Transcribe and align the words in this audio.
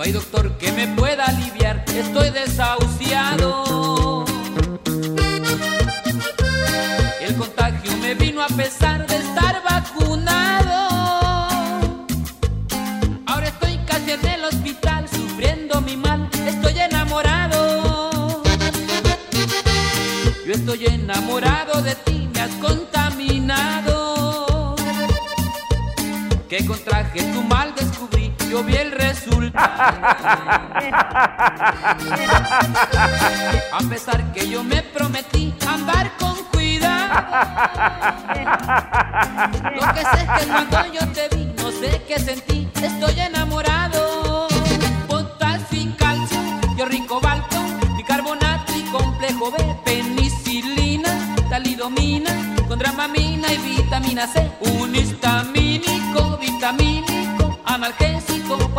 No 0.00 0.04
hay 0.04 0.12
doctor 0.12 0.56
que 0.56 0.72
me 0.72 0.88
pueda 0.88 1.26
aliviar, 1.26 1.84
estoy 1.94 2.30
desahuciado. 2.30 4.24
El 7.20 7.36
contagio 7.36 7.94
me 7.98 8.14
vino 8.14 8.42
a 8.42 8.46
pesar 8.46 9.06
de 9.06 9.16
estar 9.16 9.62
vacunado. 9.62 10.88
Ahora 13.26 13.48
estoy 13.48 13.76
casi 13.86 14.12
en 14.12 14.26
el 14.26 14.42
hospital, 14.42 15.06
sufriendo 15.06 15.82
mi 15.82 15.98
mal, 15.98 16.30
estoy 16.46 16.78
enamorado. 16.78 18.42
Yo 20.46 20.54
estoy 20.54 20.86
enamorado 20.86 21.82
de 21.82 21.94
ti, 21.96 22.26
me 22.32 22.40
has 22.40 22.52
contaminado. 22.52 24.76
Que 26.48 26.64
contraje 26.64 27.22
tu 27.34 27.42
mal 27.42 27.74
descubrí, 27.74 27.89
yo 28.50 28.64
vi 28.64 28.74
el 28.74 28.90
resultado. 28.90 29.82
A 33.72 33.78
pesar 33.88 34.32
que 34.32 34.48
yo 34.48 34.64
me 34.64 34.82
prometí 34.82 35.54
andar 35.68 36.10
con 36.18 36.34
cuidado. 36.52 37.14
Lo 39.76 39.94
que 39.94 40.00
sé 40.00 40.22
es 40.22 40.30
que 40.40 40.46
cuando 40.50 40.92
yo 40.92 41.08
te 41.12 41.28
vi, 41.36 41.44
no 41.62 41.70
sé 41.70 42.02
qué 42.08 42.18
sentí, 42.18 42.68
estoy 42.82 43.20
enamorado. 43.20 44.48
Potasio 45.06 45.80
y 45.80 45.86
calcio, 45.92 46.38
yo 46.76 46.86
ricobalto, 46.86 47.56
bicarbonato 47.96 48.72
y 48.76 48.82
complejo 48.90 49.52
B, 49.52 49.76
penicilina, 49.84 51.36
talidomina, 51.48 52.30
con 52.66 52.80
dramamina 52.80 53.52
y 53.52 53.58
vitamina 53.58 54.26
C, 54.26 54.50
un 54.60 54.94
histamínico, 54.94 56.36
vitamínico, 56.38 57.60
analgésico 57.64 58.29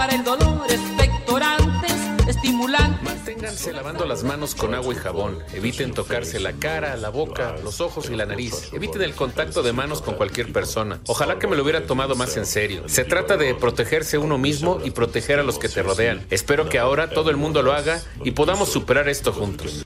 para 0.01 0.16
el 0.16 0.23
dolor, 0.23 0.66
expectorantes, 0.67 1.94
estimulantes. 2.28 3.03
Manténganse 3.03 3.72
lavando 3.72 4.07
las 4.07 4.23
manos 4.23 4.56
con 4.56 4.73
agua 4.73 4.95
y 4.95 4.97
jabón. 4.97 5.38
Eviten 5.53 5.94
tocarse 5.94 6.39
la 6.39 6.53
cara, 6.53 6.97
la 6.97 7.09
boca, 7.09 7.57
los 7.63 7.81
ojos 7.81 8.09
y 8.09 8.16
la 8.16 8.25
nariz. 8.25 8.73
Eviten 8.73 9.03
el 9.03 9.13
contacto 9.13 9.62
de 9.62 9.73
manos 9.73 10.01
con 10.01 10.16
cualquier 10.16 10.51
persona. 10.51 11.00
Ojalá 11.06 11.38
que 11.38 11.45
me 11.45 11.56
lo 11.56 11.62
hubiera 11.62 11.85
tomado 11.85 12.16
más 12.16 12.35
en 12.35 12.47
serio. 12.47 12.81
Se 12.88 13.03
trata 13.03 13.38
de 13.38 13.53
protegerse 13.53 14.17
uno 14.17 14.39
mismo 14.39 14.79
y 14.84 14.89
proteger 14.89 15.38
a 15.38 15.44
los 15.44 15.59
que 15.59 15.69
te 15.69 15.84
rodean. 15.84 16.25
Espero 16.31 16.68
que 16.68 16.79
ahora 16.79 17.12
todo 17.12 17.29
el 17.29 17.38
mundo 17.38 17.62
lo 17.62 17.72
haga 17.72 18.01
y 18.23 18.31
podamos 18.31 18.69
superar 18.69 19.07
esto 19.07 19.31
juntos. 19.31 19.85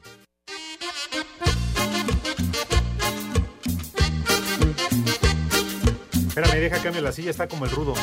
Espérame, 6.30 6.62
deja 6.62 6.82
cambio 6.82 7.02
la 7.02 7.12
silla, 7.12 7.32
está 7.32 7.50
como 7.50 7.66
el 7.66 7.72
rudo. 7.72 7.96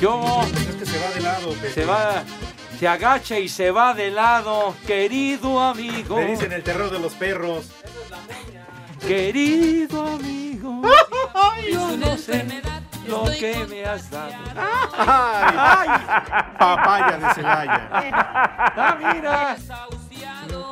Yo 0.00 0.42
Es 0.42 0.74
que 0.76 0.86
se 0.86 0.98
va 0.98 1.10
de 1.14 1.20
lado, 1.20 1.50
Pepe. 1.52 1.70
se 1.70 1.84
va, 1.84 2.22
se 2.78 2.88
agacha 2.88 3.38
y 3.38 3.48
se 3.48 3.70
va 3.70 3.94
de 3.94 4.10
lado, 4.10 4.74
querido 4.86 5.60
amigo. 5.60 6.16
Me 6.16 6.26
dicen 6.26 6.52
el 6.52 6.62
terror 6.62 6.90
de 6.90 6.98
los 6.98 7.14
perros. 7.14 7.66
Querido 9.06 10.06
amigo, 10.06 10.82
yo 11.72 11.96
no 11.96 12.16
sé 12.16 12.44
lo 13.06 13.24
que 13.24 13.66
me 13.68 13.84
has 13.84 14.10
dado. 14.10 14.32
¡Ay! 14.96 15.88
Papaya 16.58 17.18
de 17.18 17.34
Celaya. 17.34 17.88
Ah, 18.76 18.98
mira. 18.98 19.56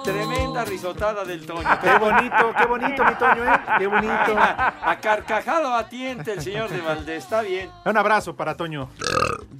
Tremenda 0.04 0.64
risotada 0.64 1.24
del 1.24 1.46
Toño. 1.46 1.68
Qué 1.80 1.98
bonito, 1.98 2.52
qué 2.58 2.66
bonito, 2.66 3.04
mi 3.04 3.14
Toño, 3.14 3.44
¿eh? 3.44 3.60
Qué 3.78 3.86
bonito. 3.86 4.36
A 4.38 4.98
carcajado 5.00 5.70
batiente 5.70 6.32
el 6.32 6.42
señor 6.42 6.70
de 6.70 6.80
Valdés. 6.80 7.24
Está 7.24 7.42
bien. 7.42 7.70
Un 7.84 7.96
abrazo 7.96 8.34
para 8.34 8.56
Toño. 8.56 8.88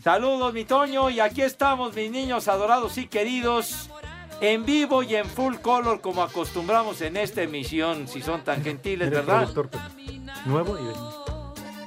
Saludos, 0.02 0.52
mi 0.52 0.64
Toño. 0.64 1.10
Y 1.10 1.20
aquí 1.20 1.42
estamos, 1.42 1.94
mis 1.94 2.10
niños 2.10 2.48
adorados 2.48 2.98
y 2.98 3.06
queridos. 3.06 3.88
En 4.40 4.64
vivo 4.64 5.04
y 5.04 5.14
en 5.14 5.26
full 5.26 5.54
color, 5.56 6.00
como 6.00 6.22
acostumbramos 6.22 7.00
en 7.02 7.16
esta 7.16 7.42
emisión, 7.42 8.08
si 8.08 8.20
son 8.22 8.42
tan 8.42 8.64
gentiles, 8.64 9.08
¿verdad? 9.08 9.48
Pepe. 9.54 9.78
Nuevo 10.46 10.76
y 10.76 10.82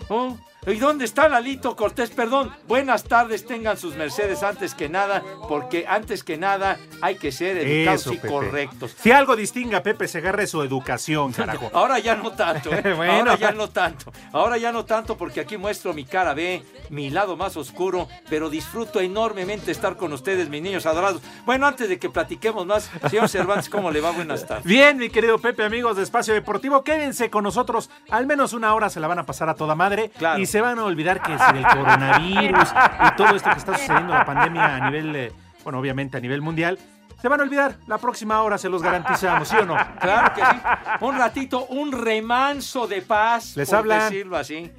Oh, 0.07 0.37
¿Y 0.67 0.75
dónde 0.75 1.05
está 1.05 1.29
Lalito 1.29 1.75
Cortés? 1.75 2.09
Perdón. 2.09 2.51
Buenas 2.67 3.03
tardes, 3.03 3.45
tengan 3.45 3.77
sus 3.77 3.95
mercedes 3.95 4.41
antes 4.41 4.73
que 4.73 4.89
nada, 4.89 5.23
porque 5.47 5.85
antes 5.87 6.23
que 6.23 6.37
nada 6.37 6.77
hay 7.01 7.15
que 7.15 7.31
ser 7.31 7.57
educados 7.57 8.01
Eso, 8.01 8.13
y 8.13 8.17
Pepe. 8.17 8.27
correctos. 8.27 8.95
Si 8.99 9.11
algo 9.11 9.35
distingue 9.35 9.75
a 9.75 9.83
Pepe 9.83 10.07
Segarra 10.07 10.43
es 10.43 10.49
su 10.49 10.63
educación, 10.63 11.33
carajo. 11.33 11.69
Ahora 11.73 11.99
ya 11.99 12.15
no 12.15 12.31
tanto, 12.31 12.73
¿eh? 12.73 12.81
Bueno. 12.95 13.13
Ahora 13.13 13.35
ya 13.35 13.51
no 13.51 13.69
tanto. 13.69 14.11
Ahora 14.31 14.57
ya 14.57 14.71
no 14.71 14.85
tanto 14.85 15.17
porque 15.17 15.41
aquí 15.41 15.57
muestro 15.57 15.93
mi 15.93 16.05
cara 16.05 16.33
B, 16.33 16.63
mi 16.89 17.09
lado 17.09 17.35
más 17.37 17.57
oscuro, 17.57 18.07
pero 18.29 18.49
disfruto 18.49 18.99
enormemente 18.99 19.71
estar 19.71 19.97
con 19.97 20.13
ustedes, 20.13 20.49
mis 20.49 20.61
niños 20.61 20.85
adorados. 20.85 21.21
Bueno, 21.45 21.67
antes 21.67 21.89
de 21.89 21.99
que 21.99 22.09
platiquemos 22.09 22.65
más, 22.65 22.89
señor 23.09 23.29
Cervantes, 23.29 23.69
¿cómo 23.69 23.91
le 23.91 24.01
va? 24.01 24.11
Buenas 24.11 24.47
tardes. 24.47 24.65
Bien, 24.65 24.97
mi 24.97 25.09
querido 25.09 25.37
Pepe, 25.37 25.63
amigos 25.63 25.97
de 25.97 26.03
Espacio 26.03 26.33
Deportivo, 26.33 26.83
quédense 26.83 27.29
con 27.29 27.43
nosotros. 27.43 27.89
Al 28.09 28.25
menos 28.25 28.53
una 28.53 28.73
hora 28.73 28.89
se 28.89 28.99
la 28.99 29.07
van 29.07 29.19
a 29.19 29.25
pasar 29.25 29.49
a 29.49 29.53
toda 29.55 29.75
madre. 29.75 30.09
Claro. 30.17 30.39
Y 30.39 30.45
se 30.55 30.61
van 30.61 30.79
a 30.79 30.85
olvidar 30.85 31.21
que 31.21 31.33
es 31.33 31.41
el 31.53 31.67
coronavirus 31.67 32.69
y 33.05 33.15
todo 33.17 33.35
esto 33.35 33.49
que 33.49 33.57
está 33.57 33.77
sucediendo, 33.77 34.13
la 34.13 34.23
pandemia 34.23 34.75
a 34.77 34.89
nivel, 34.89 35.13
eh, 35.13 35.31
bueno, 35.65 35.79
obviamente 35.79 36.15
a 36.15 36.21
nivel 36.21 36.41
mundial. 36.41 36.79
Se 37.21 37.27
van 37.27 37.41
a 37.41 37.43
olvidar. 37.43 37.75
La 37.87 37.97
próxima 37.97 38.41
hora 38.41 38.57
se 38.57 38.69
los 38.69 38.81
garantizamos, 38.81 39.49
¿sí 39.49 39.57
o 39.57 39.65
no? 39.65 39.75
Claro 39.99 40.33
que 40.33 40.39
sí. 40.39 40.57
Un 41.01 41.17
ratito, 41.17 41.65
un 41.65 41.91
remanso 41.91 42.87
de 42.87 43.01
paz, 43.01 43.57
Les 43.57 43.67
por 43.69 43.79
hablan. 43.79 44.09
decirlo 44.09 44.37
así. 44.37 44.71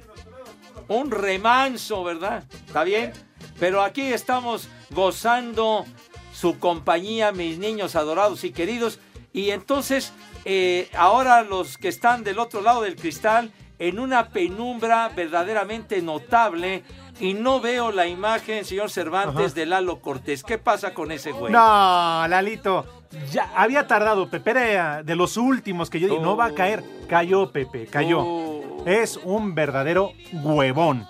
Un 0.87 1.11
remanso, 1.11 2.03
¿verdad? 2.03 2.43
¿Está 2.65 2.83
bien? 2.83 3.13
Pero 3.59 3.83
aquí 3.83 4.01
estamos 4.01 4.69
gozando 4.89 5.85
su 6.33 6.57
compañía, 6.57 7.31
mis 7.31 7.59
niños 7.59 7.95
adorados 7.95 8.43
y 8.43 8.51
queridos. 8.51 8.99
Y 9.31 9.51
entonces, 9.51 10.11
eh, 10.43 10.89
ahora 10.97 11.43
los 11.43 11.77
que 11.77 11.89
están 11.89 12.23
del 12.23 12.39
otro 12.39 12.61
lado 12.63 12.81
del 12.81 12.95
cristal, 12.95 13.51
en 13.79 13.99
una 13.99 14.29
penumbra 14.29 15.09
verdaderamente 15.15 16.01
notable, 16.01 16.83
y 17.19 17.33
no 17.33 17.59
veo 17.59 17.91
la 17.91 18.07
imagen, 18.07 18.63
señor 18.63 18.91
Cervantes, 18.91 19.45
Ajá. 19.47 19.53
de 19.55 19.65
Lalo 19.65 19.99
Cortés. 19.99 20.43
¿Qué 20.43 20.57
pasa 20.57 20.93
con 20.93 21.11
ese 21.11 21.31
güey? 21.31 21.51
No, 21.51 22.27
Lalito. 22.27 22.85
Ya 23.31 23.51
había 23.55 23.87
tardado, 23.87 24.29
Pepe 24.29 24.51
era 24.51 25.01
de 25.01 25.15
los 25.15 25.37
últimos 25.37 25.89
que 25.89 25.99
yo 25.99 26.07
dije, 26.07 26.21
no 26.21 26.35
va 26.35 26.45
a 26.45 26.53
caer. 26.53 26.83
Cayó, 27.07 27.51
Pepe, 27.51 27.87
cayó. 27.87 28.19
Oh. 28.21 28.83
Es 28.85 29.17
un 29.23 29.55
verdadero 29.55 30.11
huevón. 30.33 31.07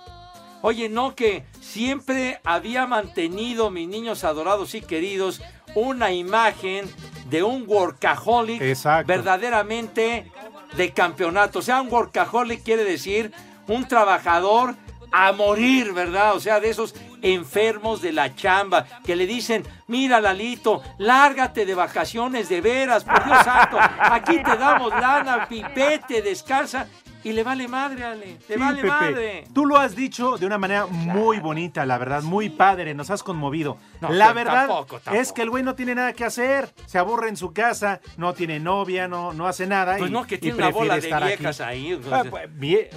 Oye, 0.62 0.90
no, 0.90 1.16
que 1.16 1.46
siempre 1.60 2.40
había 2.44 2.88
mantenido, 2.88 3.70
mis 3.70 3.88
niños 3.88 4.24
adorados 4.24 4.76
y 4.76 4.82
queridos, 4.82 5.42
una 5.76 6.12
imagen 6.12 6.86
de 7.30 7.44
un 7.44 7.66
workaholic 7.68 8.62
Exacto. 8.62 9.08
verdaderamente 9.08 10.32
de 10.76 10.92
campeonato. 10.92 11.60
O 11.60 11.62
sea, 11.62 11.82
un 11.82 11.92
workaholic 11.92 12.64
quiere 12.64 12.84
decir 12.84 13.32
un 13.68 13.88
trabajador 13.88 14.76
a 15.12 15.32
morir, 15.32 15.94
¿verdad? 15.94 16.36
O 16.36 16.40
sea, 16.40 16.60
de 16.60 16.70
esos 16.70 16.94
enfermos 17.22 18.02
de 18.02 18.12
la 18.12 18.36
chamba 18.36 18.86
que 19.04 19.16
le 19.16 19.26
dicen, 19.26 19.64
mira 19.88 20.20
Lalito, 20.20 20.82
lárgate 20.98 21.66
de 21.66 21.76
vacaciones 21.76 22.50
de 22.50 22.62
veras, 22.62 23.04
por 23.04 23.24
Dios 23.24 23.44
santo, 23.44 23.78
aquí 23.80 24.42
te 24.44 24.58
damos 24.58 24.92
lana, 24.92 25.48
pipete, 25.48 26.22
descansa. 26.22 26.88
Y 27.28 27.34
le 27.34 27.44
vale 27.44 27.68
madre, 27.68 28.06
Ale, 28.06 28.26
le 28.48 28.56
Sí, 28.56 28.58
vale 28.58 28.78
Pepe, 28.78 28.88
madre. 28.88 29.44
Tú 29.54 29.66
lo 29.66 29.76
has 29.78 29.98
dicho 29.98 30.38
de 30.38 30.46
una 30.46 30.58
manera 30.58 30.86
muy 30.86 31.40
bonita, 31.42 31.86
la 31.86 31.98
verdad, 31.98 32.24
muy 32.24 32.48
padre, 32.50 32.94
nos 32.94 33.10
has 33.10 33.22
conmovido. 33.22 33.78
No, 34.00 34.10
la 34.10 34.32
verdad 34.32 34.68
tampoco, 34.68 34.98
es 34.98 35.04
tampoco. 35.04 35.34
que 35.34 35.42
el 35.42 35.50
güey 35.50 35.64
no 35.64 35.76
tiene 35.76 35.94
nada 35.94 36.14
que 36.14 36.24
hacer, 36.24 36.72
se 36.86 36.98
aburre 36.98 37.28
en 37.28 37.36
su 37.36 37.52
casa, 37.52 38.00
no 38.16 38.34
tiene 38.34 38.62
novia, 38.62 39.10
no, 39.10 39.34
no 39.34 39.46
hace 39.46 39.68
nada. 39.68 39.98
Pues 39.98 40.10
y- 40.10 40.14
no, 40.14 40.26
que 40.26 40.38
tiene 40.38 40.56
una 40.58 40.70
bola 40.70 41.00
de 41.00 41.02
viejas 41.02 41.60
aquí. 41.60 41.70
ahí. 41.70 42.02
Ah, 42.10 42.24
pues, 42.30 42.50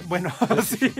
bueno, 0.05 0.31
sí. 0.63 0.93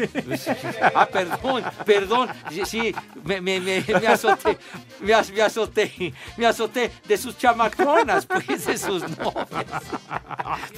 Ah, 0.94 1.08
perdón, 1.10 1.64
perdón. 1.86 2.28
Sí, 2.50 2.64
sí, 2.66 2.96
me, 3.24 3.40
me, 3.40 3.62
me, 3.62 3.82
me 4.02 4.08
azoté, 4.08 4.58
me, 5.00 5.14
az- 5.14 5.32
me 5.32 5.42
azoté, 5.42 6.14
me 6.36 6.48
azoté 6.48 6.92
de 7.08 7.18
sus 7.18 7.38
chamacronas, 7.38 8.26
pues, 8.26 8.66
de 8.66 8.78
sus 8.78 9.04
novias. 9.18 9.84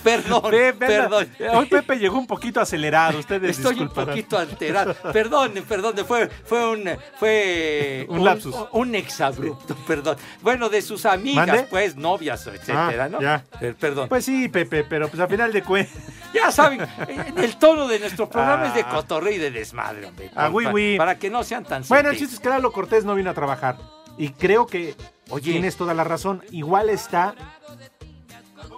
Perdón, 0.03 0.51
Pepe, 0.51 0.85
perdón. 0.85 1.27
Hoy 1.53 1.65
Pepe 1.65 1.95
llegó 1.97 2.19
un 2.19 2.27
poquito 2.27 2.42
acelerado, 2.61 3.19
ustedes 3.19 3.57
Estoy 3.57 3.79
un 3.79 3.89
poquito 3.89 4.37
alterado. 4.37 4.93
Perdón, 5.13 5.53
perdón, 5.67 5.95
fue, 6.07 6.27
fue 6.27 6.69
un 6.69 6.89
fue 7.19 8.05
Un 8.09 8.23
lapsus. 8.23 8.55
Un, 8.71 8.95
exabrupto, 8.95 9.75
perdón. 9.87 10.17
Bueno, 10.41 10.69
de 10.69 10.81
sus 10.81 11.05
amigas, 11.05 11.47
¿Mande? 11.47 11.63
pues, 11.69 11.95
novias, 11.95 12.45
etcétera, 12.47 13.05
Ah, 13.05 13.09
¿no? 13.09 13.21
ya. 13.21 13.43
Per- 13.59 13.75
Perdón. 13.75 14.09
Pues 14.09 14.25
sí, 14.25 14.49
Pepe, 14.49 14.83
pero 14.83 15.07
pues 15.07 15.19
al 15.21 15.29
final 15.29 15.51
de 15.53 15.63
cuentas. 15.63 15.95
Ya 16.33 16.51
saben, 16.51 16.81
eh, 16.81 17.33
el 17.37 17.57
tono 17.57 17.87
de 17.87 17.99
nuestro 17.99 18.27
programa 18.27 18.65
es 18.65 18.73
de 18.73 18.81
Ah. 18.81 18.89
cotorreo 18.89 19.33
y 19.33 19.37
de 19.37 19.51
desmadre, 19.51 20.07
hombre. 20.07 20.31
Ah, 20.35 20.49
oui, 20.51 20.65
oui. 20.65 20.95
Para 20.97 21.19
que 21.19 21.29
no 21.29 21.43
sean 21.43 21.63
tan 21.63 21.83
Bueno, 21.87 22.09
el 22.09 22.17
chiste 22.17 22.33
es 22.33 22.39
que 22.41 22.49
Lalo 22.49 22.71
Cortés 22.71 23.05
no 23.05 23.13
vino 23.13 23.29
a 23.29 23.35
trabajar. 23.35 23.77
Y 24.17 24.29
creo 24.29 24.65
que 24.65 24.95
Oye. 25.29 25.51
tienes 25.51 25.75
toda 25.77 25.93
la 25.93 26.03
razón. 26.03 26.43
Igual 26.49 26.89
está 26.89 27.35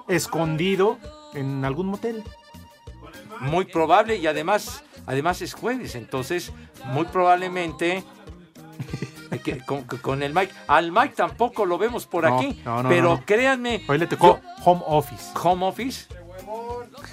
escondido 0.08 0.98
en 1.34 1.64
algún 1.66 1.88
motel. 1.88 2.24
Muy 3.42 3.66
probable 3.66 4.16
y 4.18 4.28
además, 4.28 4.84
además 5.06 5.42
es 5.42 5.54
jueves, 5.54 5.96
entonces 5.96 6.52
muy 6.86 7.06
probablemente 7.06 8.04
que 9.44 9.58
con, 9.66 9.84
con 9.84 10.24
el 10.24 10.34
Mike, 10.34 10.54
al 10.68 10.92
Mike 10.92 11.14
tampoco 11.16 11.66
lo 11.66 11.78
vemos 11.78 12.06
por 12.06 12.24
No, 12.28 12.38
aquí, 12.38 12.62
no, 12.66 12.84
no, 12.84 12.90
pero 12.90 13.04
no, 13.10 13.16
no. 13.18 13.26
créanme, 13.26 13.84
Hoy 13.88 13.98
le 13.98 14.08
tocó 14.08 14.40
home 14.64 14.82
office. 14.86 15.32
yo- 15.34 15.42
home 15.42 15.66
office. 15.66 16.08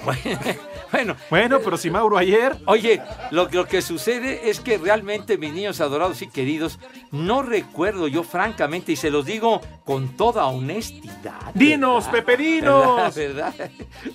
Bueno, 0.92 1.16
Bueno, 1.30 1.60
pero 1.64 1.76
si 1.76 1.90
Mauro 1.90 2.18
ayer. 2.18 2.56
Oye, 2.66 3.00
lo, 3.30 3.48
lo 3.50 3.66
que 3.66 3.80
sucede 3.82 4.50
es 4.50 4.60
que 4.60 4.78
realmente 4.78 5.38
mis 5.38 5.52
niños 5.52 5.80
adorados 5.80 6.20
y 6.22 6.28
queridos, 6.28 6.78
no 7.10 7.42
recuerdo 7.42 8.08
yo 8.08 8.22
francamente, 8.22 8.92
y 8.92 8.96
se 8.96 9.10
los 9.10 9.24
digo 9.24 9.60
con 9.84 10.16
toda 10.16 10.46
honestidad. 10.46 11.52
¡Dinos, 11.54 12.06
¿verdad? 12.06 12.24
Pepe, 12.24 12.36
dinos! 12.36 13.14
¿Verdad? 13.14 13.54
¿Verdad? 13.56 13.70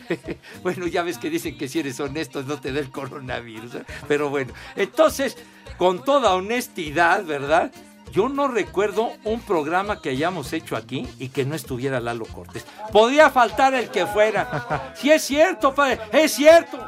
bueno, 0.64 0.88
ya 0.88 1.04
ves 1.04 1.18
que 1.18 1.30
dicen 1.30 1.58
que 1.58 1.68
si 1.68 1.80
eres 1.80 2.00
honesto 2.00 2.44
no 2.44 2.60
te 2.60 2.72
da 2.72 2.80
el 2.80 2.92
coronavirus. 2.92 3.76
¿eh? 3.76 3.86
Pero 4.08 4.30
bueno, 4.30 4.54
entonces, 4.76 5.38
con 5.78 6.04
toda 6.04 6.36
honestidad, 6.36 7.26
¿verdad? 7.26 7.72
Yo 8.12 8.30
no 8.30 8.48
recuerdo 8.48 9.12
un 9.24 9.42
programa 9.42 10.02
que 10.02 10.10
hayamos 10.10 10.54
hecho 10.54 10.76
aquí 10.76 11.08
y 11.20 11.30
que 11.30 11.46
no 11.46 11.56
estuviera 11.56 12.00
Lalo 12.00 12.26
Cortés. 12.26 12.66
Podría 12.92 13.30
faltar 13.30 13.74
el 13.74 13.90
que 13.90 14.06
fuera. 14.06 14.94
Si 14.96 15.12
es 15.12 15.24
cierto, 15.24 15.74
padre, 15.76 16.00
es 16.12 16.34
cierto. 16.34 16.80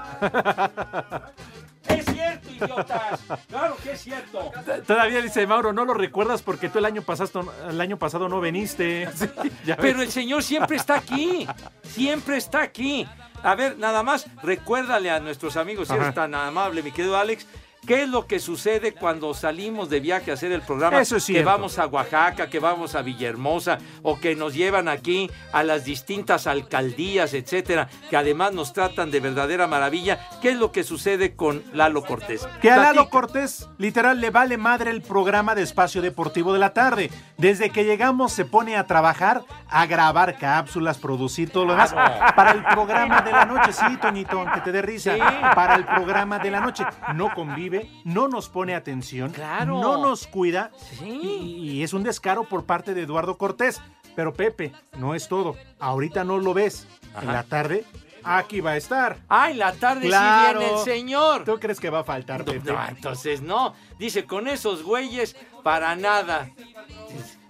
Es 1.88 2.06
cierto, 2.06 2.50
idiotas. 2.52 3.20
Claro 3.48 3.76
que 3.84 3.92
es 3.92 4.02
cierto. 4.02 4.52
Todavía 4.86 5.22
dice 5.22 5.46
Mauro, 5.48 5.74
no 5.74 5.86
lo 5.86 5.94
recuerdas 5.94 6.42
porque 6.42 6.70
tú 6.70 6.80
el 6.80 6.86
año 6.86 7.02
pasado, 7.02 7.52
el 7.68 7.82
año 7.82 7.98
pasado 7.98 8.30
no 8.30 8.40
veniste. 8.40 9.08
Sí. 9.20 9.28
Pero 9.82 10.02
el 10.02 10.12
Señor 10.12 10.44
siempre 10.44 10.78
está 10.78 10.96
aquí. 10.96 11.48
Siempre 11.84 12.38
está 12.38 12.62
aquí. 12.62 13.08
A 13.44 13.56
ver, 13.56 13.78
nada 13.78 14.04
más, 14.04 14.28
recuérdale 14.44 15.10
a 15.10 15.20
nuestros 15.20 15.56
amigos, 15.58 15.88
si 15.88 15.94
eres 15.94 16.14
tan 16.14 16.36
amable, 16.36 16.84
mi 16.84 16.92
querido 16.92 17.18
Alex, 17.18 17.48
¿qué 17.86 18.04
es 18.04 18.10
lo 18.10 18.28
que 18.28 18.40
sucede 18.40 18.94
cuando 18.94 19.34
salimos 19.34 19.90
de 19.90 20.00
viaje 20.00 20.32
a 20.32 20.36
hacer 20.36 20.52
el 20.52 20.62
programa? 20.62 21.02
Eso 21.02 21.18
es 21.18 21.26
que 21.26 21.44
vamos 21.44 21.80
a 21.80 21.88
Oaxaca, 21.88 22.50
que 22.50 22.60
vamos 22.60 22.96
a 22.96 23.02
Villahermosa, 23.02 23.78
o 24.02 24.20
que 24.20 24.36
nos 24.36 24.54
llevan 24.54 24.88
aquí 24.88 25.30
a 25.52 25.64
las 25.64 25.86
distintas 25.86 26.48
alcaldías, 26.48 27.34
etcétera, 27.34 27.90
que 28.10 28.18
además 28.18 28.54
nos 28.54 28.74
tratan 28.74 29.12
de 29.12 29.20
verdadera 29.20 29.68
maravilla. 29.68 30.20
¿Qué 30.42 30.50
es 30.50 30.58
lo 30.58 30.72
que 30.72 30.84
sucede 30.84 31.36
con 31.36 31.64
Lalo 31.74 32.04
Cortés? 32.04 32.48
Que 32.62 32.72
a 32.72 32.78
Lalo. 32.78 33.10
Cortés, 33.10 33.68
literal, 33.78 34.22
le 34.22 34.30
vale 34.30 34.58
madre 34.58 34.92
el 34.92 35.02
programa 35.02 35.56
de 35.56 35.64
Espacio 35.64 36.02
Deportivo 36.02 36.54
de 36.54 36.60
la 36.60 36.74
tarde. 36.74 37.10
Desde 37.38 37.70
que 37.70 37.86
llegamos 37.86 38.34
se 38.34 38.46
pone 38.46 38.76
a 38.76 38.86
trabajar, 38.86 39.44
a 39.68 39.86
grabar 39.86 40.38
cápsulas, 40.38 40.98
producir 40.98 41.50
todo 41.50 41.66
lo 41.66 41.72
demás. 41.74 41.94
Para 42.36 42.52
el 42.52 42.64
programa 42.64 43.22
de 43.22 43.32
la 43.32 43.46
noche, 43.46 43.72
sí, 43.74 43.98
Toñito, 44.02 44.46
que 44.54 44.62
te 44.62 44.72
dé 44.72 44.82
risa. 44.82 45.16
Sí. 45.16 45.22
Para 45.56 45.76
el 45.76 45.86
programa 45.86 46.40
de 46.40 46.52
la 46.52 46.60
noche. 46.60 46.84
No 47.16 47.34
convive, 47.34 47.69
no 48.06 48.28
nos 48.28 48.50
pone 48.50 48.76
atención, 48.76 49.32
Claro. 49.32 49.80
no 49.82 49.98
nos 49.98 50.28
cuida. 50.28 50.72
Sí. 51.00 51.06
Y, 51.10 51.72
y 51.72 51.84
es 51.84 51.94
un 51.94 52.04
descaro 52.04 52.44
por 52.44 52.66
parte 52.66 52.94
de 52.94 53.02
Eduardo 53.04 53.38
Cortés. 53.38 53.82
Pero 54.16 54.34
Pepe, 54.34 54.74
no 54.98 55.16
es 55.16 55.28
todo. 55.28 55.56
Ahorita 55.80 56.24
no 56.24 56.40
lo 56.40 56.54
ves. 56.54 56.88
En 57.22 57.28
la 57.32 57.44
tarde, 57.44 57.86
aquí 58.24 58.60
va 58.60 58.72
a 58.72 58.78
estar. 58.78 59.18
Ah, 59.30 59.50
en 59.52 59.60
la 59.60 59.72
tarde 59.74 60.08
Claro. 60.08 60.60
sí 60.60 60.66
viene 60.66 60.80
el 60.80 60.84
señor. 60.86 61.44
¿Tú 61.46 61.58
crees 61.60 61.80
que 61.80 61.90
va 61.90 62.00
a 62.00 62.04
faltar, 62.04 62.44
Pepe? 62.44 62.72
No, 62.72 62.88
entonces 62.90 63.42
no. 63.42 63.74
Dice, 63.98 64.26
con 64.26 64.48
esos 64.48 64.84
güeyes, 64.84 65.36
para 65.64 65.96
nada. 65.96 66.50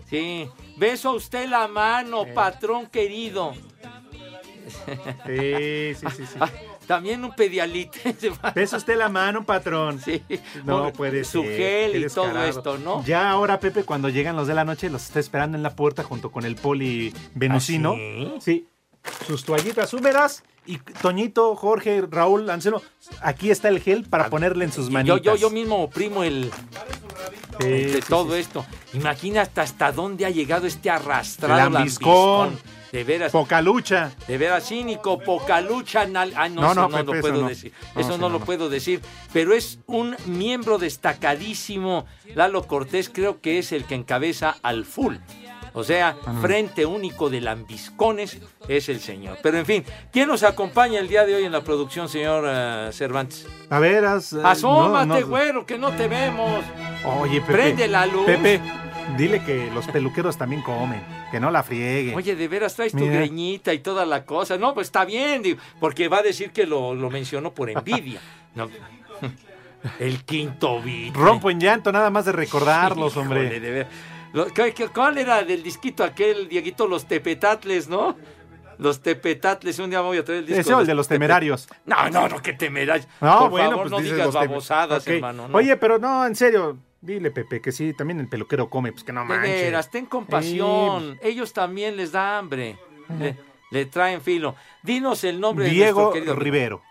Sí. 0.10 0.50
Beso 0.78 1.10
a 1.10 1.14
usted 1.14 1.50
la 1.50 1.68
mano, 1.68 2.26
patrón 2.36 2.86
querido. 2.88 3.54
Sí, 5.26 5.96
sí, 5.96 6.08
sí, 6.16 6.26
sí. 6.26 6.40
También 6.90 7.24
un 7.24 7.32
pedialite. 7.36 8.16
Besa 8.56 8.78
usted 8.78 8.98
la 8.98 9.10
mano, 9.10 9.46
patrón. 9.46 10.02
Sí. 10.04 10.24
No 10.66 10.92
puede 10.92 11.24
Su 11.24 11.44
ser, 11.44 11.56
gel 11.56 11.92
qué 11.92 12.00
y 12.00 12.08
todo 12.08 12.44
esto, 12.44 12.80
¿no? 12.80 13.06
Ya 13.06 13.30
ahora, 13.30 13.60
Pepe, 13.60 13.84
cuando 13.84 14.10
llegan 14.10 14.36
los 14.36 14.48
de 14.48 14.56
la 14.56 14.66
noche, 14.66 14.90
los 14.90 15.04
está 15.04 15.20
esperando 15.20 15.56
en 15.56 15.62
la 15.62 15.76
puerta 15.76 16.02
junto 16.02 16.32
con 16.32 16.46
el 16.46 16.56
poli 16.56 17.14
venusino. 17.36 17.94
¿Ah, 17.96 18.40
sí? 18.42 18.66
Sus 19.28 19.46
toallitas 19.46 19.94
húmedas. 19.94 20.42
Y 20.66 20.80
Toñito, 20.80 21.56
Jorge, 21.56 22.02
Raúl, 22.10 22.50
Ancelo, 22.50 22.82
aquí 23.22 23.52
está 23.52 23.68
el 23.70 23.82
gel 23.82 24.06
para 24.06 24.32
ponerle 24.32 24.66
en 24.66 24.72
sus 24.72 24.88
Yo, 24.88 24.92
manitas. 24.92 25.22
yo, 25.22 25.36
yo 25.36 25.50
mismo 25.52 25.84
oprimo 25.84 26.24
el 26.24 26.52
Sí, 27.60 27.68
de 27.68 27.94
sí, 28.02 28.08
todo 28.10 28.34
sí. 28.34 28.40
esto. 28.40 28.66
Imagina 28.94 29.44
hasta, 29.44 29.62
hasta 29.62 29.92
dónde 29.92 30.26
ha 30.26 30.32
llegado 30.32 30.66
este 30.66 30.90
arrastrado 30.90 31.70
Lambiscón. 31.70 32.50
lambiscón. 32.56 32.79
De 32.92 33.04
veras. 33.04 33.32
Poca 33.32 33.62
lucha. 33.62 34.12
De 34.28 34.38
veras 34.38 34.68
cínico, 34.68 35.20
poca 35.20 35.62
lucha. 35.62 36.06
nal- 36.08 36.34
Ah, 36.36 36.50
no, 36.50 36.62
No, 36.62 36.72
eso 36.72 36.82
no, 36.82 36.90
Pepe, 36.90 37.04
lo 37.06 37.14
eso 37.14 37.22
puedo 37.22 37.42
no. 37.44 37.50
decir. 37.50 37.72
Eso 37.96 38.18
no, 38.18 38.30
lo 38.30 38.40
puedo 38.40 38.68
decir. 38.70 39.02
Pero 39.32 39.54
es 39.54 39.80
un 39.86 40.16
miembro 40.26 40.78
destacadísimo. 40.80 42.06
Lalo 42.36 42.64
Cortés 42.68 43.10
creo 43.10 43.42
que 43.42 43.60
es 43.60 43.72
el 43.72 43.86
que 43.86 43.96
encabeza 43.96 44.56
al 44.64 44.86
full. 44.86 45.16
O 45.74 45.84
sea, 45.84 46.18
frente 46.42 46.86
único 46.88 47.30
de 47.30 47.42
lambiscones 47.42 48.40
es 48.68 48.90
el 48.90 49.00
señor. 49.00 49.38
Pero 49.44 49.60
en 49.60 49.68
fin, 49.68 49.86
¿quién 50.12 50.28
nos 50.28 50.42
acompaña 50.42 51.00
el 51.00 51.08
día 51.08 51.26
de 51.26 51.36
hoy 51.36 51.44
en 51.44 51.52
la 51.52 51.62
producción, 51.64 52.10
señor 52.10 52.46
eh, 52.48 52.90
Cervantes? 52.92 53.46
A 53.70 53.78
ver, 53.78 54.04
eh, 54.04 54.08
Asómate, 54.44 55.06
no, 55.08 55.20
no. 55.20 55.28
güero, 55.28 55.66
que 55.68 55.78
no 55.78 55.92
te 55.92 56.08
vemos. 56.08 56.64
Oye, 57.20 57.40
Pepe. 57.42 57.54
Prende 57.54 57.88
la 57.88 58.08
luz. 58.08 58.26
Pepe, 58.26 58.60
dile 59.18 59.44
que 59.44 59.70
los 59.74 59.88
peluqueros 59.88 60.38
también 60.38 60.62
comen. 60.62 61.02
Que 61.32 61.40
no 61.40 61.52
la 61.52 61.64
friegue. 61.64 62.16
Oye, 62.16 62.36
de 62.36 62.48
veras 62.48 62.76
traes 62.76 62.92
tu 62.94 63.06
greñita 63.06 63.74
y 63.74 63.80
toda 63.80 64.06
la 64.06 64.26
cosa. 64.26 64.58
No, 64.58 64.74
pues 64.74 64.88
está 64.88 65.06
bien, 65.06 65.42
digo, 65.44 65.60
porque 65.80 66.08
va 66.08 66.18
a 66.20 66.24
decir 66.24 66.52
que 66.52 66.66
lo, 66.66 66.94
lo 66.96 67.10
mencionó 67.10 67.54
por 67.54 67.70
envidia. 67.70 68.20
No. 68.56 68.68
El 70.00 70.24
quinto 70.26 70.82
beat. 70.82 71.16
Rompo 71.16 71.50
en 71.52 71.60
llanto 71.60 71.92
nada 71.92 72.10
más 72.10 72.26
de 72.26 72.32
recordarlos, 72.32 73.14
Híjole, 73.14 73.26
hombre. 73.42 73.60
de 73.60 73.72
ver- 73.72 73.88
Lo- 74.34 74.48
¿qué- 74.48 74.74
qué- 74.74 74.88
¿Cuál 74.90 75.18
era 75.20 75.44
del 75.44 75.64
disquito 75.64 76.04
aquel, 76.04 76.50
Dieguito? 76.50 76.88
Los 76.88 77.06
tepetatles, 77.06 77.88
¿no? 77.88 78.18
Los 78.78 79.02
tepetatles. 79.02 79.80
Un 79.80 79.90
día 79.92 80.00
me 80.02 80.08
voy 80.08 80.18
a 80.18 80.26
traer 80.26 80.40
el 80.40 80.46
disco. 80.48 80.60
Ese 80.62 80.74
o 80.74 80.82
el 80.82 80.88
de 80.88 80.96
los 80.96 81.08
temerarios. 81.08 81.68
No, 81.86 82.10
no, 82.10 82.28
no, 82.28 82.42
que 82.42 82.54
temerarios. 82.54 83.08
No, 83.22 83.40
Por 83.42 83.50
bueno, 83.52 83.70
favor, 83.72 83.90
pues 83.90 83.92
no 83.92 84.00
digas 84.00 84.26
los 84.26 84.36
babosadas, 84.36 85.08
hermano. 85.08 85.48
no. 85.48 85.58
Oye, 85.58 85.78
pero 85.78 85.98
no, 86.00 86.26
en 86.26 86.36
serio, 86.36 86.78
Dile, 87.02 87.32
Pepe, 87.32 87.62
que 87.62 87.72
sí, 87.72 87.94
también 87.94 88.20
el 88.20 88.28
peluquero 88.28 88.70
come, 88.70 88.92
pues 88.92 89.04
que 89.04 89.14
no 89.14 89.22
De 89.22 89.28
manches. 89.28 89.62
veras, 89.62 89.90
ten 89.90 90.06
compasión. 90.06 91.18
Ellos 91.22 91.54
también 91.54 91.96
les 91.96 92.12
da 92.12 92.38
hambre. 92.38 92.78
Le, 93.18 93.36
le 93.72 93.86
traen 93.86 94.22
filo. 94.22 94.56
Dinos 94.84 95.24
el 95.24 95.40
nombre 95.40 95.66
de 95.66 95.72
Diego 95.72 96.02
nuestro 96.02 96.14
querido 96.14 96.36
Rivero. 96.36 96.82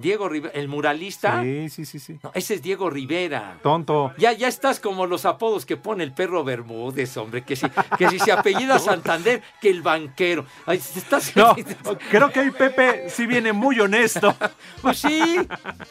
Diego 0.00 0.28
Rivera, 0.28 0.54
el 0.54 0.68
muralista. 0.68 1.42
Sí, 1.42 1.68
sí, 1.68 1.84
sí, 1.84 1.98
sí. 1.98 2.18
No, 2.22 2.30
ese 2.34 2.54
es 2.54 2.62
Diego 2.62 2.90
Rivera. 2.90 3.58
Tonto. 3.62 4.12
Ya, 4.16 4.32
ya 4.32 4.48
estás 4.48 4.80
como 4.80 5.06
los 5.06 5.24
apodos 5.24 5.66
que 5.66 5.76
pone 5.76 6.04
el 6.04 6.12
perro 6.12 6.42
Bermúdez, 6.42 7.16
hombre, 7.16 7.42
que 7.42 7.56
si, 7.56 7.66
que 7.98 8.08
si 8.08 8.18
se 8.18 8.32
apellida 8.32 8.78
Santander, 8.80 9.42
que 9.60 9.70
el 9.70 9.82
banquero. 9.82 10.46
Ay, 10.66 10.78
estás... 10.78 11.36
No, 11.36 11.54
creo 12.10 12.30
que 12.30 12.40
hoy 12.40 12.50
Pepe 12.50 13.08
sí 13.10 13.26
viene 13.26 13.52
muy 13.52 13.78
honesto. 13.80 14.34
Pues 14.80 14.98
sí, 14.98 15.36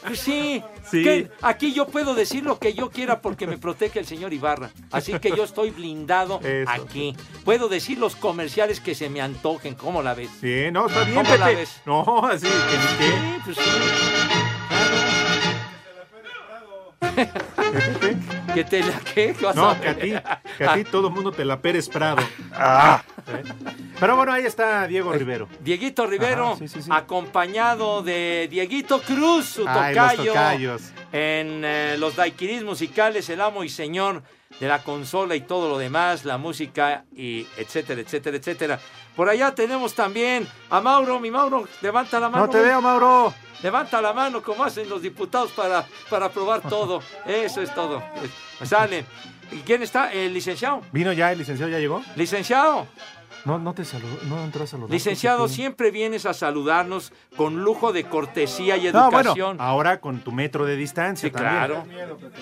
pues 0.04 0.18
sí. 0.18 0.62
Sí. 0.90 1.04
Que 1.04 1.30
aquí 1.42 1.72
yo 1.72 1.86
puedo 1.86 2.14
decir 2.14 2.42
lo 2.42 2.58
que 2.58 2.74
yo 2.74 2.90
quiera 2.90 3.20
porque 3.20 3.46
me 3.46 3.56
protege 3.56 4.00
el 4.00 4.06
señor 4.06 4.32
Ibarra. 4.32 4.70
Así 4.90 5.12
que 5.20 5.30
yo 5.30 5.44
estoy 5.44 5.70
blindado 5.70 6.40
Eso. 6.40 6.68
aquí. 6.70 7.14
Puedo 7.44 7.68
decir 7.68 7.98
los 7.98 8.16
comerciales 8.16 8.80
que 8.80 8.96
se 8.96 9.08
me 9.08 9.20
antojen. 9.20 9.76
¿Cómo 9.76 10.02
la 10.02 10.14
ves? 10.14 10.30
Sí, 10.40 10.70
no, 10.72 10.88
está 10.88 11.04
bien, 11.04 11.22
¿Cómo 11.22 11.36
la 11.36 11.46
ves? 11.46 11.80
No, 11.86 12.26
así 12.26 12.46
que. 12.46 13.04
Sí, 13.04 13.12
pues 13.44 13.56
sí. 13.56 13.99
Que 18.54 18.64
te 18.64 18.82
la 18.82 18.98
que 18.98 19.32
vas 19.40 19.54
No, 19.54 19.70
a 19.70 19.80
que 19.80 19.88
a 19.88 19.94
ti, 19.94 20.12
que 20.58 20.64
a 20.64 20.74
ti 20.74 20.84
todo 20.84 21.08
el 21.08 21.14
mundo 21.14 21.30
te 21.30 21.44
la 21.44 21.60
Pérez 21.60 21.88
Prado. 21.88 22.22
Ah. 22.52 23.02
Pero 23.98 24.16
bueno, 24.16 24.32
ahí 24.32 24.44
está 24.44 24.86
Diego 24.86 25.12
Rivero. 25.12 25.48
Dieguito 25.60 26.06
Rivero, 26.06 26.48
Ajá, 26.48 26.56
sí, 26.58 26.68
sí, 26.68 26.82
sí. 26.82 26.90
acompañado 26.92 28.02
de 28.02 28.48
Dieguito 28.50 29.00
Cruz, 29.00 29.46
su 29.46 29.64
Ay, 29.68 29.94
los 29.94 30.16
tocayo, 30.16 30.76
en 31.12 31.62
eh, 31.64 31.96
los 31.98 32.16
daiquiris 32.16 32.64
musicales, 32.64 33.28
el 33.30 33.40
amo 33.40 33.62
y 33.64 33.68
señor 33.68 34.22
de 34.58 34.68
la 34.68 34.82
consola 34.82 35.36
y 35.36 35.42
todo 35.42 35.68
lo 35.68 35.78
demás, 35.78 36.24
la 36.24 36.38
música 36.38 37.04
y 37.16 37.46
etcétera, 37.56 38.00
etcétera, 38.00 38.36
etcétera. 38.36 38.80
Por 39.16 39.28
allá 39.28 39.54
tenemos 39.54 39.94
también 39.94 40.48
a 40.70 40.80
Mauro, 40.80 41.20
mi 41.20 41.30
Mauro, 41.30 41.68
levanta 41.82 42.20
la 42.20 42.28
mano. 42.28 42.46
No 42.46 42.50
te 42.52 42.60
veo, 42.60 42.80
Mauro. 42.80 43.34
Levanta 43.62 44.00
la 44.00 44.12
mano 44.12 44.42
como 44.42 44.64
hacen 44.64 44.88
los 44.88 45.02
diputados 45.02 45.50
para, 45.52 45.84
para 46.08 46.30
probar 46.30 46.62
todo. 46.62 47.02
Eso 47.26 47.60
es 47.60 47.74
todo. 47.74 47.98
Eh, 47.98 48.66
Sale. 48.66 49.04
¿Y 49.52 49.58
quién 49.58 49.82
está? 49.82 50.12
El 50.12 50.32
licenciado. 50.32 50.82
Vino 50.92 51.12
ya, 51.12 51.32
el 51.32 51.38
licenciado 51.38 51.70
ya 51.70 51.78
llegó. 51.78 52.02
Licenciado. 52.16 52.86
No, 53.44 53.58
no 53.58 53.72
te 53.72 53.84
saludó, 53.84 54.18
no 54.28 54.42
entró 54.44 54.64
a 54.64 54.66
saludar. 54.66 54.90
Licenciado, 54.90 55.48
Sí. 55.48 55.54
siempre 55.56 55.90
vienes 55.90 56.26
a 56.26 56.34
saludarnos 56.34 57.12
con 57.36 57.62
lujo 57.64 57.92
de 57.92 58.04
cortesía 58.04 58.76
y 58.76 58.92
No, 58.92 59.10
bueno, 59.10 59.30
educación. 59.30 59.56
ahora 59.60 60.00
con 60.00 60.20
tu 60.20 60.30
metro 60.32 60.66
de 60.66 60.76
distancia 60.76 61.28
Sí, 61.28 61.32
también. 61.32 61.54
claro. 61.54 61.84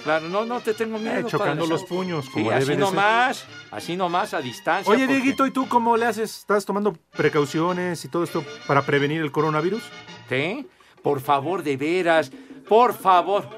Claro, 0.02 0.28
no, 0.28 0.44
no 0.44 0.60
te 0.60 0.74
tengo 0.74 0.98
miedo. 0.98 1.20
Eh, 1.20 1.24
chocando 1.24 1.66
los 1.66 1.84
puños, 1.84 2.24
Sí, 2.26 2.30
como 2.32 2.50
así 2.50 2.60
debe 2.60 2.76
de 2.76 2.84
ser. 2.84 2.94
nomás, 2.94 3.44
así 3.70 3.96
nomás 3.96 4.34
a 4.34 4.40
distancia. 4.40 4.92
Oye, 4.92 5.04
porque- 5.06 5.20
Dieguito, 5.20 5.46
¿y 5.46 5.50
tú 5.52 5.68
cómo 5.68 5.96
le 5.96 6.06
haces? 6.06 6.38
¿Estás 6.38 6.64
tomando 6.64 6.94
precauciones 7.16 8.04
y 8.04 8.08
todo 8.08 8.24
esto 8.24 8.44
para 8.66 8.82
prevenir 8.82 9.20
el 9.22 9.30
coronavirus? 9.30 9.82
¿Sí? 10.28 10.66
Por 11.02 11.20
favor, 11.20 11.62
de 11.62 11.76
veras, 11.76 12.32
por 12.68 12.92
favor. 12.92 13.48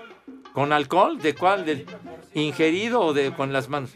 ¿Con 0.52 0.72
alcohol? 0.72 1.18
¿De 1.18 1.34
cuál? 1.34 1.64
¿Del 1.64 1.86
ingerido 2.34 3.00
o 3.00 3.12
de 3.14 3.32
con 3.32 3.52
las 3.52 3.68
manos? 3.68 3.92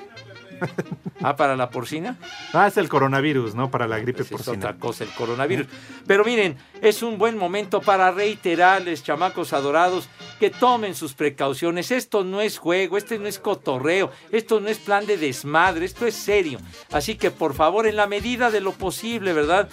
Ah, 1.23 1.37
para 1.37 1.57
la 1.57 1.71
porcina. 1.71 2.19
Ah, 2.53 2.67
es 2.67 2.77
el 2.77 2.89
coronavirus, 2.89 3.55
¿no? 3.55 3.71
Para 3.71 3.87
la 3.89 3.99
gripe 3.99 4.23
Esa 4.23 4.35
es 4.35 4.43
porcina. 4.43 4.57
otra 4.57 4.79
cosa, 4.79 5.05
el 5.05 5.11
coronavirus. 5.11 5.67
Pero 6.07 6.25
miren, 6.25 6.57
es 6.83 7.03
un 7.03 7.17
buen 7.17 7.39
momento 7.39 7.81
para 7.81 8.11
reiterarles, 8.11 9.03
chamacos 9.03 9.53
adorados, 9.53 10.09
que 10.39 10.51
tomen 10.51 10.95
sus 10.95 11.15
precauciones. 11.15 11.91
Esto 11.91 12.25
no 12.25 12.41
es 12.41 12.59
juego, 12.59 12.99
este 12.99 13.19
no 13.19 13.27
es 13.27 13.39
cotorreo, 13.39 14.11
esto 14.33 14.61
no 14.61 14.69
es 14.69 14.79
plan 14.79 15.07
de 15.07 15.17
desmadre, 15.17 15.87
esto 15.87 16.07
es 16.07 16.15
serio. 16.15 16.59
Así 16.93 17.15
que 17.15 17.31
por 17.31 17.55
favor, 17.55 17.87
en 17.87 17.97
la 17.97 18.07
medida 18.07 18.51
de 18.51 18.61
lo 18.61 18.73
posible, 18.73 19.33
¿verdad? 19.33 19.69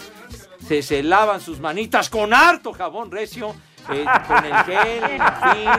Se, 0.68 0.82
se 0.84 1.04
lavan 1.04 1.42
sus 1.42 1.60
manitas 1.60 2.10
con 2.10 2.34
harto 2.34 2.72
jabón 2.72 3.12
recio. 3.12 3.54
Eh, 3.90 4.06
con 4.28 4.46
el 4.46 4.56
gel, 4.64 5.04
en 5.04 5.22
fin. 5.22 5.70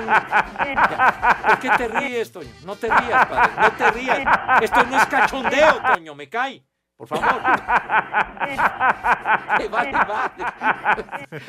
¿Por 1.47 1.59
qué 1.59 1.71
te 1.71 1.89
ríes, 1.89 2.31
Toño? 2.33 2.51
No 2.65 2.77
te 2.77 2.89
rías, 2.89 3.27
padre. 3.27 3.53
No 3.61 3.73
te 3.73 3.91
rías. 3.91 4.19
Esto 4.61 4.85
no 4.85 4.97
es 4.97 5.07
cachondeo, 5.07 5.83
Toño. 5.83 6.15
Me 6.15 6.29
cae. 6.29 6.63
Por 6.97 7.09
favor. 7.09 7.43
Vale 9.71 9.93
madre. 9.93 10.45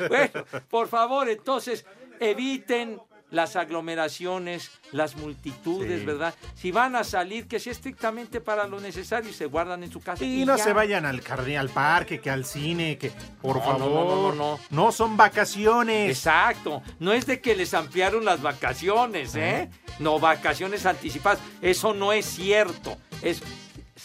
Bueno, 0.08 0.44
por 0.68 0.88
favor, 0.88 1.28
entonces, 1.28 1.86
eviten 2.18 3.00
las 3.34 3.56
aglomeraciones, 3.56 4.70
las 4.92 5.16
multitudes, 5.16 6.00
Sí. 6.00 6.06
¿verdad? 6.06 6.34
Si 6.54 6.70
van 6.70 6.96
a 6.96 7.04
salir, 7.04 7.46
que 7.46 7.58
sea 7.58 7.72
estrictamente 7.72 8.40
para 8.40 8.66
lo 8.66 8.80
necesario 8.80 9.30
y 9.30 9.32
se 9.34 9.46
guardan 9.46 9.82
en 9.82 9.90
su 9.90 10.00
casa. 10.00 10.24
Y 10.24 10.44
no 10.44 10.56
ya. 10.56 10.64
se 10.64 10.72
vayan 10.72 11.04
al 11.04 11.20
al 11.58 11.68
parque, 11.68 12.20
que 12.20 12.30
al 12.30 12.44
cine, 12.44 12.96
que 12.96 13.10
por 13.42 13.56
No, 13.56 13.62
favor. 13.62 13.80
no, 13.80 14.32
no, 14.32 14.34
no, 14.34 14.60
No 14.70 14.92
son 14.92 15.16
vacaciones. 15.16 16.10
Exacto. 16.10 16.82
No 17.00 17.12
es 17.12 17.26
de 17.26 17.40
que 17.40 17.54
les 17.56 17.74
ampliaron 17.74 18.24
las 18.24 18.40
vacaciones, 18.40 19.34
¿eh? 19.34 19.68
No, 19.98 20.18
vacaciones 20.18 20.86
anticipadas. 20.86 21.40
Eso 21.60 21.92
no 21.94 22.12
es 22.12 22.26
cierto. 22.26 22.96
Es, 23.22 23.42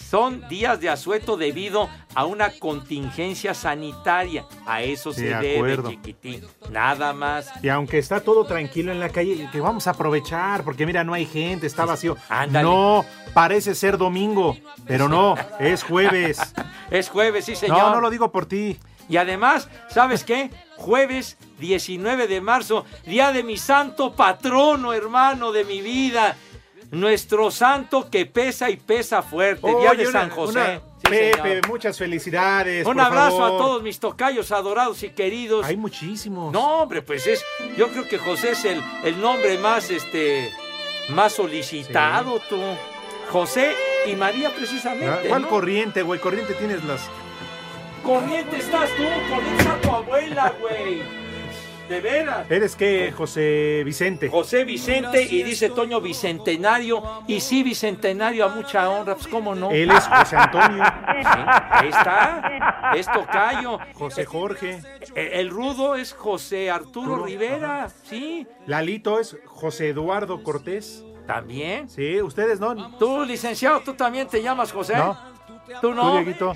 son 0.09 0.47
días 0.47 0.79
de 0.79 0.89
asueto 0.89 1.37
debido 1.37 1.89
a 2.15 2.25
una 2.25 2.51
contingencia 2.51 3.53
sanitaria. 3.53 4.45
A 4.65 4.81
eso 4.81 5.13
se 5.13 5.25
De 5.25 5.35
debe, 5.35 5.77
chiquitín. 5.89 6.45
Nada 6.71 7.13
más. 7.13 7.49
Y 7.61 7.69
aunque 7.69 7.97
está 7.97 8.21
todo 8.21 8.45
tranquilo 8.45 8.91
en 8.91 8.99
la 8.99 9.09
calle, 9.09 9.49
que 9.51 9.61
vamos 9.61 9.87
a 9.87 9.91
aprovechar, 9.91 10.63
porque 10.63 10.85
mira, 10.85 11.03
no 11.03 11.13
hay 11.13 11.25
gente, 11.25 11.67
está 11.67 11.85
vacío. 11.85 12.17
Ándale. 12.29 12.63
No, 12.67 13.05
parece 13.33 13.75
ser 13.75 13.97
domingo, 13.97 14.57
pero 14.85 15.07
no, 15.07 15.35
es 15.59 15.83
jueves. 15.83 16.39
Es 16.89 17.07
jueves, 17.07 17.45
sí, 17.45 17.55
señor. 17.55 17.77
No, 17.77 17.91
no 17.91 18.01
lo 18.01 18.09
digo 18.09 18.31
por 18.31 18.47
ti. 18.47 18.79
Y 19.09 19.17
además, 19.17 19.69
¿sabes 19.89 20.23
qué? 20.23 20.49
Jueves 20.77 21.37
19 21.59 22.27
de 22.27 22.41
marzo, 22.41 22.85
día 23.05 23.31
de 23.31 23.43
mi 23.43 23.57
santo 23.57 24.15
patrono, 24.15 24.93
hermano 24.93 25.51
de 25.51 25.65
mi 25.65 25.81
vida. 25.81 26.35
Nuestro 26.91 27.51
santo 27.51 28.09
que 28.09 28.25
pesa 28.25 28.69
y 28.69 28.77
pesa 28.77 29.21
fuerte, 29.21 29.67
día 29.67 29.91
Oye, 29.91 30.03
de 30.03 30.07
una- 30.09 30.19
San 30.21 30.29
José. 30.31 30.59
una- 30.59 30.81
Sí, 30.99 31.15
Pepe, 31.15 31.41
señor. 31.41 31.67
muchas 31.69 31.97
felicidades. 31.97 32.85
Un 32.85 32.93
por 32.95 33.01
abrazo 33.01 33.37
favor. 33.37 33.55
a 33.61 33.63
todos 33.63 33.81
mis 33.83 33.99
tocayos 33.99 34.51
adorados 34.51 35.01
y 35.03 35.09
queridos. 35.09 35.65
Hay 35.65 35.77
muchísimos. 35.77 36.51
No, 36.51 36.81
hombre, 36.81 37.01
pues 37.01 37.25
es. 37.25 37.43
Yo 37.77 37.87
creo 37.89 38.07
que 38.07 38.17
José 38.19 38.51
es 38.51 38.65
el, 38.65 38.81
el 39.03 39.19
nombre 39.19 39.57
más, 39.57 39.89
este, 39.89 40.51
más 41.09 41.33
solicitado, 41.33 42.39
tú. 42.49 42.59
José 43.31 43.71
y 44.07 44.15
María, 44.15 44.49
precisamente. 44.53 45.29
¿Cuál 45.29 45.43
¿no? 45.43 45.49
corriente, 45.49 46.01
güey? 46.03 46.19
Corriente 46.19 46.53
tienes 46.55 46.83
las. 46.83 47.01
Corriente 48.03 48.57
estás 48.57 48.89
tú, 48.95 49.03
corriente 49.33 49.61
está 49.63 49.81
tu 49.81 49.89
abuela, 49.91 50.53
güey. 50.59 51.01
De 51.89 52.01
veras. 52.01 52.49
¿Eres 52.51 52.75
qué, 52.75 53.11
José 53.11 53.81
Vicente? 53.83 54.29
José 54.29 54.63
Vicente 54.63 55.23
y 55.23 55.41
dice 55.41 55.69
Toño 55.69 55.99
Bicentenario. 55.99 57.01
Y 57.27 57.39
sí, 57.41 57.63
Bicentenario 57.63 58.45
a 58.45 58.49
mucha 58.49 58.87
honra, 58.89 59.15
pues 59.15 59.27
cómo 59.27 59.55
no. 59.55 59.71
Él 59.71 59.89
es 59.89 60.07
José 60.07 60.35
Antonio. 60.37 60.83
Sí, 60.85 61.27
ahí 61.71 61.89
está. 61.89 62.93
Es 62.95 63.11
Tocayo. 63.11 63.79
José 63.95 64.25
Jorge. 64.25 64.81
El, 65.15 65.27
el 65.33 65.49
rudo 65.49 65.95
es 65.95 66.13
José 66.13 66.69
Arturo 66.69 67.25
Rivera. 67.25 67.89
Sí, 68.03 68.45
Lalito 68.67 69.19
es 69.19 69.35
José 69.45 69.89
Eduardo 69.89 70.43
Cortés. 70.43 71.03
también. 71.25 71.89
Sí, 71.89 72.21
ustedes 72.21 72.59
no. 72.59 72.97
Tú, 72.97 73.25
licenciado, 73.25 73.79
tú 73.81 73.93
también 73.95 74.27
te 74.27 74.41
llamas 74.43 74.71
José. 74.71 74.95
No. 74.95 75.17
Tú 75.81 75.89
Tú, 75.89 75.93
no. 75.95 76.13
Dieguito. 76.13 76.53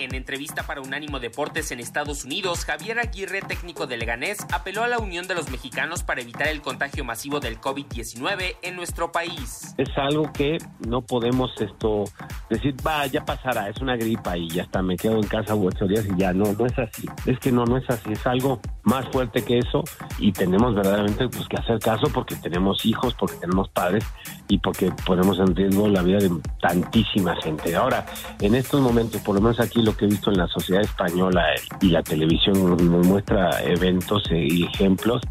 En 0.00 0.14
entrevista 0.14 0.62
para 0.62 0.80
Unánimo 0.80 1.20
Deportes 1.20 1.70
en 1.72 1.78
Estados 1.78 2.24
Unidos, 2.24 2.64
Javier 2.64 2.98
Aguirre, 2.98 3.42
técnico 3.42 3.86
de 3.86 3.98
Leganés, 3.98 4.38
apeló 4.50 4.82
a 4.82 4.88
la 4.88 4.98
unión 4.98 5.28
de 5.28 5.34
los 5.34 5.50
mexicanos 5.50 6.04
para 6.04 6.22
evitar 6.22 6.48
el 6.48 6.62
contagio 6.62 7.04
masivo 7.04 7.38
del 7.38 7.60
COVID-19 7.60 8.56
en 8.62 8.76
nuestro 8.76 9.12
país. 9.12 9.74
es 9.76 9.90
algo 9.98 10.32
que 10.32 10.56
no 10.88 11.02
podemos 11.02 11.50
esto 11.60 12.04
decir, 12.48 12.74
va, 12.86 13.06
ya 13.08 13.26
pasará, 13.26 13.68
es 13.68 13.78
una 13.82 13.94
gripa 13.96 14.38
y 14.38 14.48
ya 14.48 14.62
está, 14.62 14.80
me 14.80 14.96
quedo 14.96 15.16
en 15.16 15.26
casa 15.26 15.54
ocho 15.54 15.86
días 15.86 16.06
y 16.06 16.18
ya, 16.18 16.32
no, 16.32 16.50
no 16.50 16.64
es 16.64 16.78
así. 16.78 17.06
Es 17.26 17.38
que 17.38 17.52
no, 17.52 17.66
no 17.66 17.76
es 17.76 17.84
así, 17.90 18.10
es 18.10 18.26
algo 18.26 18.58
más 18.84 19.06
fuerte 19.10 19.44
que 19.44 19.58
eso 19.58 19.84
y 20.18 20.32
tenemos 20.32 20.74
verdaderamente 20.74 21.28
pues, 21.28 21.46
que 21.46 21.58
hacer 21.58 21.78
caso 21.78 22.10
porque 22.12 22.36
tenemos 22.36 22.86
hijos, 22.86 23.14
porque 23.18 23.36
tenemos 23.36 23.68
padres 23.68 24.04
y 24.48 24.58
porque 24.58 24.90
ponemos 25.04 25.38
en 25.38 25.54
riesgo 25.54 25.88
la 25.88 26.02
vida 26.02 26.18
de 26.18 26.30
tantísima 26.60 27.36
gente. 27.36 27.76
Ahora, 27.76 28.06
en 28.40 28.54
estos 28.54 28.80
momentos, 28.80 29.20
por 29.20 29.34
lo 29.34 29.40
menos 29.40 29.60
aquí 29.60 29.82
lo 29.82 29.89
que 29.96 30.04
he 30.06 30.08
visto 30.08 30.30
en 30.30 30.38
la 30.38 30.46
sociedad 30.48 30.82
española 30.82 31.44
y 31.80 31.88
la 31.90 32.02
televisión 32.02 32.76
nos 32.76 33.06
muestra 33.06 33.62
eventos 33.62 34.22
eh, 34.30 34.46
y 34.48 34.64
ejemplos, 34.64 35.22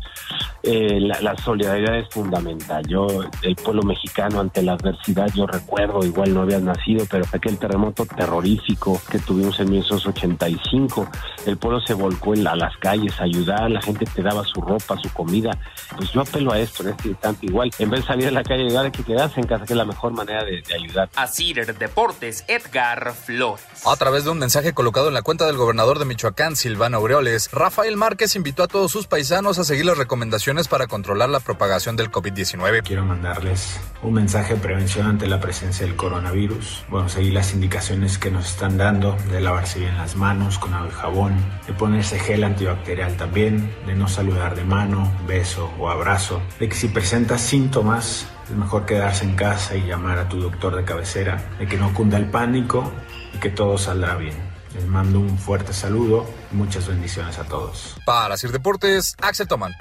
eh, 0.63 0.99
la, 0.99 1.19
la 1.21 1.37
solidaridad 1.37 1.97
es 1.97 2.07
fundamental. 2.09 2.85
Yo, 2.87 3.07
el 3.43 3.55
pueblo 3.55 3.83
mexicano 3.83 4.39
ante 4.39 4.61
la 4.61 4.73
adversidad, 4.73 5.27
yo 5.33 5.47
recuerdo, 5.47 6.03
igual 6.05 6.33
no 6.33 6.41
había 6.41 6.59
nacido, 6.59 7.05
pero 7.09 7.25
aquel 7.31 7.57
terremoto 7.57 8.05
terrorífico 8.05 9.01
que 9.09 9.19
tuvimos 9.19 9.59
en 9.59 9.69
1985, 9.71 11.07
el 11.45 11.57
pueblo 11.57 11.79
se 11.81 11.93
volcó 11.93 12.33
en 12.33 12.43
la- 12.43 12.51
a 12.51 12.55
las 12.55 12.75
calles 12.77 13.13
a 13.19 13.23
ayudar, 13.23 13.69
la 13.69 13.81
gente 13.81 14.05
te 14.05 14.21
daba 14.23 14.43
su 14.43 14.59
ropa, 14.59 14.97
su 15.01 15.11
comida. 15.13 15.51
Pues 15.95 16.11
yo 16.11 16.21
apelo 16.21 16.51
a 16.51 16.59
esto 16.59 16.83
en 16.83 16.89
este 16.89 17.09
instante. 17.09 17.45
Igual, 17.45 17.69
en 17.77 17.89
vez 17.91 18.01
de 18.01 18.07
salir 18.07 18.27
a 18.27 18.31
la 18.31 18.43
calle 18.43 18.63
a 18.63 18.65
ayudar, 18.65 18.85
hay 18.85 18.91
que 18.91 19.03
quedarse 19.03 19.39
en 19.39 19.45
casa, 19.47 19.65
que 19.65 19.73
es 19.73 19.77
la 19.77 19.85
mejor 19.85 20.11
manera 20.13 20.43
de, 20.43 20.61
de 20.61 20.73
ayudar. 20.75 21.09
A 21.15 21.27
Cider 21.27 21.77
Deportes, 21.77 22.43
Edgar 22.47 23.13
Flores. 23.13 23.63
A 23.85 23.95
través 23.95 24.23
de 24.25 24.31
un 24.31 24.39
mensaje 24.49 24.73
colocado 24.73 25.09
en 25.09 25.13
la 25.13 25.21
cuenta 25.21 25.45
del 25.45 25.57
gobernador 25.57 25.99
de 25.99 26.05
Michoacán, 26.05 26.55
Silvano 26.55 26.97
Aureoles, 26.97 27.51
Rafael 27.51 27.95
Márquez 27.97 28.35
invitó 28.35 28.63
a 28.63 28.67
todos 28.67 28.91
sus 28.91 29.05
paisanos 29.05 29.59
a 29.59 29.63
seguir 29.63 29.85
las 29.85 29.99
recomendaciones 29.99 30.67
para 30.67 30.87
controlar 30.87 31.29
la 31.29 31.39
propagación 31.39 31.95
del 31.95 32.09
COVID-19. 32.09 32.81
Quiero 32.81 33.05
mandarles 33.05 33.79
un 34.01 34.13
mensaje 34.15 34.55
de 34.55 34.59
prevención 34.59 35.05
ante 35.05 35.27
la 35.27 35.39
presencia 35.39 35.85
del 35.85 35.95
coronavirus. 35.95 36.83
Bueno, 36.89 37.09
seguir 37.09 37.33
las 37.33 37.53
indicaciones 37.53 38.17
que 38.17 38.31
nos 38.31 38.49
están 38.49 38.79
dando 38.79 39.15
de 39.29 39.39
lavarse 39.39 39.81
bien 39.81 39.95
las 39.99 40.15
manos 40.15 40.57
con 40.57 40.73
agua 40.73 40.89
y 40.89 40.95
jabón, 40.95 41.35
de 41.67 41.73
ponerse 41.73 42.17
gel 42.17 42.43
antibacterial 42.43 43.17
también, 43.17 43.71
de 43.85 43.93
no 43.93 44.07
saludar 44.07 44.55
de 44.55 44.63
mano, 44.63 45.15
beso 45.27 45.71
o 45.77 45.91
abrazo, 45.91 46.41
de 46.59 46.69
que 46.69 46.75
si 46.75 46.87
presentas 46.87 47.41
síntomas 47.41 48.25
es 48.49 48.55
mejor 48.55 48.87
quedarse 48.87 49.25
en 49.25 49.35
casa 49.35 49.75
y 49.75 49.85
llamar 49.85 50.17
a 50.17 50.27
tu 50.27 50.41
doctor 50.41 50.75
de 50.75 50.83
cabecera, 50.83 51.39
de 51.59 51.67
que 51.67 51.77
no 51.77 51.93
cunda 51.93 52.17
el 52.17 52.31
pánico 52.31 52.91
que 53.39 53.49
todo 53.49 53.77
saldrá 53.77 54.15
bien. 54.15 54.35
Les 54.73 54.85
mando 54.85 55.19
un 55.19 55.37
fuerte 55.37 55.73
saludo 55.73 56.29
y 56.51 56.55
muchas 56.55 56.87
bendiciones 56.87 57.39
a 57.39 57.43
todos. 57.43 57.95
Para 58.05 58.37
Sir 58.37 58.51
Deportes, 58.51 59.15
Axel 59.21 59.47
Toman. 59.47 59.73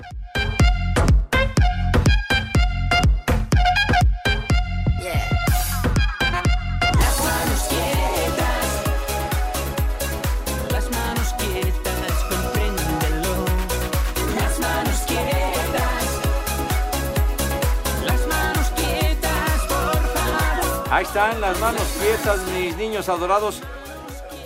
Están 21.18 21.40
las 21.40 21.58
manos 21.58 21.82
quietas, 22.00 22.46
mis 22.52 22.76
niños 22.76 23.08
adorados. 23.08 23.60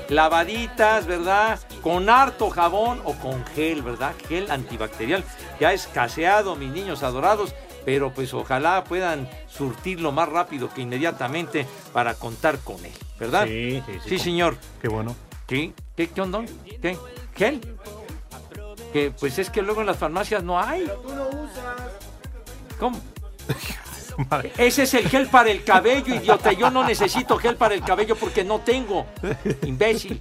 Lavaditas, 0.09 1.07
¿verdad? 1.07 1.61
Con 1.83 2.09
harto 2.09 2.49
jabón 2.49 3.03
o 3.05 3.13
con 3.13 3.45
gel, 3.45 3.83
¿verdad? 3.83 4.15
Gel 4.27 4.51
antibacterial. 4.51 5.23
Ya 5.61 5.75
escaseado, 5.75 6.57
mis 6.57 6.71
niños 6.71 7.03
adorados. 7.03 7.55
Pero 7.85 8.15
pues 8.15 8.33
ojalá 8.33 8.85
puedan 8.85 9.29
surtirlo 9.49 10.13
más 10.13 10.31
rápido 10.31 10.71
que 10.73 10.81
inmediatamente 10.81 11.67
para 11.93 12.15
contar 12.15 12.59
con 12.61 12.83
él, 12.83 12.93
¿verdad? 13.21 13.45
Sí, 13.47 13.83
sí, 13.85 13.93
sí. 14.05 14.09
Sí, 14.09 14.19
señor. 14.19 14.57
Qué 14.81 14.89
bueno. 14.89 15.15
¿Qué? 15.47 15.75
¿Qué, 15.95 16.09
qué 16.09 16.21
onda? 16.23 16.43
¿Qué? 16.81 16.97
¿Gel? 17.37 17.61
Que 18.95 19.11
pues 19.11 19.39
es 19.39 19.51
que 19.51 19.61
luego 19.61 19.83
en 19.83 19.89
las 19.89 19.99
farmacias 19.99 20.43
no 20.43 20.59
hay. 20.59 20.91
¿Cómo? 22.79 22.99
Ese 24.59 24.83
es 24.85 24.95
el 24.95 25.09
gel 25.09 25.27
para 25.29 25.51
el 25.51 25.65
cabello, 25.65 26.15
idiota. 26.15 26.53
Yo 26.53 26.71
no 26.71 26.85
necesito 26.85 27.37
gel 27.39 27.57
para 27.57 27.75
el 27.75 27.83
cabello 27.83 28.17
porque 28.17 28.45
no 28.45 28.61
tengo. 28.61 29.07
Imbécil. 29.65 30.21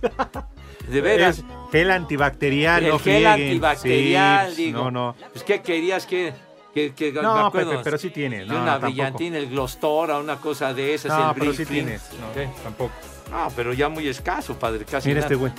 De 0.87 1.01
veras. 1.01 1.39
Es 1.39 1.45
gel 1.71 1.91
antibacterial, 1.91 2.83
el 2.83 2.89
no 2.89 2.99
gel 2.99 3.03
frieguen. 3.23 3.27
antibacterial, 3.31 4.51
Sí, 4.55 4.65
digo. 4.65 4.83
No, 4.85 4.91
no. 4.91 5.15
Pues, 5.31 5.43
¿qué 5.43 5.61
querías 5.61 6.05
que.? 6.05 6.33
que, 6.73 6.93
que- 6.93 7.11
No, 7.11 7.33
me 7.35 7.47
acuerdo, 7.47 7.71
Pepe, 7.71 7.83
pero 7.83 7.97
sí 7.97 8.09
tiene, 8.11 8.39
de 8.39 8.45
no, 8.45 8.61
una 8.61 8.77
brillantina, 8.77 9.37
el 9.37 9.49
Glostora, 9.49 10.17
una 10.19 10.37
cosa 10.37 10.73
de 10.73 10.93
esas. 10.93 11.11
No, 11.17 11.29
el 11.31 11.35
pero 11.35 11.51
sí 11.51 11.57
Brillflin. 11.65 11.85
tienes. 11.85 12.01
No, 12.19 12.33
¿Qué? 12.33 12.49
tampoco. 12.63 12.91
No, 13.29 13.47
pero 13.55 13.73
ya 13.73 13.89
muy 13.89 14.07
escaso, 14.07 14.57
padre. 14.57 14.85
Casi 14.85 15.09
Mira 15.09 15.21
nada. 15.21 15.27
este 15.27 15.35
güey. 15.35 15.51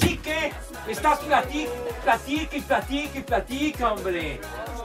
¿Sí 0.00 0.18
qué? 0.22 0.52
Estás 0.88 1.20
platica, 1.20 1.70
platica 2.04 2.56
y 2.56 2.60
platica 2.60 3.18
y 3.18 3.22
platica, 3.22 3.92
hombre. 3.92 4.40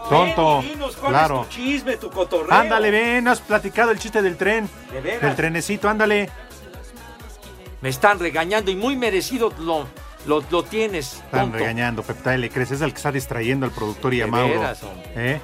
Tonto, 0.10 0.58
Ven 0.62 0.66
y 0.66 0.70
dinos 0.74 0.96
cuál 0.96 1.12
claro. 1.12 1.42
es 1.42 1.50
tu 1.50 1.56
chisme, 1.56 1.98
tu 1.98 2.10
cotorreo. 2.10 2.54
Ándale, 2.54 2.92
ven, 2.92 3.28
has 3.28 3.42
platicado 3.42 3.92
el 3.92 4.00
chiste 4.00 4.22
del 4.22 4.38
tren. 4.38 4.70
De 4.92 5.02
veras. 5.02 5.22
Del 5.22 5.36
trenecito, 5.36 5.90
ándale. 5.90 6.30
Me 7.82 7.90
están 7.90 8.18
regañando 8.20 8.72
y 8.72 8.76
muy 8.76 8.96
merecido 8.96 9.54
lo, 9.60 9.86
lo, 10.26 10.44
lo 10.50 10.64
tienes, 10.64 11.14
Están 11.16 11.42
tonto. 11.42 11.58
regañando, 11.60 12.04
Pepe, 12.04 12.22
dale, 12.24 12.38
le 12.40 12.50
crees, 12.50 12.72
es 12.72 12.82
el 12.82 12.92
que 12.92 12.98
está 12.98 13.12
distrayendo 13.12 13.66
al 13.66 13.72
productor 13.72 14.14
y 14.14 14.22
a 14.22 14.26
De 14.26 14.32
Mauro. 14.32 14.60
veras, 14.60 14.82
hombre. 14.84 15.12
¿Eh? 15.16 15.42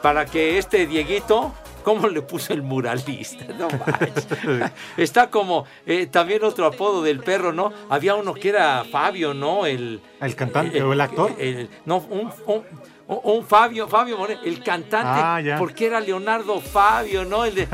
Para 0.00 0.24
que 0.26 0.58
este 0.58 0.86
Dieguito, 0.86 1.52
¿cómo 1.82 2.08
le 2.08 2.22
puso 2.22 2.52
el 2.54 2.62
muralista? 2.62 3.44
No 3.58 3.68
manches. 3.68 4.26
Está 4.96 5.28
como 5.28 5.66
eh, 5.86 6.06
también 6.06 6.42
otro 6.44 6.66
apodo 6.66 7.02
del 7.02 7.20
perro, 7.20 7.52
¿no? 7.52 7.72
Había 7.90 8.14
uno 8.14 8.32
que 8.34 8.48
era 8.50 8.84
Fabio, 8.90 9.34
¿no? 9.34 9.66
El, 9.66 10.00
¿El 10.20 10.34
cantante 10.36 10.82
o 10.82 10.92
el 10.92 11.00
actor? 11.00 11.32
el- 11.38 11.68
no, 11.84 11.98
un, 11.98 12.30
un- 12.46 12.64
un 13.06 13.44
Fabio, 13.46 13.86
Fabio 13.88 14.16
Moreno, 14.16 14.40
el 14.44 14.62
cantante, 14.62 15.20
Ah, 15.22 15.40
ya. 15.40 15.58
porque 15.58 15.86
era 15.86 16.00
Leonardo 16.00 16.60
Fabio, 16.60 17.24
¿no? 17.24 17.44
El 17.44 17.54
de- 17.54 17.68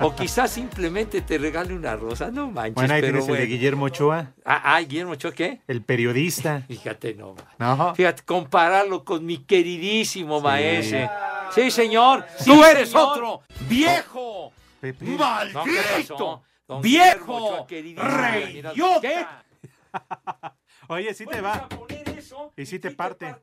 o 0.00 0.14
quizás 0.14 0.50
simplemente 0.50 1.20
te 1.20 1.36
regale 1.38 1.74
una 1.74 1.96
rosa, 1.96 2.30
no 2.30 2.50
manches. 2.50 2.74
Bueno, 2.74 2.94
ahí 2.94 3.00
pero 3.00 3.12
tienes 3.12 3.28
el 3.28 3.32
de 3.34 3.38
bueno. 3.40 3.46
Guillermo 3.54 3.84
Ochoa, 3.86 4.32
Ah, 4.44 4.62
ah, 4.76 4.80
Guillermo 4.80 5.12
Ochoa, 5.12 5.32
¿qué? 5.32 5.60
el 5.68 5.82
periodista. 5.82 6.62
Fíjate, 6.68 7.14
no. 7.14 7.34
No. 7.58 7.94
Fíjate, 7.94 8.22
compararlo 8.24 9.04
con 9.04 9.24
mi 9.26 9.38
queridísimo 9.38 10.40
maese. 10.40 11.08
Sí, 11.54 11.70
señor. 11.70 12.24
Tú 12.44 12.64
eres 12.64 12.94
otro 12.94 13.42
viejo. 13.68 14.52
Pepe. 14.80 15.04
¡Maldito! 15.04 16.42
¡Viejo! 16.80 17.66
¡Reyota! 17.68 19.00
¿Qué? 19.02 19.26
Oye, 20.88 21.12
sí 21.14 21.26
te 21.26 21.40
va. 21.40 21.68
Y 22.56 22.66
sí 22.66 22.78
te 22.78 22.90
parte. 22.90 23.28
¿eh? 23.28 23.36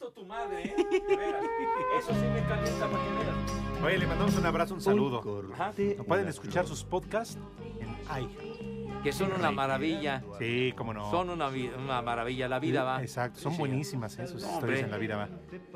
Eso 2.00 2.14
sí 2.14 2.26
me 2.34 2.42
calienta 2.48 2.88
para 2.90 3.04
que 3.04 3.10
veas. 3.12 3.84
Oye, 3.84 3.98
le 4.00 4.08
mandamos 4.08 4.36
un 4.38 4.46
abrazo, 4.46 4.74
un 4.74 4.82
saludo. 4.82 5.22
Ajá. 5.54 5.74
¿No 5.98 6.04
pueden 6.04 6.28
escuchar 6.28 6.66
sus 6.68 6.84
podcasts 6.84 7.38
en 7.80 7.90
iHeart. 8.06 9.04
que 9.04 9.14
son 9.14 9.32
una 9.34 9.52
maravilla. 9.52 10.24
Sí, 10.40 10.74
cómo 10.76 10.94
no. 10.94 11.10
Son 11.12 11.30
una, 11.30 11.50
vi- 11.50 11.70
una 11.78 12.02
maravilla. 12.02 12.48
La 12.48 12.60
vida 12.60 12.84
va. 12.84 13.02
Exacto, 13.02 13.40
son 13.40 13.54
Sí, 13.54 13.60
buenísimas 13.60 14.18
¿eh? 14.20 14.28
sus 14.28 14.44
historias 14.44 14.82
en 14.82 14.92
la 14.92 14.98
vida. 14.98 15.16
Va. 15.18 15.30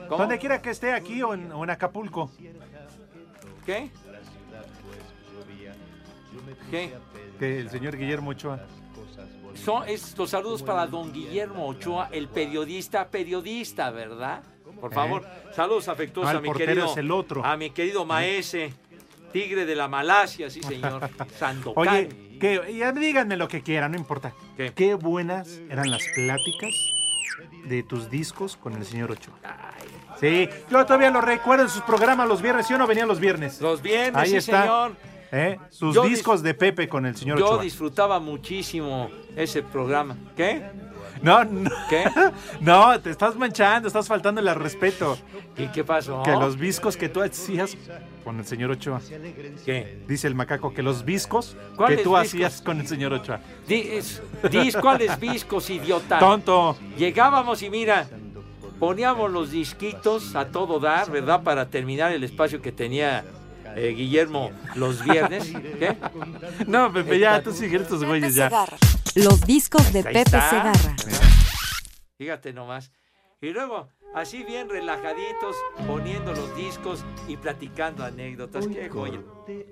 ¿Cómo? 0.08 0.18
Donde 0.18 0.40
quiera 0.40 0.62
que 0.62 0.72
esté, 0.72 0.92
aquí 0.94 1.22
o 1.22 1.34
en, 1.34 1.52
o 1.52 1.64
en 1.64 1.70
Acapulco. 1.70 2.32
¿Qué? 3.66 3.92
¿Qué? 6.72 6.94
Que 7.40 7.60
el 7.60 7.70
señor 7.70 7.98
Guillermo 7.98 8.32
Ochoa. 8.32 8.60
Son 9.56 9.88
es 9.88 10.18
los 10.18 10.30
saludos 10.30 10.64
para 10.64 10.86
don 10.88 11.12
Guillermo 11.14 11.68
Ochoa, 11.68 12.10
el 12.12 12.28
periodista, 12.28 13.08
periodista, 13.10 13.90
¿verdad? 13.92 14.44
Por 14.80 14.94
favor, 14.94 15.26
saludos 15.56 15.88
afectuosos 15.88 16.32
el 16.32 16.38
a 16.38 16.42
mi 16.42 16.52
querido, 16.54 16.86
es 16.92 16.98
el 16.98 17.12
otro. 17.12 17.46
a 17.46 17.56
mi 17.58 17.70
querido 17.70 18.06
maese, 18.06 18.74
tigre 19.32 19.66
de 19.66 19.76
la 19.76 19.88
Malasia, 19.88 20.50
sí 20.50 20.62
señor, 20.64 21.08
Sandokan. 21.38 21.88
Oye, 21.88 22.10
que 22.40 22.76
ya 22.76 22.92
díganme 22.92 23.38
lo 23.38 23.48
que 23.48 23.62
quieran, 23.62 23.92
no 23.92 23.98
importa. 23.98 24.34
¿Qué? 24.76 24.96
buenas 24.96 25.60
eran 25.70 25.92
las 25.92 26.04
pláticas 26.16 26.74
de 27.66 27.84
tus 27.84 28.10
discos 28.10 28.58
con 28.58 28.74
el 28.74 28.86
señor 28.86 29.12
Ochoa. 29.12 29.36
Sí, 30.20 30.50
yo 30.70 30.86
todavía 30.86 31.10
lo 31.10 31.22
recuerdo 31.22 31.64
en 31.66 31.70
sus 31.70 31.82
programas 31.84 32.28
los 32.28 32.42
viernes, 32.42 32.68
¿sí 32.68 32.74
o 32.74 32.78
no 32.78 32.88
venían 32.88 33.08
los 33.08 33.20
viernes? 33.20 33.60
Los 33.62 33.82
viernes, 33.82 34.16
Ahí 34.22 34.30
sí 34.30 34.36
está. 34.38 34.62
señor. 34.62 34.96
¿Eh? 35.32 35.58
Sus 35.70 35.96
Yo 35.96 36.04
dis- 36.04 36.10
discos 36.10 36.44
de 36.44 36.54
Pepe 36.54 36.90
con 36.90 37.06
el 37.06 37.16
señor 37.16 37.40
Yo 37.40 37.46
Ochoa. 37.48 37.64
disfrutaba 37.64 38.20
muchísimo 38.20 39.10
ese 39.36 39.64
programa. 39.64 40.18
¿Qué? 40.36 40.62
No, 41.22 41.44
no. 41.46 41.70
¿Qué? 41.90 42.04
No, 42.62 43.00
te 43.00 43.12
estás 43.12 43.36
manchando, 43.36 43.88
estás 43.88 44.08
faltándole 44.08 44.50
al 44.50 44.58
respeto. 44.58 45.18
¿Y 45.58 45.68
qué 45.68 45.84
pasó? 45.84 46.22
Que 46.24 46.32
los 46.32 46.60
discos 46.60 46.98
que 46.98 47.08
tú 47.10 47.22
hacías 47.22 47.78
con 48.24 48.40
el 48.40 48.46
señor 48.46 48.72
Ochoa. 48.72 49.00
¿Qué? 49.66 50.04
Dice 50.08 50.28
el 50.28 50.36
macaco 50.36 50.74
que 50.74 50.82
los 50.84 51.06
discos 51.06 51.56
que 51.72 51.76
¿Cuáles 51.78 52.04
tú 52.04 52.10
discos? 52.10 52.20
hacías 52.28 52.62
con 52.62 52.80
el 52.80 52.88
señor 52.88 53.14
Ochoa. 53.14 53.40
Di- 53.68 53.82
es- 53.82 54.22
dis- 54.44 54.80
¿Cuáles 54.82 55.20
viscos, 55.20 55.70
idiota? 55.70 56.20
Tonto. 56.20 56.78
Llegábamos 56.98 57.62
y 57.62 57.70
mira, 57.70 58.08
poníamos 58.80 59.32
los 59.32 59.52
disquitos 59.52 60.36
a 60.36 60.46
todo 60.48 60.80
dar, 60.80 61.10
¿verdad? 61.12 61.44
Para 61.44 61.70
terminar 61.70 62.12
el 62.12 62.24
espacio 62.24 62.62
que 62.62 62.72
tenía 62.72 63.24
eh, 63.76 63.94
Guillermo 63.96 64.52
los 64.76 65.04
viernes. 65.04 65.52
¿Qué? 65.80 65.98
No, 66.68 66.92
Pepe, 66.92 67.20
ya, 67.20 67.42
tú 67.42 67.54
sigues 67.54 67.82
estos 67.82 68.04
güeyes 68.04 68.36
ya. 68.36 68.50
Los 69.16 69.42
discos 69.42 69.92
de 69.94 70.04
Pepe. 70.04 70.30
Segarra. 70.30 70.96
Fíjate 72.18 72.54
nomás. 72.54 72.92
Y 73.42 73.50
luego, 73.50 73.90
así 74.14 74.44
bien 74.44 74.70
relajaditos, 74.70 75.56
poniendo 75.88 76.32
los 76.32 76.56
discos 76.56 77.04
y 77.28 77.38
platicando 77.38 78.04
anécdotas. 78.04 78.68
¡Qué 78.68 78.88
joya! 78.88 79.20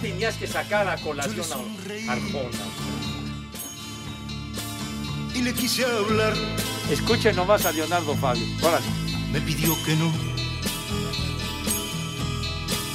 Tenías 0.02 0.36
que 0.36 0.46
sacar 0.48 0.88
a 0.88 0.98
colación 0.98 1.46
a 2.08 2.12
Arjona. 2.12 2.50
y 5.34 5.42
le 5.42 5.54
quise 5.54 5.86
hablar. 5.86 6.34
Escuchen 6.92 7.36
nomás 7.36 7.66
a 7.66 7.72
Leonardo 7.72 8.14
Fabio. 8.16 8.46
Órale. 8.62 8.86
Me 9.32 9.42
pidió 9.42 9.74
que 9.86 9.96
no, 9.96 10.12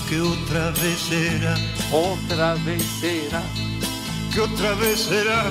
que 0.08 0.20
otra 0.20 0.70
vez 0.70 0.98
será, 1.00 1.54
Otra 1.92 2.54
vez 2.64 2.82
será. 3.00 3.42
que 4.32 4.40
otra 4.40 4.72
vez 4.74 5.00
será. 5.00 5.44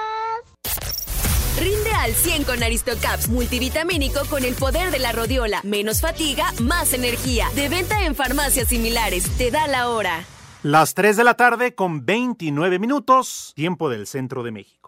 Rinde 1.57 1.89
al 1.91 2.13
100 2.13 2.43
con 2.43 2.61
Aristocaps 2.61 3.29
multivitamínico 3.29 4.19
con 4.29 4.43
el 4.43 4.55
poder 4.55 4.91
de 4.91 4.99
la 4.99 5.13
rodiola. 5.13 5.61
Menos 5.63 6.01
fatiga, 6.01 6.51
más 6.61 6.91
energía. 6.91 7.47
De 7.55 7.69
venta 7.69 8.05
en 8.05 8.13
farmacias 8.13 8.67
similares. 8.67 9.29
Te 9.37 9.51
da 9.51 9.65
la 9.67 9.89
hora. 9.89 10.25
Las 10.63 10.95
3 10.95 11.15
de 11.15 11.23
la 11.23 11.35
tarde 11.35 11.73
con 11.73 12.05
29 12.05 12.77
minutos, 12.79 13.53
tiempo 13.55 13.89
del 13.89 14.05
centro 14.05 14.43
de 14.43 14.51
México. 14.51 14.84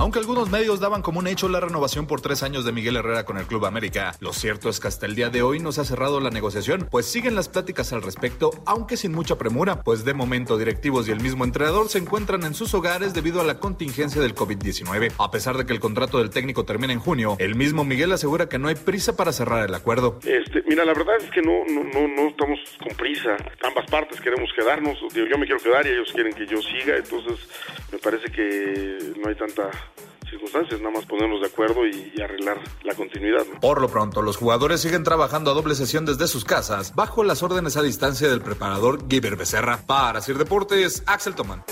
Aunque 0.00 0.18
algunos 0.18 0.50
medios 0.50 0.80
daban 0.80 1.02
como 1.02 1.18
un 1.18 1.26
hecho 1.26 1.46
la 1.50 1.60
renovación 1.60 2.06
por 2.06 2.22
tres 2.22 2.42
años 2.42 2.64
de 2.64 2.72
Miguel 2.72 2.96
Herrera 2.96 3.26
con 3.26 3.36
el 3.36 3.44
Club 3.44 3.66
América, 3.66 4.14
lo 4.20 4.32
cierto 4.32 4.70
es 4.70 4.80
que 4.80 4.88
hasta 4.88 5.04
el 5.04 5.14
día 5.14 5.28
de 5.28 5.42
hoy 5.42 5.60
no 5.60 5.72
se 5.72 5.82
ha 5.82 5.84
cerrado 5.84 6.20
la 6.20 6.30
negociación, 6.30 6.88
pues 6.90 7.04
siguen 7.04 7.34
las 7.34 7.50
pláticas 7.50 7.92
al 7.92 8.00
respecto, 8.00 8.50
aunque 8.64 8.96
sin 8.96 9.12
mucha 9.12 9.36
premura, 9.36 9.82
pues 9.82 10.06
de 10.06 10.14
momento 10.14 10.56
directivos 10.56 11.06
y 11.06 11.10
el 11.10 11.20
mismo 11.20 11.44
entrenador 11.44 11.90
se 11.90 11.98
encuentran 11.98 12.44
en 12.44 12.54
sus 12.54 12.72
hogares 12.72 13.12
debido 13.12 13.42
a 13.42 13.44
la 13.44 13.58
contingencia 13.58 14.22
del 14.22 14.34
COVID-19. 14.34 15.12
A 15.18 15.30
pesar 15.30 15.58
de 15.58 15.66
que 15.66 15.74
el 15.74 15.80
contrato 15.80 16.16
del 16.16 16.30
técnico 16.30 16.64
termina 16.64 16.94
en 16.94 16.98
junio, 16.98 17.36
el 17.38 17.54
mismo 17.54 17.84
Miguel 17.84 18.12
asegura 18.12 18.48
que 18.48 18.58
no 18.58 18.68
hay 18.68 18.76
prisa 18.76 19.18
para 19.18 19.32
cerrar 19.32 19.68
el 19.68 19.74
acuerdo. 19.74 20.18
Este, 20.24 20.62
mira, 20.66 20.86
la 20.86 20.94
verdad 20.94 21.16
es 21.20 21.30
que 21.30 21.42
no, 21.42 21.62
no, 21.66 21.84
no, 21.84 22.08
no 22.08 22.28
estamos 22.30 22.58
con 22.78 22.96
prisa. 22.96 23.36
Ambas 23.62 23.84
partes 23.90 24.18
queremos 24.22 24.48
quedarnos. 24.56 24.96
Digo, 25.12 25.26
yo 25.26 25.36
me 25.36 25.44
quiero 25.44 25.60
quedar 25.60 25.86
y 25.86 25.90
ellos 25.90 26.10
quieren 26.14 26.32
que 26.32 26.46
yo 26.46 26.56
siga, 26.62 26.96
entonces 26.96 27.38
me 27.92 27.98
parece 27.98 28.32
que 28.32 29.12
no 29.20 29.28
hay 29.28 29.34
tanta 29.34 29.68
circunstancias, 30.30 30.80
nada 30.80 30.94
más 30.94 31.06
ponernos 31.06 31.40
de 31.40 31.48
acuerdo 31.48 31.86
y, 31.86 32.12
y 32.16 32.20
arreglar 32.22 32.58
la 32.84 32.94
continuidad. 32.94 33.44
¿no? 33.52 33.60
Por 33.60 33.80
lo 33.80 33.88
pronto, 33.88 34.22
los 34.22 34.36
jugadores 34.36 34.80
siguen 34.80 35.04
trabajando 35.04 35.50
a 35.50 35.54
doble 35.54 35.74
sesión 35.74 36.06
desde 36.06 36.26
sus 36.28 36.44
casas, 36.44 36.94
bajo 36.94 37.24
las 37.24 37.42
órdenes 37.42 37.76
a 37.76 37.82
distancia 37.82 38.28
del 38.28 38.40
preparador 38.40 39.08
Giver 39.08 39.36
Becerra. 39.36 39.80
Para 39.86 40.20
Sir 40.20 40.38
Deportes, 40.38 41.02
Axel 41.06 41.34
Tomán. 41.34 41.64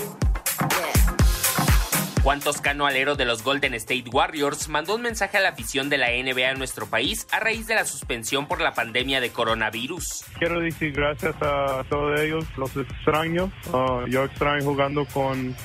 Juan 2.23 2.41
Toscano 2.41 2.85
Alero 2.85 3.15
de 3.15 3.23
los 3.23 3.43
Golden 3.43 3.73
State 3.75 4.05
Warriors 4.11 4.67
mandó 4.67 4.95
un 4.95 5.01
mensaje 5.01 5.37
a 5.37 5.41
la 5.41 5.49
afición 5.49 5.89
de 5.89 5.97
la 5.97 6.09
NBA 6.09 6.51
en 6.51 6.57
nuestro 6.57 6.85
país 6.85 7.25
a 7.31 7.39
raíz 7.39 7.65
de 7.67 7.75
la 7.75 7.85
suspensión 7.85 8.47
por 8.47 8.59
la 8.59 8.73
pandemia 8.73 9.21
de 9.21 9.31
coronavirus. 9.31 10.25
Quiero 10.37 10.59
decir 10.59 10.91
gracias 10.91 11.35
a 11.41 11.83
todos 11.89 12.19
ellos, 12.19 12.45
los 12.57 12.75
extraño. 12.75 13.51
Uh, 13.71 14.05
yo 14.07 14.25
extraño 14.25 14.63
jugando 14.65 15.05
con, 15.05 15.55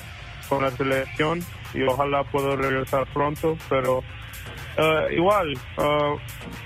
con 0.47 0.63
la 0.63 0.71
selección 0.71 1.41
y 1.73 1.83
ojalá 1.83 2.23
pueda 2.23 2.55
regresar 2.55 3.05
pronto, 3.13 3.57
pero 3.69 3.99
uh, 3.99 5.11
igual, 5.11 5.57
uh, 5.77 6.17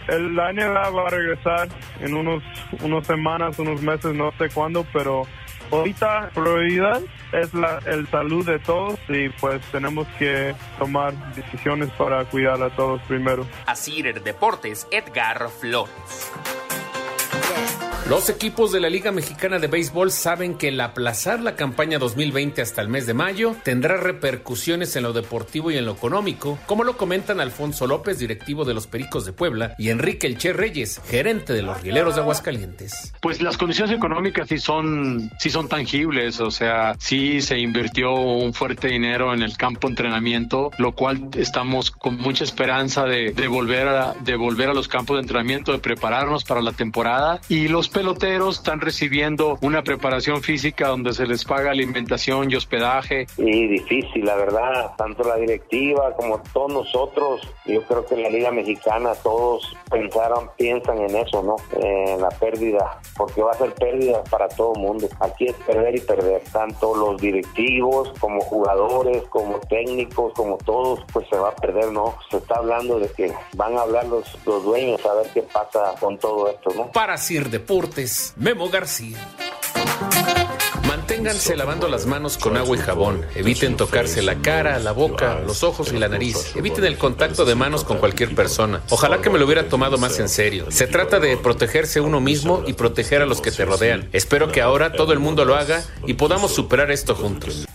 el, 0.08 0.36
la 0.36 0.52
va 0.90 1.08
a 1.08 1.10
regresar 1.10 1.68
en 2.00 2.16
unos, 2.16 2.44
unos 2.82 3.06
semanas, 3.06 3.58
unos 3.60 3.82
meses, 3.82 4.14
no 4.14 4.32
sé 4.38 4.50
cuándo, 4.50 4.86
pero 4.94 5.24
ahorita 5.72 6.32
prioridad 6.34 7.02
es 7.32 7.54
la 7.54 7.80
el 7.86 8.08
salud 8.08 8.46
de 8.46 8.60
todos 8.60 9.00
y 9.08 9.30
pues 9.30 9.62
tenemos 9.72 10.08
que 10.18 10.56
tomar 10.78 11.14
decisiones 11.36 11.90
para 11.92 12.26
cuidar 12.26 12.62
a 12.62 12.76
todos 12.76 13.02
primero. 13.04 13.46
A 13.66 13.76
Cider 13.76 14.24
Deportes, 14.24 14.88
Edgar 14.92 15.50
Flores. 15.50 16.32
Los 18.10 18.28
equipos 18.28 18.72
de 18.72 18.80
la 18.80 18.90
Liga 18.90 19.12
Mexicana 19.12 19.60
de 19.60 19.68
Béisbol 19.68 20.12
saben 20.12 20.58
que 20.58 20.70
el 20.70 20.82
aplazar 20.82 21.42
la 21.42 21.56
campaña 21.56 22.00
2020 22.00 22.60
hasta 22.60 22.82
el 22.82 22.88
mes 22.88 23.06
de 23.06 23.14
mayo 23.14 23.56
tendrá 23.64 23.98
repercusiones 23.98 24.96
en 24.96 25.04
lo 25.04 25.14
deportivo 25.14 25.70
y 25.70 25.78
en 25.78 25.86
lo 25.86 25.92
económico, 25.92 26.58
como 26.66 26.84
lo 26.84 26.98
comentan 26.98 27.40
Alfonso 27.40 27.86
López, 27.86 28.18
directivo 28.18 28.66
de 28.66 28.74
los 28.74 28.88
Pericos 28.88 29.28
de 29.28 29.34
Puebla, 29.34 29.76
y 29.78 29.90
Enrique 29.92 30.26
Elche 30.26 30.54
Reyes, 30.54 31.00
gerente 31.06 31.54
de 31.54 31.62
los 31.62 31.84
Rieleros 31.84 32.16
de 32.16 32.22
Aguascalientes. 32.22 33.14
Pues 33.22 33.44
las 33.44 33.58
condiciones 33.58 33.96
económicas 33.96 34.50
sí 34.50 34.58
son, 34.58 35.30
sí 35.38 35.52
son 35.52 35.70
tangibles, 35.70 36.40
o 36.40 36.50
sea, 36.50 36.96
sí 36.98 37.42
se 37.42 37.60
invirtió 37.60 38.12
un 38.16 38.56
fuerte 38.56 38.88
dinero 38.88 39.36
en 39.36 39.44
el 39.44 39.56
campo 39.56 39.88
de 39.88 39.92
entrenamiento, 39.92 40.72
lo 40.80 40.96
cual 40.96 41.30
estamos 41.38 41.92
con 41.92 42.18
mucha 42.18 42.44
esperanza 42.44 43.04
de, 43.04 43.34
de 43.34 43.48
volver 43.48 43.88
a, 43.88 44.16
de 44.16 44.36
volver 44.36 44.70
a 44.70 44.74
los 44.74 44.88
campos 44.88 45.18
de 45.18 45.22
entrenamiento, 45.22 45.72
de 45.72 45.78
prepararnos 45.78 46.44
para 46.44 46.64
la 46.64 46.72
temporada 46.72 47.40
y 47.50 47.68
los 47.68 47.88
peloteros 48.00 48.60
están 48.60 48.80
recibiendo 48.80 49.58
una 49.62 49.84
preparación 49.84 50.42
física 50.42 50.88
donde 50.88 51.12
se 51.12 51.28
les 51.28 51.44
paga 51.44 51.72
alimentación 51.72 52.50
y 52.50 52.56
hospedaje. 52.56 53.28
Y 53.36 53.68
difícil, 53.68 54.24
la 54.24 54.38
verdad, 54.38 54.92
tanto 54.98 55.24
la 55.24 55.36
directiva 55.36 56.16
como 56.16 56.42
todos 56.54 56.72
nosotros, 56.72 57.42
yo 57.66 57.84
creo 57.84 58.06
que 58.06 58.16
en 58.16 58.24
la 58.24 58.30
Liga 58.30 58.52
Mexicana 58.52 59.14
todos 59.16 59.76
pensaron, 59.92 60.50
piensan 60.58 60.98
en 61.00 61.14
eso, 61.14 61.44
¿no? 61.44 61.58
En 61.78 62.22
la 62.22 62.30
pérdida, 62.30 63.02
porque 63.18 63.42
va 63.42 63.52
a 63.52 63.56
ser 63.56 63.74
pérdida 63.74 64.24
para 64.30 64.48
todo 64.48 64.72
el 64.76 64.82
mundo. 64.82 65.10
Aquí 65.20 65.48
es 65.48 65.56
perder 65.56 65.98
y 65.98 66.00
perder, 66.00 66.42
tanto 66.54 66.96
los 66.96 67.20
directivos 67.20 68.14
como 68.22 68.40
jugadores, 68.40 69.24
como 69.24 69.60
técnicos, 69.68 70.32
como 70.36 70.58
todos, 70.60 71.02
pues 71.12 71.28
se 71.28 71.36
va 71.36 71.50
a 71.50 71.56
perder, 71.56 71.92
¿no? 71.92 72.16
Se 72.32 72.38
está 72.38 72.60
hablando 72.60 72.98
de 72.98 73.10
que 73.10 73.34
van 73.58 73.78
a 73.78 73.82
hablar 73.82 74.06
los, 74.08 74.26
los 74.46 74.64
dueños 74.64 75.06
a 75.06 75.16
ver 75.16 75.28
qué 75.34 75.42
pasa 75.42 75.96
con 76.00 76.18
todo 76.18 76.48
esto, 76.50 76.72
¿no? 76.78 76.92
Para 76.94 77.18
Sir 77.18 77.50
Deportes, 77.50 77.89
Memo 78.38 78.70
García. 78.70 79.18
Manténganse 80.88 81.56
lavando 81.56 81.88
las 81.88 82.06
manos 82.06 82.38
con 82.38 82.56
agua 82.56 82.78
y 82.78 82.80
jabón. 82.80 83.26
Eviten 83.36 83.78
tocarse 83.78 84.22
la 84.22 84.36
cara, 84.42 84.80
la 84.80 84.92
boca, 84.92 85.40
los 85.40 85.64
ojos 85.64 85.92
y 85.92 85.98
la 85.98 86.08
nariz. 86.08 86.56
Eviten 86.56 86.86
el 86.86 86.98
contacto 86.98 87.46
de 87.46 87.56
manos 87.56 87.84
con 87.84 87.98
cualquier 87.98 88.36
persona. 88.36 88.82
Ojalá 88.90 89.22
que 89.22 89.30
me 89.30 89.40
lo 89.40 89.46
hubiera 89.46 89.68
tomado 89.68 89.98
más 89.98 90.20
en 90.20 90.30
serio. 90.30 90.66
Se 90.70 90.88
trata 90.88 91.20
de 91.20 91.36
protegerse 91.38 92.00
uno 92.00 92.22
mismo 92.22 92.64
y 92.68 92.74
proteger 92.74 93.22
a 93.22 93.26
los 93.26 93.42
que 93.42 93.52
te 93.52 93.66
rodean. 93.66 94.08
Espero 94.14 94.52
que 94.52 94.62
ahora 94.62 94.94
todo 94.94 95.14
el 95.14 95.20
mundo 95.20 95.46
lo 95.46 95.56
haga 95.56 95.84
y 96.06 96.14
podamos 96.14 96.54
superar 96.54 96.92
esto 96.92 97.16
juntos. 97.16 97.66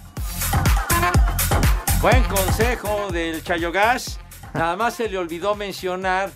Buen 2.01 2.23
consejo 2.25 3.09
del 3.11 3.43
Chayogas. 3.43 4.21
Nada 4.55 4.77
más 4.77 4.95
se 4.95 5.09
le 5.09 5.19
olvidó 5.19 5.55
mencionar 5.55 6.31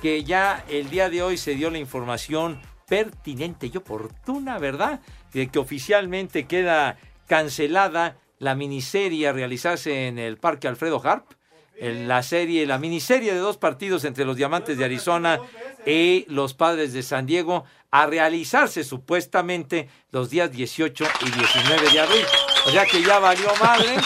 que 0.00 0.22
ya 0.22 0.64
el 0.68 0.90
día 0.90 1.08
de 1.10 1.22
hoy 1.22 1.36
se 1.36 1.54
dio 1.54 1.70
la 1.70 1.78
información 1.78 2.60
pertinente 2.86 3.70
y 3.72 3.76
oportuna, 3.76 4.58
¿verdad? 4.58 5.00
De 5.32 5.48
que 5.48 5.58
oficialmente 5.58 6.46
queda 6.46 6.98
cancelada 7.26 8.16
la 8.38 8.54
miniserie 8.54 9.28
a 9.28 9.32
realizarse 9.32 10.06
en 10.06 10.18
el 10.18 10.36
Parque 10.36 10.68
Alfredo 10.68 11.00
Harp. 11.02 11.32
En 11.76 12.06
la 12.06 12.22
serie, 12.22 12.66
la 12.66 12.78
miniserie 12.78 13.32
de 13.32 13.40
dos 13.40 13.56
partidos 13.58 14.04
entre 14.04 14.24
los 14.24 14.36
Diamantes 14.36 14.78
de 14.78 14.84
Arizona 14.84 15.40
y 15.84 16.24
los 16.28 16.54
Padres 16.54 16.92
de 16.92 17.02
San 17.02 17.26
Diego 17.26 17.64
a 17.90 18.06
realizarse 18.06 18.84
supuestamente 18.84 19.88
los 20.12 20.30
días 20.30 20.52
18 20.52 21.04
y 21.20 21.30
19 21.30 21.90
de 21.90 22.00
abril. 22.00 22.24
O 22.66 22.70
sea 22.70 22.86
que 22.86 23.02
ya 23.02 23.18
valió 23.18 23.48
madre. 23.60 23.96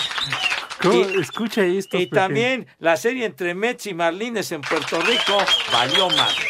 Y, 0.85 1.21
Escucha 1.21 1.65
esto. 1.65 1.99
Y 1.99 2.07
también 2.07 2.67
la 2.79 2.97
serie 2.97 3.25
entre 3.25 3.55
Mets 3.55 3.87
y 3.87 3.95
Marlines 3.95 4.53
en 4.53 4.61
Puerto 4.61 5.01
Rico 5.01 5.39
valió 5.73 6.09
madre. 6.11 6.47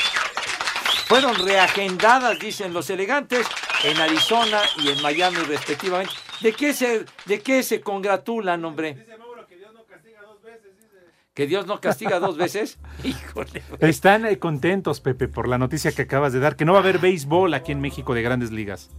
Fueron 1.09 1.35
reagendadas, 1.37 2.39
dicen 2.39 2.75
los 2.75 2.91
elegantes, 2.91 3.47
en 3.83 3.97
Arizona 3.97 4.61
y 4.85 4.91
en 4.91 5.01
Miami 5.01 5.39
respectivamente. 5.39 6.13
¿De 6.43 6.53
qué 6.53 6.75
se, 6.75 7.07
de 7.25 7.41
qué 7.41 7.63
se 7.63 7.81
congratulan, 7.81 8.63
hombre? 8.63 9.07
¿Que 11.33 11.47
Dios 11.47 11.67
no 11.67 11.81
castiga 11.81 12.21
dos 12.21 12.37
veces? 12.37 12.79
Híjole. 13.05 13.63
Están 13.81 14.27
eh, 14.27 14.39
contentos, 14.39 15.01
Pepe, 15.01 15.29
por 15.29 15.49
la 15.49 15.57
noticia 15.57 15.93
que 15.93 16.03
acabas 16.03 16.35
de 16.35 16.41
dar, 16.41 16.57
que 16.57 16.67
no 16.67 16.73
va 16.73 16.81
a 16.81 16.83
haber 16.83 16.99
béisbol 16.99 17.55
aquí 17.55 17.73
en 17.73 17.81
México 17.81 18.13
de 18.13 18.21
grandes 18.21 18.51
ligas. 18.51 18.91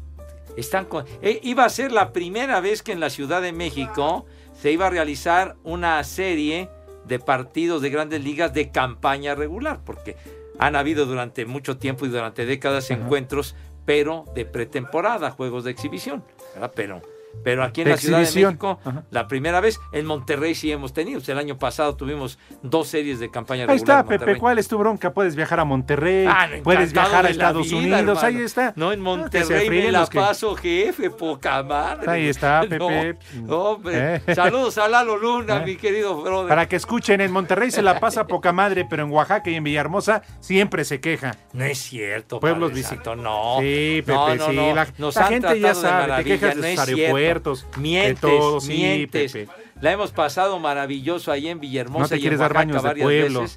Están 0.58 0.86
con... 0.86 1.06
eh, 1.22 1.40
iba 1.44 1.64
a 1.64 1.70
ser 1.70 1.92
la 1.92 2.12
primera 2.12 2.60
vez 2.60 2.82
que 2.82 2.92
en 2.92 3.00
la 3.00 3.12
Ciudad 3.12 3.42
de 3.44 3.52
México 3.52 4.26
se 4.60 4.72
iba 4.72 4.88
a 4.88 4.90
realizar 4.90 5.58
una 5.64 6.04
serie 6.04 6.70
de 7.06 7.20
partidos 7.20 7.84
de 7.84 7.92
grandes 7.92 8.24
ligas 8.24 8.52
de 8.54 8.72
campaña 8.72 9.36
regular, 9.36 9.82
porque 9.86 10.16
han 10.60 10.76
habido 10.76 11.06
durante 11.06 11.46
mucho 11.46 11.78
tiempo 11.78 12.06
y 12.06 12.10
durante 12.10 12.46
décadas 12.46 12.92
encuentros, 12.92 13.56
pero 13.86 14.26
de 14.36 14.46
pretemporada, 14.46 15.32
juegos 15.32 15.64
de 15.64 15.72
exhibición, 15.72 16.24
¿verdad? 16.54 16.72
Pero, 16.76 17.02
pero 17.44 17.64
aquí 17.64 17.82
en 17.82 17.86
De 17.86 17.92
la 17.92 17.98
Ciudad 17.98 18.18
de. 18.20 18.24
México, 18.44 18.80
Ajá. 18.84 19.04
la 19.12 19.28
primera 19.28 19.60
vez, 19.62 19.80
en 19.92 20.06
Monterrey 20.06 20.56
sí 20.56 20.72
hemos 20.72 20.94
tenido. 20.94 21.22
El 21.26 21.38
año 21.38 21.58
pasado 21.58 21.96
tuvimos 21.96 22.38
dos 22.64 22.88
series 22.88 23.20
de 23.20 23.30
campaña 23.32 23.64
Ahí 23.64 23.68
regular. 23.68 23.82
está, 23.82 23.94
en 24.00 24.06
Monterrey. 24.06 24.26
Pepe, 24.34 24.40
¿cuál 24.40 24.60
es 24.60 24.68
tu 24.68 24.78
bronca? 24.78 25.14
Puedes 25.14 25.36
viajar 25.36 25.60
a 25.60 25.66
Monterrey, 25.66 26.26
Ah, 26.28 26.48
no, 26.48 26.64
puedes 26.64 26.92
viajar 26.92 27.26
a 27.26 27.30
Estados 27.30 27.68
vida, 27.70 27.78
Unidos, 27.78 28.18
hermano. 28.24 28.38
ahí 28.40 28.44
está. 28.44 28.74
No, 28.76 28.92
en 28.92 29.00
se 29.00 29.04
Monterrey 29.04 29.60
me 29.62 29.66
fríen 29.68 29.94
la 29.94 30.08
que- 30.08 30.18
paso, 30.20 30.56
jefe, 30.56 31.10
poca 31.12 31.64
madre. 31.64 32.10
Ahí 32.12 32.28
está, 32.28 32.62
No, 32.70 32.88
Pepe. 32.88 33.18
hombre, 33.48 34.16
Eh. 34.26 34.36
saludos 34.36 34.78
a 34.78 34.88
Lalo 34.88 35.18
Luna, 35.18 35.58
Eh. 35.58 35.66
mi 35.66 35.76
querido 35.76 36.20
brother. 36.22 36.50
Para 36.50 36.68
que 36.68 36.76
escuchen, 36.76 37.22
en 37.22 37.32
Monterrey 37.32 37.72
se 37.72 37.82
la 37.82 38.00
pasa 38.00 38.26
poca 38.28 38.52
madre, 38.52 38.86
pero 38.90 39.04
en 39.04 39.12
Oaxaca 39.12 39.50
y 39.50 39.56
en 39.56 39.64
Villahermosa 39.64 40.24
siempre 40.40 40.84
se 40.84 41.00
queja. 41.00 41.36
No 41.54 41.64
es 41.66 41.78
cierto, 41.80 42.40
Pueblos. 42.40 42.72
Santo, 42.80 43.16
no. 43.16 43.58
Sí, 43.60 44.02
Pepe, 44.06 44.14
No, 44.14 44.36
no, 44.36 44.48
sí. 44.50 44.56
no. 44.56 44.76
La, 44.76 44.88
Nos 44.98 45.16
la 45.16 45.24
gente 45.26 45.60
ya 45.60 45.76
sabe, 45.76 46.16
te 46.18 46.24
quejas 46.24 46.56
de 46.56 46.76
no 46.76 46.86
sus 46.86 46.86
aeropuertos, 47.20 47.66
Mientes, 47.78 48.22
de 48.22 48.28
todo, 48.28 48.60
sí, 48.62 48.74
mientes. 48.74 49.32
Pepe. 49.34 49.52
La 49.82 49.92
hemos 49.92 50.12
pasado 50.12 50.60
maravilloso 50.60 51.32
ahí 51.32 51.48
en 51.48 51.60
Villahermosa 51.60 52.02
No 52.04 52.08
te 52.10 52.16
y 52.16 52.18
en 52.18 52.22
quieres 52.22 52.40
dar 52.40 52.52
Oaxaca 52.52 52.66
baños 52.68 52.84
de 52.84 52.88
varias 52.88 53.06
pueblo. 53.06 53.42
veces. 53.42 53.56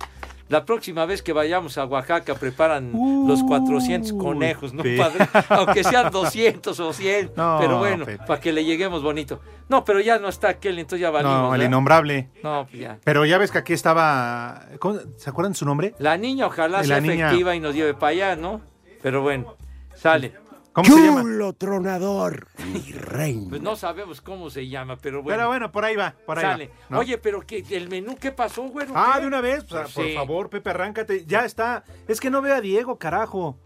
La 0.48 0.66
próxima 0.66 1.06
vez 1.06 1.22
que 1.22 1.32
vayamos 1.32 1.78
a 1.78 1.86
Oaxaca 1.86 2.34
preparan 2.34 2.92
los 3.26 3.42
400 3.42 4.12
conejos, 4.12 4.74
¿no, 4.74 4.82
padre? 4.82 5.26
Aunque 5.48 5.82
sean 5.82 6.10
200 6.12 6.78
o 6.78 6.92
100, 6.92 7.32
No, 7.34 7.56
pero 7.58 7.78
bueno, 7.78 8.04
para 8.26 8.38
que 8.38 8.52
le 8.52 8.62
lleguemos 8.62 9.02
bonito. 9.02 9.40
No, 9.70 9.82
pero 9.84 10.00
ya 10.00 10.18
no 10.18 10.28
está 10.28 10.50
aquel, 10.50 10.78
entonces 10.78 11.00
ya 11.00 11.10
valimos. 11.10 11.34
No, 11.38 11.44
el 11.46 11.50
¿verdad? 11.52 11.66
innombrable. 11.66 12.28
No, 12.42 12.66
pues 12.68 12.82
ya. 12.82 12.98
Pero 13.02 13.24
ya 13.24 13.38
ves 13.38 13.50
que 13.50 13.58
aquí 13.58 13.72
estaba. 13.72 14.66
¿cómo- 14.78 14.98
¿Se 15.16 15.30
acuerdan 15.30 15.54
su 15.54 15.64
nombre? 15.64 15.94
La 15.98 16.18
niña 16.18 16.46
ojalá 16.48 16.78
La 16.78 16.84
sea 16.84 17.00
niña- 17.00 17.28
efectiva 17.28 17.56
y 17.56 17.60
nos 17.60 17.74
lleve 17.74 17.94
para 17.94 18.10
allá, 18.10 18.36
¿no? 18.36 18.60
Pero 19.02 19.22
bueno, 19.22 19.56
sale. 19.94 20.34
¿Cómo 20.72 20.86
se 20.88 21.02
llama? 21.02 21.20
Chulo 21.22 21.52
tronador, 21.52 22.46
mi 22.72 22.92
reina. 22.92 23.50
Pues 23.50 23.60
no 23.60 23.76
sabemos 23.76 24.20
cómo 24.20 24.48
se 24.48 24.68
llama, 24.68 24.96
pero 24.96 25.22
bueno. 25.22 25.36
Pero 25.36 25.48
bueno, 25.48 25.72
por 25.72 25.84
ahí 25.84 25.96
va, 25.96 26.14
por 26.26 26.38
ahí 26.38 26.44
Sale. 26.44 26.68
va. 26.68 26.74
¿no? 26.88 26.98
Oye, 27.00 27.18
pero 27.18 27.42
que 27.42 27.62
el 27.70 27.88
menú, 27.90 28.16
¿qué 28.16 28.32
pasó, 28.32 28.62
güero? 28.62 28.92
Ah, 28.96 29.12
¿Qué? 29.16 29.20
de 29.22 29.26
una 29.26 29.40
vez, 29.42 29.64
pues, 29.64 29.82
Pues 29.82 29.92
por 29.94 30.04
sí. 30.04 30.14
favor, 30.14 30.48
Pepe, 30.50 30.70
arráncate. 30.70 31.24
Ya 31.26 31.44
está. 31.44 31.84
Es 32.08 32.20
que 32.20 32.30
no 32.30 32.40
veo 32.40 32.54
a 32.54 32.60
Diego, 32.60 32.98
carajo. 32.98 33.58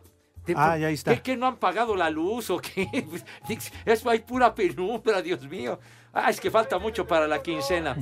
Ah, 0.55 0.77
ya 0.79 0.91
está. 0.91 1.13
¿Qué, 1.15 1.23
que 1.23 1.37
no 1.37 1.47
han 1.47 1.57
pagado 1.57 1.97
la 1.97 2.09
luz 2.11 2.51
o 2.51 2.59
qué? 2.59 2.89
Eso 3.85 4.11
hay 4.11 4.21
pura 4.21 4.55
penumbra, 4.55 5.23
Dios 5.23 5.47
mío. 5.49 5.79
Ah, 6.13 6.31
es 6.31 6.41
que 6.41 6.51
falta 6.51 6.79
mucho 6.79 7.07
para 7.07 7.27
la 7.29 7.43
quincena. 7.43 7.97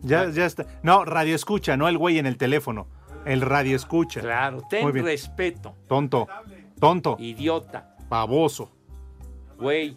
Ya, 0.00 0.28
ya 0.30 0.46
está. 0.46 0.64
No, 0.82 1.04
radio 1.04 1.34
escucha, 1.34 1.76
no 1.76 1.88
el 1.88 1.98
güey 1.98 2.18
en 2.18 2.26
el 2.26 2.36
teléfono. 2.36 2.86
El 3.24 3.40
radio 3.40 3.74
escucha. 3.76 4.20
Claro, 4.20 4.58
Muy 4.82 4.92
ten 4.92 5.04
respeto, 5.04 5.74
Tonto. 5.88 6.28
Tonto. 6.78 7.16
idiota, 7.18 7.96
Baboso. 8.08 8.70
güey. 9.58 9.96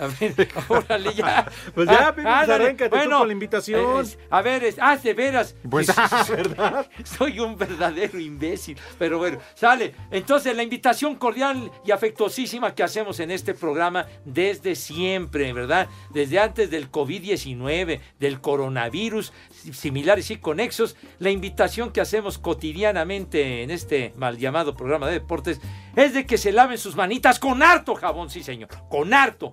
A 0.00 0.06
ver, 0.18 0.48
órale 0.68 1.14
ya. 1.14 1.46
Pues 1.74 1.88
ya, 1.88 2.08
Ah, 2.08 2.14
Pepe, 2.14 2.22
pues 2.22 2.48
arráncate 2.48 2.98
tú 3.04 3.10
con 3.10 3.26
la 3.28 3.32
invitación. 3.32 3.80
eh, 3.80 4.00
es- 4.00 4.18
a 4.30 4.42
ver, 4.42 4.64
es- 4.64 4.76
ah, 4.80 4.96
de 4.96 5.14
veras. 5.14 5.54
Pues, 5.68 5.88
ah. 5.96 6.24
¿verdad? 6.28 6.86
Soy 7.04 7.38
un 7.40 7.56
verdadero 7.56 8.18
imbécil. 8.18 8.78
Pero 8.98 9.18
bueno, 9.18 9.38
sale. 9.54 9.94
Entonces, 10.10 10.56
la 10.56 10.62
invitación 10.62 11.16
cordial 11.16 11.70
y 11.84 11.90
afectuosísima 11.90 12.74
que 12.74 12.82
hacemos 12.82 13.20
en 13.20 13.30
este 13.30 13.54
programa 13.54 14.06
desde 14.24 14.74
siempre, 14.74 15.52
¿verdad? 15.52 15.88
Desde 16.10 16.38
antes 16.40 16.70
del 16.70 16.90
COVID-19, 16.90 18.00
del 18.18 18.40
coronavirus, 18.40 19.32
si- 19.50 19.72
similares 19.72 20.30
y 20.30 20.36
conexos, 20.38 20.96
la 21.18 21.30
invitación 21.30 21.92
que 21.92 22.00
hacemos 22.00 22.38
cotidianamente 22.38 23.62
en 23.62 23.70
este 23.70 24.14
mal 24.16 24.38
llamado 24.38 24.74
programa 24.74 25.06
de 25.06 25.14
deportes 25.14 25.60
es 25.96 26.14
de 26.14 26.24
que 26.24 26.38
se 26.38 26.52
laven 26.52 26.78
sus 26.78 26.96
manitas 26.96 27.38
con 27.38 27.62
harto 27.62 27.94
jabón, 27.94 28.30
sí 28.30 28.42
señor, 28.42 28.68
con 28.88 29.12
harto, 29.12 29.52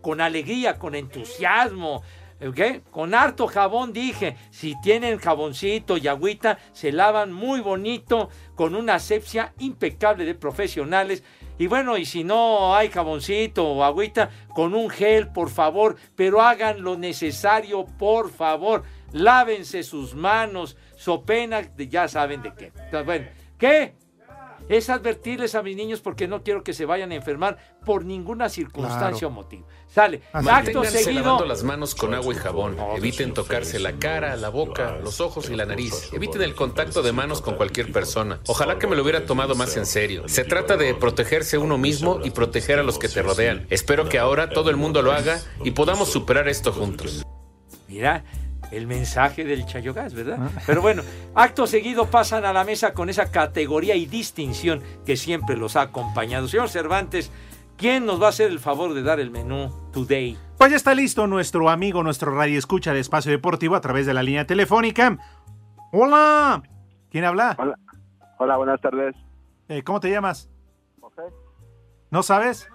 con 0.00 0.20
alegría, 0.20 0.78
con 0.78 0.94
entusiasmo. 0.94 2.02
¿ok? 2.46 2.90
Con 2.90 3.14
harto 3.14 3.46
jabón 3.46 3.92
dije, 3.92 4.36
si 4.50 4.80
tienen 4.80 5.18
jaboncito 5.18 5.96
y 5.96 6.08
agüita, 6.08 6.58
se 6.72 6.92
lavan 6.92 7.32
muy 7.32 7.60
bonito, 7.60 8.28
con 8.54 8.74
una 8.74 8.94
asepsia 8.94 9.54
impecable 9.58 10.24
de 10.24 10.34
profesionales. 10.34 11.24
Y 11.58 11.66
bueno, 11.66 11.96
y 11.96 12.04
si 12.04 12.22
no 12.24 12.76
hay 12.76 12.88
jaboncito 12.88 13.66
o 13.66 13.82
agüita, 13.82 14.30
con 14.54 14.74
un 14.74 14.88
gel, 14.90 15.28
por 15.28 15.50
favor, 15.50 15.96
pero 16.14 16.40
hagan 16.40 16.82
lo 16.82 16.96
necesario, 16.96 17.84
por 17.84 18.30
favor. 18.30 18.84
Lávense 19.12 19.82
sus 19.82 20.14
manos, 20.14 20.76
so 20.96 21.22
pena 21.22 21.62
ya 21.76 22.06
saben 22.08 22.42
de 22.42 22.54
qué. 22.54 22.66
Entonces, 22.66 23.06
bueno, 23.06 23.26
¿qué? 23.58 23.94
Es 24.68 24.90
advertirles 24.90 25.54
a 25.54 25.62
mis 25.62 25.76
niños 25.76 26.00
porque 26.00 26.28
no 26.28 26.42
quiero 26.42 26.62
que 26.62 26.72
se 26.72 26.84
vayan 26.84 27.12
a 27.12 27.14
enfermar 27.14 27.56
por 27.84 28.04
ninguna 28.04 28.48
circunstancia 28.48 29.08
Claro. 29.20 29.28
o 29.28 29.30
motivo. 29.30 29.66
Sale, 29.86 30.22
acto 30.32 30.84
seguido. 30.84 31.22
lavando 31.22 31.46
las 31.46 31.62
manos 31.62 31.94
con 31.94 32.12
agua 32.14 32.34
y 32.34 32.36
jabón. 32.36 32.76
Eviten 32.96 33.32
tocarse 33.34 33.78
la 33.78 33.92
cara, 33.94 34.36
la 34.36 34.50
boca, 34.50 34.96
los 35.02 35.20
ojos 35.20 35.48
y 35.50 35.56
la 35.56 35.64
nariz. 35.64 36.10
Eviten 36.12 36.42
el 36.42 36.54
contacto 36.54 37.02
de 37.02 37.12
manos 37.12 37.40
con 37.40 37.54
cualquier 37.56 37.90
persona. 37.92 38.40
Ojalá 38.46 38.78
que 38.78 38.86
me 38.86 38.96
lo 38.96 39.02
hubiera 39.02 39.24
tomado 39.24 39.54
más 39.54 39.76
en 39.76 39.86
serio. 39.86 40.24
Se 40.28 40.44
trata 40.44 40.76
de 40.76 40.94
protegerse 40.94 41.56
uno 41.58 41.78
mismo 41.78 42.20
y 42.22 42.30
proteger 42.30 42.78
a 42.78 42.82
los 42.82 42.98
que 42.98 43.08
te 43.08 43.22
rodean. 43.22 43.66
Espero 43.70 44.08
que 44.08 44.18
ahora 44.18 44.50
todo 44.50 44.70
el 44.70 44.76
mundo 44.76 45.00
lo 45.02 45.12
haga 45.12 45.40
y 45.64 45.70
podamos 45.70 46.08
superar 46.10 46.48
esto 46.48 46.72
juntos. 46.72 47.24
Mira, 47.88 48.24
el 48.70 48.86
mensaje 48.86 49.44
del 49.44 49.64
Chayogás, 49.66 50.14
¿verdad? 50.14 50.50
Pero 50.66 50.82
bueno, 50.82 51.02
acto 51.34 51.66
seguido 51.66 52.06
pasan 52.06 52.44
a 52.44 52.52
la 52.52 52.64
mesa 52.64 52.92
con 52.94 53.08
esa 53.08 53.30
categoría 53.30 53.94
y 53.96 54.06
distinción 54.06 54.82
que 55.06 55.16
siempre 55.16 55.56
los 55.56 55.76
ha 55.76 55.82
acompañado. 55.82 56.48
Señor 56.48 56.68
Cervantes, 56.68 57.30
¿quién 57.76 58.04
nos 58.06 58.20
va 58.20 58.26
a 58.26 58.30
hacer 58.30 58.50
el 58.50 58.58
favor 58.60 58.94
de 58.94 59.02
dar 59.02 59.20
el 59.20 59.30
menú 59.30 59.70
today? 59.92 60.36
Pues 60.58 60.70
ya 60.70 60.76
está 60.76 60.94
listo 60.94 61.26
nuestro 61.26 61.70
amigo, 61.70 62.02
nuestro 62.02 62.34
radio 62.34 62.58
escucha 62.58 62.92
de 62.92 63.00
Espacio 63.00 63.30
Deportivo 63.32 63.74
a 63.76 63.80
través 63.80 64.06
de 64.06 64.14
la 64.14 64.22
línea 64.22 64.46
telefónica. 64.46 65.16
Hola. 65.92 66.62
¿Quién 67.10 67.24
habla? 67.24 67.56
Hola. 67.58 67.78
Hola, 68.38 68.56
buenas 68.56 68.80
tardes. 68.80 69.14
Eh, 69.68 69.82
¿Cómo 69.82 70.00
te 70.00 70.10
llamas? 70.10 70.50
José. 71.00 71.22
¿No 72.10 72.22
sabes? 72.22 72.68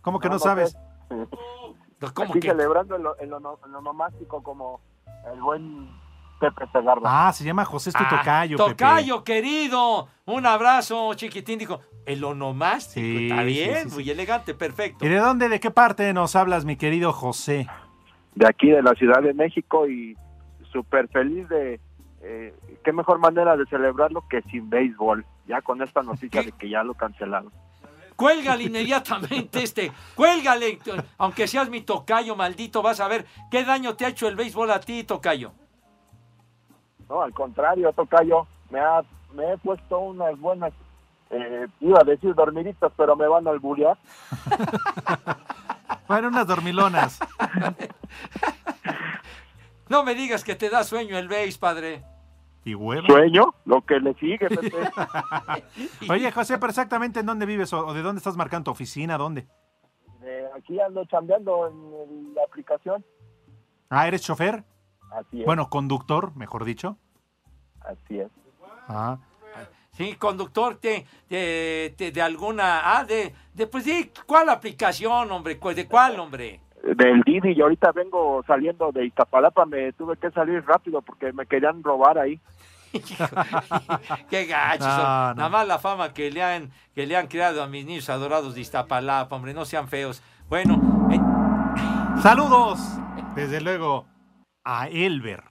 ¿Cómo 0.00 0.18
que 0.20 0.28
no, 0.28 0.34
No, 0.34 0.38
no 0.38 0.44
sabes? 0.44 0.70
sé. 1.08 2.08
¿Cómo 2.14 2.30
Aquí 2.30 2.40
que? 2.40 2.48
celebrando 2.48 2.96
en 2.96 3.02
lo, 3.02 3.18
en 3.20 3.30
lo 3.30 3.40
no- 3.40 3.58
en 3.64 3.72
lo 3.72 3.80
nomástico 3.80 4.42
como 4.42 4.80
el 5.32 5.40
buen 5.40 5.88
Pepe 6.40 6.66
Segarra. 6.72 7.00
Ah, 7.28 7.32
se 7.32 7.44
llama 7.44 7.64
José, 7.64 7.90
Ah, 7.94 8.08
tocayo, 8.18 8.56
Pepe. 8.58 8.70
Tocayo, 8.70 9.24
querido. 9.24 10.08
Un 10.26 10.44
abrazo, 10.46 11.14
chiquitín. 11.14 11.58
Dijo, 11.58 11.80
el 12.04 12.22
onomástico. 12.24 13.00
Sí, 13.06 13.28
Está 13.30 13.42
bien, 13.42 13.84
sí, 13.84 13.88
sí. 13.90 13.94
muy 13.96 14.10
elegante, 14.10 14.54
perfecto. 14.54 15.04
¿Y 15.04 15.08
de 15.08 15.16
dónde, 15.18 15.48
de 15.48 15.60
qué 15.60 15.70
parte 15.70 16.12
nos 16.12 16.36
hablas, 16.36 16.64
mi 16.64 16.76
querido 16.76 17.12
José? 17.12 17.66
De 18.34 18.46
aquí, 18.46 18.68
de 18.70 18.82
la 18.82 18.92
Ciudad 18.94 19.22
de 19.22 19.32
México 19.32 19.88
y 19.88 20.14
súper 20.72 21.08
feliz 21.08 21.48
de... 21.48 21.80
eh, 22.20 22.54
qué 22.84 22.92
mejor 22.92 23.18
manera 23.18 23.56
de 23.56 23.64
celebrarlo 23.66 24.24
que 24.28 24.42
sin 24.42 24.68
béisbol. 24.68 25.24
Ya 25.48 25.62
con 25.62 25.80
esta 25.80 26.02
noticia 26.02 26.42
de 26.42 26.52
que 26.52 26.68
ya 26.68 26.82
lo 26.82 26.92
cancelaron. 26.94 27.50
Cuélgale 28.16 28.64
inmediatamente 28.64 29.62
este, 29.62 29.92
cuélgale, 30.14 30.78
aunque 31.18 31.46
seas 31.46 31.68
mi 31.68 31.82
tocayo 31.82 32.34
maldito, 32.34 32.82
vas 32.82 32.98
a 33.00 33.08
ver 33.08 33.26
qué 33.50 33.64
daño 33.64 33.94
te 33.94 34.06
ha 34.06 34.08
hecho 34.08 34.26
el 34.26 34.36
béisbol 34.36 34.70
a 34.70 34.80
ti, 34.80 35.04
tocayo. 35.04 35.52
No, 37.08 37.22
al 37.22 37.32
contrario, 37.32 37.92
Tocayo, 37.92 38.46
me, 38.70 38.80
ha, 38.80 39.02
me 39.32 39.52
he 39.52 39.58
puesto 39.58 39.98
unas 39.98 40.36
buenas, 40.40 40.72
eh, 41.30 41.66
iba 41.80 42.00
a 42.00 42.04
decir 42.04 42.34
dormiditas, 42.34 42.90
pero 42.96 43.14
me 43.14 43.28
van 43.28 43.46
a 43.46 43.50
alburear. 43.50 43.96
Bueno, 46.08 46.28
unas 46.28 46.46
dormilonas. 46.46 47.18
No 49.88 50.02
me 50.02 50.16
digas 50.16 50.42
que 50.42 50.56
te 50.56 50.68
da 50.68 50.82
sueño 50.82 51.16
el 51.16 51.28
béis, 51.28 51.58
padre. 51.58 52.02
¿Y 52.66 52.74
huevo? 52.74 53.06
Sueño, 53.06 53.54
lo 53.64 53.80
que 53.86 54.00
le 54.00 54.12
sigue, 54.14 54.48
Pepe. 54.48 54.72
Oye, 56.10 56.32
José, 56.32 56.58
pero 56.58 56.70
exactamente 56.70 57.20
en 57.20 57.26
dónde 57.26 57.46
vives 57.46 57.72
o 57.72 57.94
de 57.94 58.02
dónde 58.02 58.18
estás 58.18 58.36
marcando 58.36 58.64
tu 58.64 58.70
oficina, 58.72 59.16
dónde? 59.16 59.46
Eh, 60.24 60.48
aquí 60.56 60.80
ando 60.80 61.04
chambeando 61.04 61.68
en 61.68 62.34
la 62.34 62.42
aplicación. 62.42 63.04
Ah, 63.88 64.08
¿eres 64.08 64.22
chofer? 64.22 64.64
Así 65.12 65.40
es. 65.40 65.46
Bueno, 65.46 65.70
conductor, 65.70 66.34
mejor 66.34 66.64
dicho. 66.64 66.98
Así 67.82 68.18
es. 68.18 68.28
Ah. 68.88 69.18
Sí, 69.92 70.16
conductor 70.16 70.80
de, 70.80 71.06
de, 71.30 71.94
de- 71.96 72.10
de 72.10 72.20
alguna, 72.22 72.98
ah, 72.98 73.04
de, 73.04 73.32
de, 73.54 73.66
pues 73.68 73.84
sí, 73.84 74.10
¿cuál 74.26 74.48
aplicación, 74.48 75.30
hombre? 75.30 75.58
¿Cu- 75.60 75.72
¿De 75.72 75.86
cuál, 75.86 76.18
hombre? 76.18 76.60
Del 76.94 77.22
Didi, 77.22 77.52
y 77.52 77.60
ahorita 77.60 77.92
vengo 77.92 78.44
saliendo 78.46 78.92
de 78.92 79.06
Iztapalapa, 79.06 79.66
me 79.66 79.92
tuve 79.92 80.16
que 80.16 80.30
salir 80.30 80.64
rápido 80.64 81.02
porque 81.02 81.32
me 81.32 81.46
querían 81.46 81.82
robar 81.82 82.18
ahí. 82.18 82.40
Qué 84.30 84.46
gachos. 84.46 84.86
No, 84.86 85.28
no. 85.28 85.34
Nada 85.34 85.48
más 85.48 85.66
la 85.66 85.78
fama 85.78 86.14
que 86.14 86.30
le 86.30 86.42
han, 86.42 86.70
que 86.94 87.06
le 87.06 87.16
han 87.16 87.26
creado 87.26 87.62
a 87.62 87.66
mis 87.66 87.84
niños 87.84 88.08
adorados 88.08 88.54
de 88.54 88.60
Iztapalapa, 88.60 89.34
hombre, 89.34 89.52
no 89.52 89.64
sean 89.64 89.88
feos. 89.88 90.22
Bueno, 90.48 91.08
eh, 91.10 91.20
Saludos, 92.22 92.80
desde 93.34 93.60
luego, 93.60 94.06
a 94.64 94.88
Elber. 94.88 95.44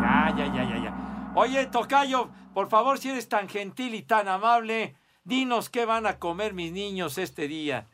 Ya, 0.00 0.34
ya, 0.36 0.46
ya, 0.46 0.64
ya, 0.64 0.78
ya. 0.78 1.32
Oye, 1.34 1.66
Tocayo, 1.66 2.30
por 2.54 2.68
favor, 2.68 2.98
si 2.98 3.10
eres 3.10 3.28
tan 3.28 3.48
gentil 3.48 3.94
y 3.94 4.02
tan 4.02 4.28
amable, 4.28 4.96
dinos 5.24 5.68
qué 5.68 5.84
van 5.84 6.06
a 6.06 6.18
comer 6.18 6.54
mis 6.54 6.72
niños 6.72 7.18
este 7.18 7.48
día. 7.48 7.86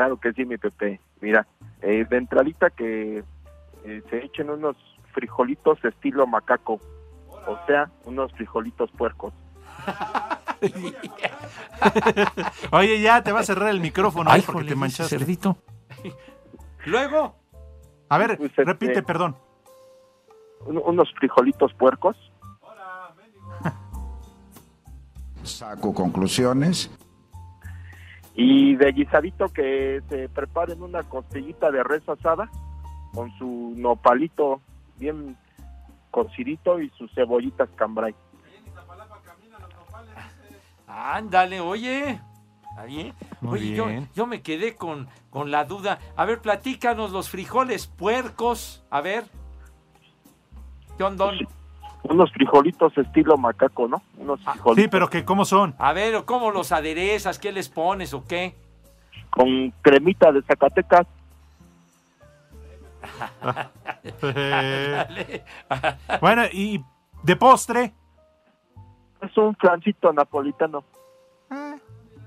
Claro 0.00 0.16
que 0.18 0.32
sí, 0.32 0.46
mi 0.46 0.56
Pepe. 0.56 0.98
Mira, 1.20 1.46
eh, 1.82 2.06
de 2.08 2.16
entradita 2.16 2.70
que 2.70 3.22
eh, 3.84 4.02
se 4.08 4.24
echen 4.24 4.48
unos 4.48 4.74
frijolitos 5.12 5.76
estilo 5.84 6.26
macaco. 6.26 6.80
O 7.46 7.58
sea, 7.66 7.90
unos 8.06 8.32
frijolitos 8.32 8.90
puercos. 8.92 9.34
Oye, 12.72 12.98
ya 13.02 13.22
te 13.22 13.30
va 13.30 13.40
a 13.40 13.42
cerrar 13.42 13.68
el 13.68 13.80
micrófono, 13.80 14.30
Ay, 14.30 14.40
porque 14.40 14.68
te 14.68 14.74
manchaste. 14.74 15.18
cerdito. 15.18 15.58
Luego. 16.86 17.34
A 18.08 18.16
ver, 18.16 18.38
Pues, 18.38 18.48
este, 18.52 18.64
repite, 18.64 19.02
perdón. 19.02 19.36
Un- 20.64 20.80
unos 20.82 21.12
frijolitos 21.12 21.74
puercos. 21.74 22.16
Saco 25.42 25.92
conclusiones. 25.92 26.90
Y 28.34 28.76
de 28.76 28.92
guisadito 28.92 29.48
que 29.48 30.02
se 30.08 30.28
preparen 30.28 30.82
una 30.82 31.02
costillita 31.02 31.70
de 31.70 31.82
res 31.82 32.08
asada 32.08 32.48
con 33.12 33.30
su 33.38 33.74
nopalito 33.76 34.60
bien 34.98 35.36
cocidito 36.10 36.80
y 36.80 36.90
sus 36.90 37.12
cebollitas 37.12 37.68
cambray. 37.76 38.14
Ándale, 40.86 41.60
oye. 41.60 42.20
¿Está 42.70 42.84
bien? 42.84 43.14
Muy 43.40 43.58
Oye, 43.58 43.74
yo- 43.76 43.86
bien. 43.86 44.08
Yo, 44.14 44.26
me 44.26 44.42
quedé 44.42 44.74
con, 44.76 45.08
con 45.30 45.50
la 45.50 45.64
duda. 45.64 45.98
A 46.16 46.24
ver, 46.24 46.40
platícanos 46.40 47.10
los 47.10 47.28
frijoles 47.28 47.86
puercos. 47.86 48.84
A 48.90 49.00
ver. 49.00 49.24
¿Qué 50.96 51.04
ondón? 51.04 51.36
Unos 52.02 52.32
frijolitos 52.32 52.96
estilo 52.98 53.36
macaco, 53.36 53.86
¿no? 53.88 54.02
Unos 54.16 54.40
frijolitos 54.40 54.78
Ah, 54.78 54.80
Sí, 54.82 54.88
pero 54.88 55.08
que 55.08 55.24
¿cómo 55.24 55.44
son? 55.44 55.74
A 55.78 55.92
ver, 55.92 56.24
¿cómo 56.24 56.50
los 56.50 56.72
aderezas? 56.72 57.38
¿Qué 57.38 57.52
les 57.52 57.68
pones 57.68 58.14
o 58.14 58.24
qué? 58.24 58.54
con 59.30 59.70
cremita 59.82 60.32
de 60.32 60.42
Zacatecas. 60.42 61.06
Dale. 64.22 65.44
bueno, 66.20 66.42
y 66.52 66.84
de 67.22 67.36
postre. 67.36 67.92
Es 69.22 69.36
un 69.36 69.54
flancito 69.56 70.12
napolitano. 70.12 70.84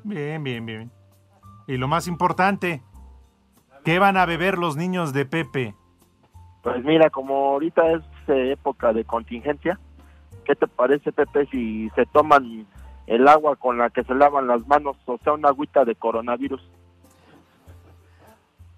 Bien, 0.03 0.43
bien, 0.43 0.65
bien. 0.65 0.91
Y 1.67 1.77
lo 1.77 1.87
más 1.87 2.07
importante, 2.07 2.81
¿qué 3.83 3.99
van 3.99 4.17
a 4.17 4.25
beber 4.25 4.57
los 4.57 4.75
niños 4.75 5.13
de 5.13 5.25
Pepe? 5.25 5.75
Pues 6.61 6.83
mira, 6.83 7.09
como 7.09 7.51
ahorita 7.51 7.81
es 7.91 8.01
época 8.29 8.93
de 8.93 9.03
contingencia, 9.05 9.79
¿qué 10.45 10.55
te 10.55 10.67
parece, 10.67 11.11
Pepe, 11.11 11.45
si 11.51 11.89
se 11.95 12.05
toman 12.07 12.65
el 13.07 13.27
agua 13.27 13.55
con 13.55 13.77
la 13.77 13.89
que 13.89 14.03
se 14.03 14.13
lavan 14.15 14.47
las 14.47 14.65
manos, 14.67 14.95
o 15.05 15.17
sea, 15.23 15.33
una 15.33 15.49
agüita 15.49 15.83
de 15.85 15.95
coronavirus? 15.95 16.61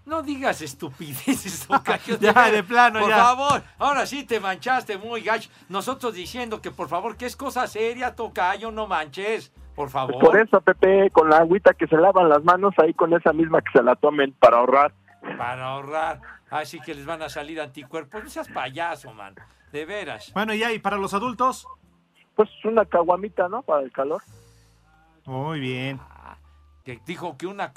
No 0.05 0.21
digas 0.21 0.61
estupideces, 0.61 1.67
tocayo. 1.67 2.17
Ya, 2.19 2.51
de 2.51 2.63
plano, 2.63 2.99
Por 2.99 3.09
ya. 3.09 3.17
favor, 3.17 3.63
ahora 3.79 4.05
sí 4.05 4.23
te 4.23 4.39
manchaste 4.39 4.97
muy 4.99 5.21
gacho. 5.21 5.49
Nosotros 5.67 6.13
diciendo 6.13 6.61
que 6.61 6.69
por 6.69 6.87
favor, 6.89 7.17
que 7.17 7.25
es 7.25 7.35
cosa 7.35 7.65
seria, 7.67 8.15
tocayo, 8.15 8.69
no 8.71 8.85
manches. 8.85 9.49
Por 9.75 9.85
Pues 9.87 9.91
favor. 9.91 10.19
por 10.19 10.37
eso, 10.39 10.61
Pepe, 10.61 11.09
con 11.09 11.29
la 11.29 11.37
agüita 11.37 11.73
que 11.73 11.87
se 11.87 11.97
lavan 11.97 12.29
las 12.29 12.43
manos, 12.43 12.73
ahí 12.77 12.93
con 12.93 13.13
esa 13.13 13.33
misma 13.33 13.61
que 13.61 13.71
se 13.73 13.83
la 13.83 13.95
tomen 13.95 14.31
para 14.33 14.57
ahorrar. 14.57 14.93
Para 15.37 15.65
ahorrar. 15.69 16.21
Así 16.49 16.79
que 16.79 16.93
les 16.93 17.05
van 17.05 17.21
a 17.21 17.29
salir 17.29 17.59
anticuerpos. 17.59 18.23
No 18.23 18.29
seas 18.29 18.47
payaso, 18.49 19.13
man. 19.13 19.35
De 19.71 19.85
veras. 19.85 20.31
Bueno, 20.33 20.53
ya, 20.53 20.71
¿y 20.71 20.79
para 20.79 20.97
los 20.97 21.13
adultos? 21.13 21.67
Pues 22.35 22.49
una 22.63 22.85
caguamita, 22.85 23.49
¿no? 23.49 23.61
Para 23.61 23.81
el 23.81 23.91
calor. 23.91 24.21
Muy 25.25 25.59
bien. 25.59 25.99
Que 26.83 26.99
dijo 27.05 27.35
que 27.37 27.47
una, 27.47 27.73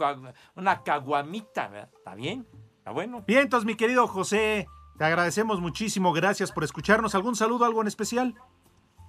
una 0.55 0.83
caguamita, 0.83 1.69
¿verdad? 1.69 1.89
¿Está 1.97 2.15
bien? 2.15 2.47
¿Está 2.79 2.91
bueno? 2.91 3.25
Bien, 3.27 3.43
entonces, 3.43 3.67
mi 3.67 3.75
querido 3.75 4.07
José, 4.07 4.67
te 4.99 5.05
agradecemos 5.05 5.61
muchísimo. 5.61 6.13
Gracias 6.13 6.53
por 6.53 6.65
escucharnos. 6.65 7.15
¿Algún 7.15 7.37
saludo, 7.37 7.65
algo 7.65 7.81
en 7.81 7.89
especial? 7.89 8.35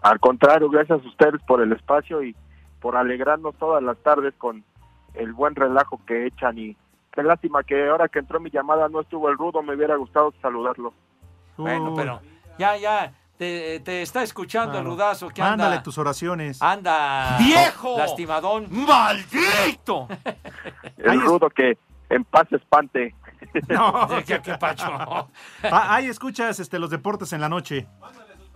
Al 0.01 0.19
contrario, 0.19 0.69
gracias 0.69 1.03
a 1.03 1.07
ustedes 1.07 1.41
por 1.45 1.61
el 1.61 1.73
espacio 1.73 2.23
y 2.23 2.35
por 2.79 2.95
alegrarnos 2.95 3.55
todas 3.55 3.83
las 3.83 3.97
tardes 3.97 4.33
con 4.37 4.63
el 5.13 5.33
buen 5.33 5.55
relajo 5.55 5.99
que 6.05 6.27
echan 6.27 6.57
y 6.57 6.77
qué 7.11 7.23
lástima 7.23 7.63
que 7.63 7.89
ahora 7.89 8.07
que 8.07 8.19
entró 8.19 8.39
mi 8.39 8.49
llamada 8.49 8.87
no 8.89 9.01
estuvo 9.01 9.29
el 9.29 9.37
rudo, 9.37 9.61
me 9.61 9.75
hubiera 9.75 9.95
gustado 9.95 10.33
saludarlo. 10.41 10.93
Bueno, 11.57 11.93
pero 11.95 12.21
ya, 12.57 12.77
ya. 12.77 13.13
Te, 13.37 13.79
te 13.79 14.01
está 14.01 14.21
escuchando 14.21 14.79
el 14.79 14.85
rudazo 14.85 15.29
que 15.29 15.41
anda. 15.41 15.63
Mándale 15.63 15.81
tus 15.81 15.97
oraciones. 15.97 16.61
Anda. 16.61 17.37
¡Viejo! 17.37 17.97
Lastimadón. 17.97 18.67
¡Maldito! 18.69 20.09
El 20.97 21.21
rudo 21.21 21.49
que 21.49 21.77
en 22.09 22.25
paz 22.25 22.51
espante. 22.51 23.15
No. 23.69 24.07
¿Qué, 24.27 24.41
qué 24.41 24.55
pacho? 24.57 24.85
Ah, 24.91 25.95
ahí 25.95 26.07
escuchas 26.07 26.59
este, 26.59 26.77
los 26.77 26.89
deportes 26.89 27.31
en 27.31 27.39
la 27.39 27.47
noche. 27.47 27.87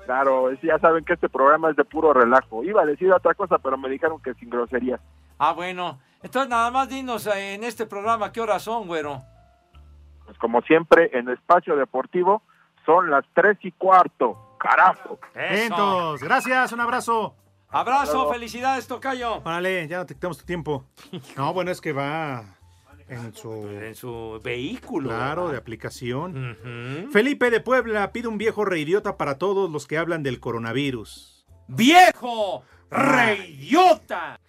Claro, 0.06 0.52
ya 0.62 0.78
saben 0.80 1.06
que 1.06 1.14
este 1.14 1.30
programa 1.30 1.70
es 1.70 1.78
de 1.78 1.86
puro 1.86 2.14
relajo. 2.14 2.64
Iba 2.64 2.82
a 2.82 2.86
decir 2.86 3.12
otra 3.12 3.34
cosa, 3.34 3.58
pero 3.60 3.78
me 3.78 3.90
dijeron 3.90 4.22
que 4.22 4.34
sin 4.36 4.50
groserías. 4.50 5.00
Ah, 5.40 5.54
bueno. 5.54 6.00
Entonces 6.24 6.50
nada 6.50 6.72
más 6.72 6.90
dinos 6.90 7.28
eh, 7.28 7.54
en 7.54 7.64
este 7.64 7.86
programa 7.86 8.32
qué 8.32 8.42
horas 8.42 8.64
son, 8.64 8.88
güero. 8.88 9.22
Pues 10.26 10.38
como 10.38 10.62
siempre, 10.62 11.12
en 11.14 11.30
Espacio 11.30 11.76
Deportivo 11.76 12.42
son 12.86 13.12
las 13.12 13.26
tres 13.34 13.58
y 13.62 13.72
cuarto. 13.72 14.58
Carajo. 14.58 15.20
Entonces, 15.36 16.26
gracias, 16.26 16.72
un 16.72 16.80
abrazo. 16.80 17.36
Abrazo, 17.68 18.32
felicidades, 18.32 18.88
Tocayo. 18.88 19.42
Órale, 19.44 19.88
ya 19.88 19.98
no 19.98 20.06
te 20.06 20.14
quitamos 20.14 20.38
tu 20.38 20.46
tiempo. 20.46 20.86
No, 21.36 21.54
bueno, 21.54 21.72
es 21.72 21.82
que 21.82 21.92
va 21.92 22.44
en 23.10 23.34
su... 23.34 23.68
En 23.68 23.96
su 23.96 24.40
vehículo. 24.44 25.10
Claro, 25.10 25.50
de 25.50 25.58
aplicación. 25.58 27.10
Felipe 27.12 27.50
de 27.50 27.60
Puebla 27.60 28.14
pide 28.14 28.28
un 28.30 28.38
viejo 28.38 28.64
reidiota 28.64 29.18
para 29.18 29.38
todos 29.38 29.70
los 29.70 29.88
que 29.88 29.98
hablan 29.98 30.24
del 30.24 30.40
coronavirus. 30.40 31.46
¡Viejo! 31.68 32.64
¡Reidiota! 32.90 34.40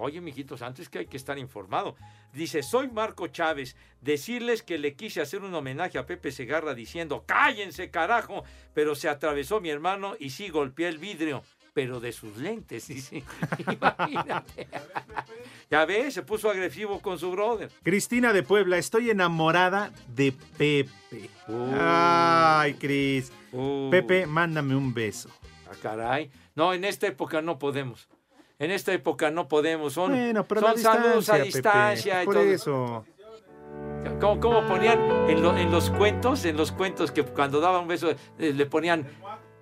Oye, 0.00 0.20
mijitos, 0.20 0.62
antes 0.62 0.88
que 0.88 1.00
hay 1.00 1.06
que 1.06 1.16
estar 1.16 1.38
informado. 1.38 1.96
Dice, 2.32 2.62
soy 2.62 2.88
Marco 2.88 3.26
Chávez. 3.28 3.76
Decirles 4.00 4.62
que 4.62 4.78
le 4.78 4.94
quise 4.94 5.20
hacer 5.20 5.42
un 5.42 5.54
homenaje 5.54 5.98
a 5.98 6.06
Pepe 6.06 6.32
Segarra 6.32 6.74
diciendo, 6.74 7.24
cállense, 7.26 7.90
carajo. 7.90 8.44
Pero 8.74 8.94
se 8.94 9.08
atravesó 9.08 9.60
mi 9.60 9.70
hermano 9.70 10.14
y 10.18 10.30
sí 10.30 10.48
golpeé 10.48 10.88
el 10.88 10.98
vidrio. 10.98 11.42
Pero 11.74 12.00
de 12.00 12.12
sus 12.12 12.36
lentes, 12.36 12.88
dice. 12.88 13.22
Imagínate. 13.70 14.68
ya 15.70 15.84
ves, 15.84 16.14
se 16.14 16.22
puso 16.22 16.50
agresivo 16.50 17.00
con 17.00 17.18
su 17.18 17.30
brother. 17.30 17.70
Cristina 17.82 18.32
de 18.32 18.42
Puebla, 18.42 18.78
estoy 18.78 19.10
enamorada 19.10 19.92
de 20.08 20.32
Pepe. 20.56 21.28
Ay, 21.78 22.74
Cris. 22.74 23.32
Uh. 23.52 23.90
Pepe, 23.90 24.26
mándame 24.26 24.74
un 24.74 24.94
beso. 24.94 25.28
Ah, 25.66 25.76
caray. 25.80 26.30
No, 26.54 26.72
en 26.74 26.84
esta 26.84 27.06
época 27.06 27.42
no 27.42 27.58
podemos. 27.58 28.08
En 28.60 28.70
esta 28.70 28.92
época 28.92 29.30
no 29.30 29.48
podemos. 29.48 29.94
Son, 29.94 30.12
Bueno, 30.12 30.44
pero 30.44 30.60
son 30.60 30.78
saludos 30.78 31.28
a 31.30 31.38
distancia. 31.38 32.12
Pepe, 32.12 32.22
y 32.22 32.26
por 32.26 32.34
todo. 32.34 32.44
eso. 32.44 33.04
¿Cómo, 34.20 34.38
cómo 34.40 34.66
ponían 34.66 34.98
en, 35.28 35.42
lo- 35.42 35.56
en 35.56 35.70
los 35.70 35.90
cuentos? 35.90 36.44
En 36.44 36.56
los 36.56 36.70
cuentos 36.70 37.10
que 37.10 37.24
cuando 37.24 37.60
daban 37.60 37.82
un 37.82 37.88
beso 37.88 38.10
eh, 38.10 38.52
le 38.54 38.66
ponían 38.66 39.06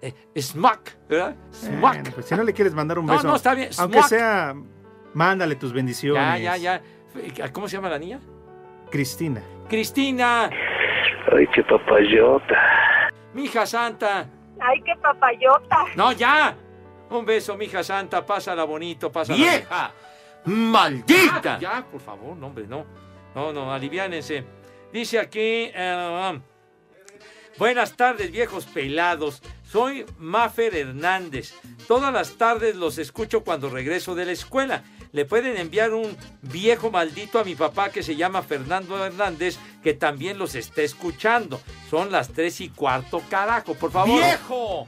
eh, 0.02 0.12
smack, 0.36 0.96
¿verdad? 1.08 1.36
Smack. 1.52 1.80
Bueno, 1.80 2.10
pues 2.14 2.26
si 2.26 2.34
no 2.34 2.42
le 2.42 2.52
quieres 2.52 2.74
mandar 2.74 2.98
un 2.98 3.06
No, 3.06 3.12
beso. 3.14 3.26
no, 3.28 3.36
está 3.36 3.54
bien, 3.54 3.70
Aunque 3.78 3.98
smack. 3.98 4.08
sea, 4.08 4.54
mándale 5.14 5.54
tus 5.56 5.72
bendiciones. 5.72 6.42
ya, 6.42 6.56
ya, 6.56 6.82
ya. 7.36 7.52
¿Cómo 7.52 7.68
se 7.68 7.76
llama 7.76 7.88
la 7.88 7.98
niña? 7.98 8.20
Cristina. 8.90 9.42
Cristina, 9.68 10.50
Ay, 11.32 11.46
qué 11.54 11.62
papayota. 11.62 12.56
mija 13.34 13.64
santa. 13.66 14.26
Ay, 14.60 14.80
qué 14.82 14.94
papayota. 15.00 15.84
No, 15.94 16.10
ya. 16.12 16.56
Un 17.10 17.24
beso, 17.24 17.56
mija 17.56 17.82
santa. 17.82 18.24
Pásala 18.24 18.64
bonito, 18.64 19.10
pásala. 19.10 19.38
¡Vieja! 19.38 19.92
¡Maldita! 20.44 21.58
Ya, 21.58 21.84
por 21.90 22.00
favor, 22.00 22.36
no, 22.36 22.46
hombre, 22.48 22.66
no. 22.66 22.86
No, 23.34 23.52
no, 23.52 23.72
aliviánense. 23.72 24.44
Dice 24.92 25.18
aquí. 25.18 25.70
eh, 25.74 26.40
Buenas 27.58 27.96
tardes, 27.96 28.30
viejos 28.30 28.66
pelados. 28.66 29.42
Soy 29.64 30.06
Mafer 30.18 30.76
Hernández. 30.76 31.54
Todas 31.88 32.12
las 32.12 32.32
tardes 32.38 32.76
los 32.76 32.98
escucho 32.98 33.42
cuando 33.42 33.68
regreso 33.68 34.14
de 34.14 34.26
la 34.26 34.32
escuela. 34.32 34.84
Le 35.10 35.24
pueden 35.24 35.56
enviar 35.56 35.92
un 35.92 36.16
viejo 36.42 36.90
maldito 36.90 37.38
a 37.40 37.44
mi 37.44 37.54
papá 37.56 37.90
que 37.90 38.02
se 38.02 38.14
llama 38.14 38.42
Fernando 38.42 39.04
Hernández, 39.04 39.58
que 39.82 39.94
también 39.94 40.38
los 40.38 40.54
está 40.54 40.82
escuchando. 40.82 41.60
Son 41.90 42.12
las 42.12 42.28
tres 42.28 42.60
y 42.60 42.68
cuarto, 42.68 43.22
carajo, 43.28 43.74
por 43.74 43.90
favor. 43.90 44.20
¡Viejo! 44.22 44.86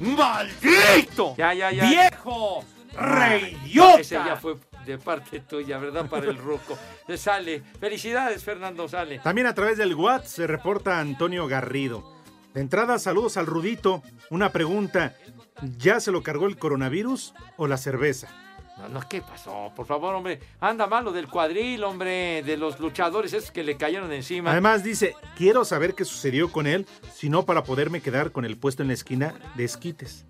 ¡Maldito! 0.00 1.34
Ya, 1.36 1.54
ya, 1.54 1.70
ya. 1.70 1.88
¡Viejo! 1.88 2.64
¡Reyota! 2.94 4.00
Ese 4.00 4.14
ya 4.14 4.36
fue 4.36 4.56
de 4.84 4.98
parte 4.98 5.40
tuya, 5.40 5.78
¿verdad? 5.78 6.06
Para 6.08 6.26
el 6.26 6.36
ruco. 6.36 6.76
Sale. 7.16 7.62
Felicidades, 7.80 8.42
Fernando, 8.42 8.88
sale. 8.88 9.20
También 9.20 9.46
a 9.46 9.54
través 9.54 9.78
del 9.78 9.94
WhatsApp 9.94 10.26
se 10.26 10.46
reporta 10.46 10.98
Antonio 10.98 11.46
Garrido. 11.46 12.20
De 12.54 12.60
entrada, 12.60 12.98
saludos 12.98 13.36
al 13.36 13.46
Rudito. 13.46 14.02
Una 14.30 14.50
pregunta. 14.50 15.14
¿Ya 15.78 16.00
se 16.00 16.10
lo 16.10 16.22
cargó 16.22 16.46
el 16.46 16.58
coronavirus 16.58 17.34
o 17.56 17.66
la 17.66 17.76
cerveza? 17.76 18.28
No, 18.78 18.88
no, 18.88 19.00
¿qué 19.08 19.20
pasó? 19.20 19.70
Por 19.76 19.86
favor, 19.86 20.14
hombre. 20.14 20.40
Anda 20.60 20.86
malo 20.86 21.12
del 21.12 21.28
cuadril, 21.28 21.84
hombre. 21.84 22.42
De 22.42 22.56
los 22.56 22.80
luchadores 22.80 23.32
esos 23.32 23.50
que 23.50 23.62
le 23.62 23.76
cayeron 23.76 24.12
encima. 24.12 24.50
Además 24.50 24.82
dice, 24.82 25.14
quiero 25.36 25.64
saber 25.64 25.94
qué 25.94 26.04
sucedió 26.04 26.50
con 26.50 26.66
él, 26.66 26.86
si 27.12 27.28
no 27.28 27.44
para 27.44 27.64
poderme 27.64 28.00
quedar 28.00 28.32
con 28.32 28.44
el 28.44 28.56
puesto 28.56 28.82
en 28.82 28.88
la 28.88 28.94
esquina 28.94 29.34
de 29.54 29.64
esquites. 29.64 30.24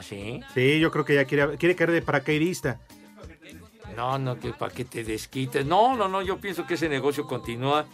¿Sí? 0.00 0.40
Sí, 0.54 0.78
yo 0.78 0.90
creo 0.90 1.04
que 1.04 1.14
ya 1.14 1.24
quiere, 1.24 1.56
quiere 1.56 1.74
caer 1.74 1.90
de 1.90 2.02
paracaidista. 2.02 2.80
No, 3.96 4.18
no, 4.18 4.38
que 4.38 4.52
para 4.52 4.72
que 4.72 4.84
te 4.84 5.02
desquites. 5.02 5.64
No, 5.64 5.96
no, 5.96 6.06
no, 6.06 6.22
yo 6.22 6.38
pienso 6.38 6.66
que 6.66 6.74
ese 6.74 6.88
negocio 6.88 7.26
continúa 7.26 7.86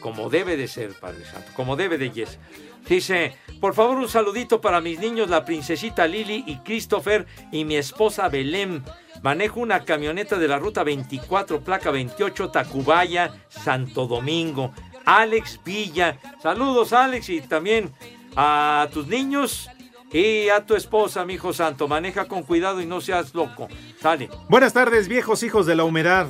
como 0.00 0.30
debe 0.30 0.56
de 0.56 0.68
ser, 0.68 0.94
Padre 0.94 1.24
Santo, 1.24 1.50
como 1.54 1.76
debe 1.76 1.98
de 1.98 2.10
yes. 2.10 2.38
Dice, 2.86 3.36
por 3.60 3.74
favor 3.74 3.98
un 3.98 4.08
saludito 4.08 4.60
para 4.60 4.80
mis 4.80 4.98
niños, 4.98 5.30
la 5.30 5.44
princesita 5.44 6.06
Lili 6.06 6.44
y 6.46 6.58
Christopher 6.58 7.26
y 7.50 7.64
mi 7.64 7.76
esposa 7.76 8.28
Belén. 8.28 8.84
Manejo 9.22 9.60
una 9.60 9.84
camioneta 9.84 10.38
de 10.38 10.48
la 10.48 10.58
ruta 10.58 10.84
24, 10.84 11.60
placa 11.60 11.90
28, 11.90 12.50
Tacubaya, 12.50 13.32
Santo 13.48 14.06
Domingo. 14.06 14.72
Alex 15.04 15.60
Villa. 15.64 16.18
Saludos, 16.42 16.92
Alex, 16.92 17.30
y 17.30 17.40
también 17.40 17.92
a 18.36 18.88
tus 18.92 19.06
niños 19.06 19.68
y 20.12 20.48
a 20.48 20.64
tu 20.64 20.74
esposa, 20.74 21.24
mi 21.24 21.34
hijo 21.34 21.52
santo. 21.52 21.88
Maneja 21.88 22.26
con 22.26 22.42
cuidado 22.42 22.80
y 22.80 22.86
no 22.86 23.00
seas 23.00 23.34
loco. 23.34 23.68
Sale. 24.00 24.28
Buenas 24.48 24.72
tardes, 24.72 25.08
viejos 25.08 25.42
hijos 25.42 25.66
de 25.66 25.76
la 25.76 25.84
humedad. 25.84 26.28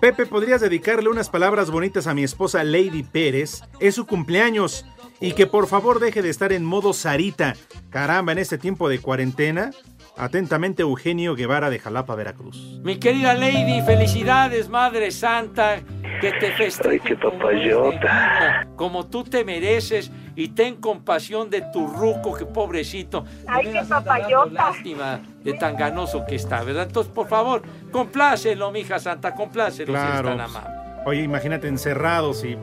Pepe, 0.00 0.26
¿podrías 0.26 0.60
dedicarle 0.60 1.08
unas 1.08 1.28
palabras 1.28 1.70
bonitas 1.70 2.06
a 2.06 2.14
mi 2.14 2.22
esposa 2.22 2.62
Lady 2.62 3.02
Pérez? 3.02 3.62
Es 3.80 3.96
su 3.96 4.06
cumpleaños. 4.06 4.86
Y 5.20 5.32
que 5.32 5.46
por 5.46 5.66
favor 5.66 5.98
deje 6.00 6.22
de 6.22 6.30
estar 6.30 6.52
en 6.52 6.64
modo 6.64 6.92
Sarita. 6.92 7.54
Caramba, 7.90 8.32
en 8.32 8.38
este 8.38 8.58
tiempo 8.58 8.88
de 8.88 9.00
cuarentena. 9.00 9.70
Atentamente, 10.16 10.82
Eugenio 10.82 11.36
Guevara 11.36 11.70
de 11.70 11.78
Jalapa, 11.78 12.16
Veracruz. 12.16 12.80
Mi 12.82 12.98
querida 12.98 13.34
Lady, 13.34 13.80
felicidades, 13.82 14.68
Madre 14.68 15.12
Santa, 15.12 15.76
que 16.20 16.32
te 16.32 16.50
festeje. 16.52 16.90
Ay, 16.94 17.00
qué 17.00 17.14
papayota. 17.16 18.66
Como 18.74 19.06
tú 19.06 19.22
te 19.22 19.44
mereces 19.44 20.10
y 20.34 20.48
ten 20.48 20.74
compasión 20.76 21.50
de 21.50 21.62
tu 21.72 21.86
ruco, 21.86 22.34
que 22.34 22.46
pobrecito. 22.46 23.24
Ay, 23.46 23.70
qué 23.70 23.80
papayota. 23.88 24.50
Lástima 24.50 25.20
de 25.44 25.52
tan 25.54 25.76
ganoso 25.76 26.24
que 26.26 26.34
está, 26.34 26.64
¿verdad? 26.64 26.88
Entonces, 26.88 27.12
por 27.12 27.28
favor, 27.28 27.62
complácelo, 27.92 28.72
mija 28.72 28.98
santa, 28.98 29.34
complácelo 29.36 29.86
si 29.86 29.92
Claro. 29.92 30.30
es 30.30 30.36
tan 30.36 30.40
amable. 30.40 30.70
Oye, 31.06 31.22
imagínate 31.22 31.68
encerrados 31.68 32.44
y. 32.44 32.56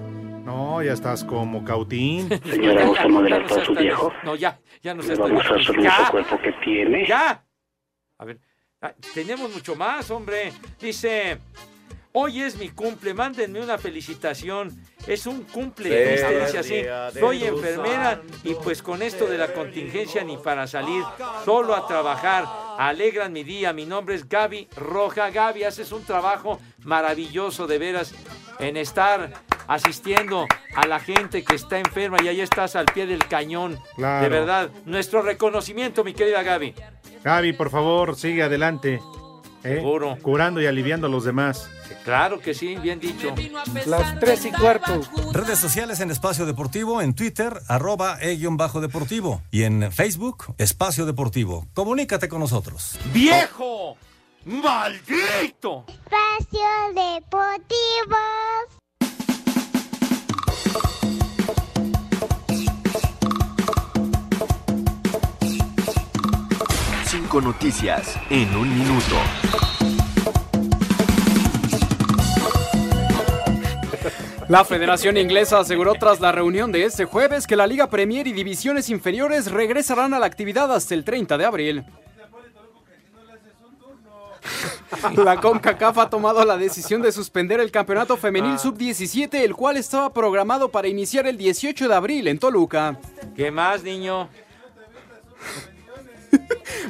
No, 0.45 0.81
ya 0.83 0.93
estás 0.93 1.23
como 1.23 1.63
cautín. 1.65 2.29
Señora, 2.49 2.85
¿gusta 2.85 3.03
Ya 3.03 3.09
moderar 3.09 3.41
no 3.41 3.47
para 3.47 3.65
su 3.65 3.73
viejo? 3.73 4.13
No, 4.23 4.35
ya, 4.35 4.59
ya 4.81 4.93
no 4.93 5.01
Le 5.01 5.07
seas 5.07 5.19
va 5.19 5.23
a 5.25 5.27
tan- 5.27 5.35
mostrar 5.35 5.63
su 5.63 5.73
¡Ya! 5.73 5.79
hermoso 5.95 6.11
cuerpo 6.11 6.39
que 6.41 6.51
tiene. 6.63 7.07
¡Ya! 7.07 7.43
A 8.19 8.25
ver, 8.25 8.39
ah, 8.81 8.93
tenemos 9.13 9.51
mucho 9.51 9.75
más, 9.75 10.09
hombre. 10.11 10.53
Dice, 10.79 11.39
hoy 12.13 12.41
es 12.43 12.57
mi 12.57 12.69
cumple, 12.69 13.13
mándenme 13.13 13.59
una 13.59 13.77
felicitación. 13.79 14.71
Es 15.07 15.25
un 15.27 15.43
cumple, 15.43 16.11
dice 16.13 16.57
así. 16.59 17.19
Soy 17.19 17.43
enfermera 17.43 18.21
y 18.43 18.53
pues 18.55 18.81
con 18.81 19.01
esto 19.01 19.25
de 19.27 19.37
la 19.37 19.51
contingencia 19.53 20.23
ni 20.23 20.37
para 20.37 20.65
salir, 20.67 21.03
solo 21.43 21.75
a 21.75 21.85
trabajar. 21.87 22.45
Alegran 22.77 23.33
mi 23.33 23.43
día. 23.43 23.73
Mi 23.73 23.85
nombre 23.85 24.15
es 24.15 24.29
Gaby 24.29 24.67
Roja. 24.77 25.29
Gaby, 25.31 25.63
haces 25.63 25.91
un 25.91 26.03
trabajo 26.03 26.59
maravilloso, 26.83 27.67
de 27.67 27.77
veras, 27.79 28.13
en 28.59 28.77
estar 28.77 29.31
asistiendo 29.67 30.47
a 30.75 30.87
la 30.87 30.99
gente 30.99 31.43
que 31.43 31.55
está 31.55 31.79
enferma 31.79 32.17
y 32.23 32.27
ahí 32.27 32.41
estás 32.41 32.75
al 32.75 32.85
pie 32.85 33.05
del 33.05 33.27
cañón. 33.27 33.79
Claro. 33.95 34.23
De 34.23 34.29
verdad, 34.29 34.69
nuestro 34.85 35.21
reconocimiento, 35.21 36.03
mi 36.03 36.13
querida 36.13 36.43
Gaby. 36.43 36.73
Gaby, 37.23 37.53
por 37.53 37.69
favor, 37.69 38.15
sigue 38.15 38.43
adelante. 38.43 38.99
¿eh? 39.63 39.75
Seguro. 39.75 40.17
Curando 40.21 40.61
y 40.61 40.67
aliviando 40.67 41.07
a 41.07 41.09
los 41.09 41.25
demás. 41.25 41.69
Claro 42.03 42.39
que 42.39 42.53
sí, 42.53 42.75
bien 42.75 42.99
dicho. 42.99 43.33
Las 43.87 44.19
tres 44.19 44.45
y 44.45 44.51
cuarto. 44.51 45.01
Redes 45.33 45.57
sociales 45.57 45.99
en 45.99 46.11
Espacio 46.11 46.45
Deportivo, 46.45 47.01
en 47.01 47.15
Twitter, 47.15 47.61
arroba 47.67 48.17
e-bajo 48.21 48.79
deportivo. 48.79 49.41
Y 49.49 49.63
en 49.63 49.91
Facebook, 49.91 50.53
Espacio 50.59 51.05
Deportivo. 51.05 51.65
Comunícate 51.73 52.29
con 52.29 52.39
nosotros. 52.39 52.99
¡Viejo! 53.11 53.97
¡Maldito! 54.45 55.85
Espacio 55.87 56.69
Deportivo. 56.93 58.17
Cinco 67.35 67.47
noticias 67.47 68.15
en 68.29 68.55
un 68.55 68.69
minuto. 68.69 69.15
La 74.47 74.63
Federación 74.63 75.17
Inglesa 75.17 75.59
aseguró 75.59 75.95
tras 75.95 76.21
la 76.21 76.31
reunión 76.31 76.71
de 76.71 76.85
este 76.85 77.03
jueves 77.03 77.45
que 77.45 77.57
la 77.57 77.67
Liga 77.67 77.89
Premier 77.89 78.25
y 78.27 78.31
divisiones 78.31 78.89
inferiores 78.89 79.51
regresarán 79.51 80.13
a 80.13 80.19
la 80.19 80.27
actividad 80.27 80.73
hasta 80.73 80.93
el 80.93 81.03
30 81.03 81.37
de 81.37 81.45
abril. 81.45 81.85
La 85.17 85.35
CONCACAF 85.41 85.97
ha 85.97 86.09
tomado 86.09 86.45
la 86.45 86.55
decisión 86.55 87.01
de 87.01 87.11
suspender 87.11 87.59
el 87.59 87.69
campeonato 87.69 88.15
femenil 88.15 88.57
sub-17, 88.57 89.33
el 89.43 89.55
cual 89.55 89.75
estaba 89.75 90.13
programado 90.13 90.71
para 90.71 90.87
iniciar 90.87 91.27
el 91.27 91.35
18 91.35 91.89
de 91.89 91.95
abril 91.95 92.29
en 92.29 92.39
Toluca. 92.39 92.97
¿Qué 93.35 93.51
más, 93.51 93.83
niño? 93.83 94.29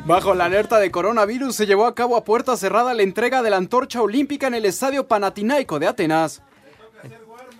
Bajo 0.05 0.33
la 0.33 0.45
alerta 0.45 0.79
de 0.79 0.91
coronavirus 0.91 1.55
se 1.55 1.65
llevó 1.65 1.85
a 1.85 1.95
cabo 1.95 2.17
a 2.17 2.23
puerta 2.23 2.55
cerrada 2.57 2.93
la 2.93 3.03
entrega 3.03 3.41
de 3.41 3.49
la 3.49 3.57
antorcha 3.57 4.01
olímpica 4.01 4.47
en 4.47 4.55
el 4.55 4.65
Estadio 4.65 5.07
Panathinaiko 5.07 5.79
de 5.79 5.87
Atenas. 5.87 6.41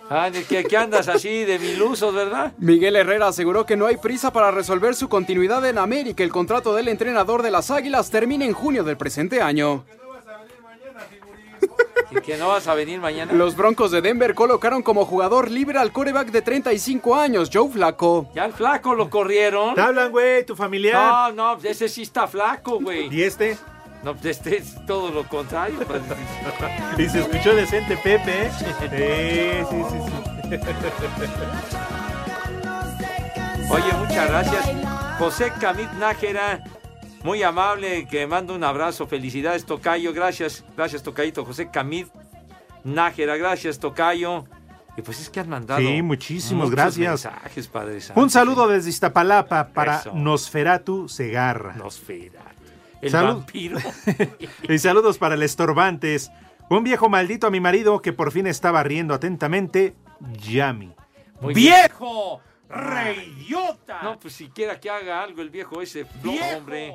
Ah, 0.08 0.30
que 0.30 0.76
andas 0.76 1.08
así 1.08 1.44
de 1.44 1.58
milusos, 1.58 2.14
¿verdad? 2.14 2.52
Miguel 2.58 2.94
Herrera 2.94 3.26
aseguró 3.26 3.66
que 3.66 3.76
no 3.76 3.86
hay 3.86 3.96
prisa 3.96 4.32
para 4.32 4.52
resolver 4.52 4.94
su 4.94 5.08
continuidad 5.08 5.66
en 5.66 5.78
América. 5.78 6.22
El 6.22 6.30
contrato 6.30 6.76
del 6.76 6.86
entrenador 6.86 7.42
de 7.42 7.50
las 7.50 7.72
Águilas 7.72 8.10
termina 8.10 8.44
en 8.44 8.52
junio 8.52 8.84
del 8.84 8.96
presente 8.96 9.42
año. 9.42 9.84
¿Y 12.10 12.20
que 12.20 12.36
no 12.36 12.48
vas 12.48 12.66
a 12.68 12.74
venir 12.74 13.00
mañana? 13.00 13.32
Los 13.32 13.56
Broncos 13.56 13.90
de 13.90 14.00
Denver 14.00 14.34
colocaron 14.34 14.82
como 14.82 15.04
jugador 15.04 15.50
libre 15.50 15.78
al 15.78 15.92
coreback 15.92 16.30
de 16.30 16.42
35 16.42 17.16
años, 17.16 17.50
Joe 17.52 17.68
Flacco. 17.68 18.28
Ya 18.34 18.44
el 18.44 18.52
flaco 18.52 18.94
lo 18.94 19.10
corrieron. 19.10 19.74
Te 19.74 19.80
hablan, 19.80 20.10
güey, 20.10 20.44
tu 20.46 20.54
familiar. 20.54 21.34
No, 21.34 21.52
no, 21.52 21.58
pues 21.58 21.72
ese 21.72 21.88
sí 21.88 22.02
está 22.02 22.26
flaco, 22.28 22.78
güey. 22.80 23.12
¿Y 23.14 23.22
este? 23.22 23.56
No, 24.02 24.14
pues 24.14 24.38
este 24.38 24.58
es 24.58 24.76
todo 24.86 25.10
lo 25.10 25.26
contrario. 25.28 25.78
Y 26.98 27.08
se 27.08 27.20
escuchó 27.20 27.54
decente 27.54 27.96
Pepe, 27.96 28.46
¿eh? 28.46 28.50
Sí, 28.58 28.64
sí, 28.80 28.88
sí, 29.70 29.82
sí. 29.90 29.96
Oye, 33.70 33.92
muchas 33.98 34.28
gracias. 34.28 34.70
José 35.18 35.52
Camit 35.60 35.90
Nájera, 35.94 36.62
muy 37.26 37.42
amable, 37.42 38.06
que 38.08 38.24
manda 38.26 38.54
un 38.54 38.62
abrazo. 38.62 39.08
Felicidades, 39.08 39.66
Tocayo. 39.66 40.12
Gracias, 40.12 40.64
gracias, 40.76 41.02
Tocayito. 41.02 41.44
José 41.44 41.68
Camit 41.72 42.06
Nájera, 42.84 43.36
gracias, 43.36 43.80
Tocayo. 43.80 44.44
Y 44.96 45.02
pues 45.02 45.20
es 45.20 45.28
que 45.28 45.40
han 45.40 45.48
mandado. 45.48 45.80
Sí, 45.80 46.02
muchísimas 46.02 46.70
muchos 46.70 46.70
gracias. 46.70 47.24
mensajes, 47.24 47.66
Padre 47.66 48.00
Santo. 48.00 48.20
Un 48.20 48.30
saludo 48.30 48.68
desde 48.68 48.90
Iztapalapa 48.90 49.68
para 49.74 49.96
Eso. 49.96 50.12
Nosferatu 50.14 51.08
Segarra. 51.08 51.74
Nosferatu. 51.74 52.46
El 53.02 53.10
Salud. 53.10 53.34
vampiro. 53.38 53.78
Y 54.68 54.78
saludos 54.78 55.18
para 55.18 55.34
el 55.34 55.42
Estorbantes. 55.42 56.30
Un 56.70 56.84
viejo 56.84 57.08
maldito 57.08 57.48
a 57.48 57.50
mi 57.50 57.58
marido 57.58 58.00
que 58.00 58.12
por 58.12 58.30
fin 58.30 58.46
estaba 58.46 58.84
riendo 58.84 59.14
atentamente. 59.14 59.94
Yami. 60.48 60.94
Muy 61.40 61.54
¡Viejo! 61.54 62.40
¡Reidiota! 62.68 64.02
No, 64.02 64.18
pues 64.18 64.34
siquiera 64.34 64.78
que 64.80 64.90
haga 64.90 65.22
algo 65.22 65.42
el 65.42 65.50
viejo 65.50 65.82
ese 65.82 66.04
flojo, 66.04 66.38
hombre. 66.56 66.94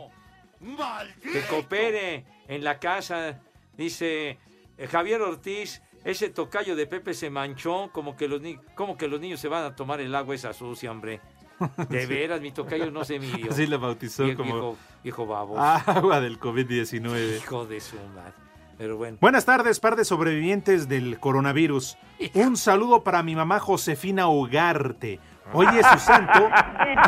Que 1.22 1.42
coopere 1.50 2.26
en 2.48 2.64
la 2.64 2.80
casa. 2.80 3.40
Dice 3.78 4.38
eh, 4.78 4.88
Javier 4.88 5.22
Ortiz, 5.22 5.82
ese 6.04 6.30
tocayo 6.30 6.76
de 6.76 6.88
Pepe 6.88 7.14
se 7.14 7.30
manchó, 7.30 7.90
como 7.92 8.16
que 8.16 8.28
los, 8.28 8.42
ni- 8.42 8.58
como 8.76 8.98
que 8.98 9.08
los 9.08 9.20
niños 9.20 9.40
se 9.40 9.48
van 9.48 9.64
a 9.64 9.76
tomar 9.76 10.02
el 10.02 10.14
agua 10.14 10.36
esa 10.36 10.54
sucia, 10.54 10.92
hombre. 10.92 11.20
De 11.90 12.02
Sí. 12.02 12.08
veras, 12.08 12.42
mi 12.42 12.52
tocayo 12.52 12.90
no 12.92 13.04
se 13.06 13.20
midió. 13.20 13.52
Así 13.52 13.68
le 13.68 13.78
bautizó 13.78 14.24
como- 14.36 14.54
Viejo, 14.54 14.78
viejo 15.04 15.26
babo. 15.28 15.60
Agua 15.60 16.20
del 16.22 16.40
COVID-19. 16.40 17.38
Hijo 17.38 17.66
de 17.66 17.80
su 17.80 17.96
madre. 18.16 18.34
Pero 18.78 18.98
bueno. 18.98 19.18
Buenas 19.22 19.46
tardes, 19.46 19.80
par 19.80 19.96
de 19.96 20.04
sobrevivientes 20.06 20.88
del 20.88 21.20
coronavirus. 21.20 21.98
Un 22.34 22.58
saludo 22.58 23.04
para 23.04 23.22
mi 23.22 23.36
mamá 23.36 23.60
Josefina 23.60 24.28
Ugarte. 24.28 25.20
Hoy 25.54 25.68
es 25.78 25.86
su 25.86 26.00
santo 26.00 26.50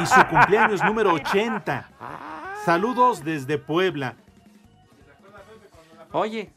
y 0.02 0.06
su 0.06 0.24
cumpleaños 0.28 0.84
número 0.84 1.14
80. 1.14 1.90
Saludos 2.66 3.24
desde 3.24 3.58
Puebla. 3.58 4.16
Oye, 6.12 6.50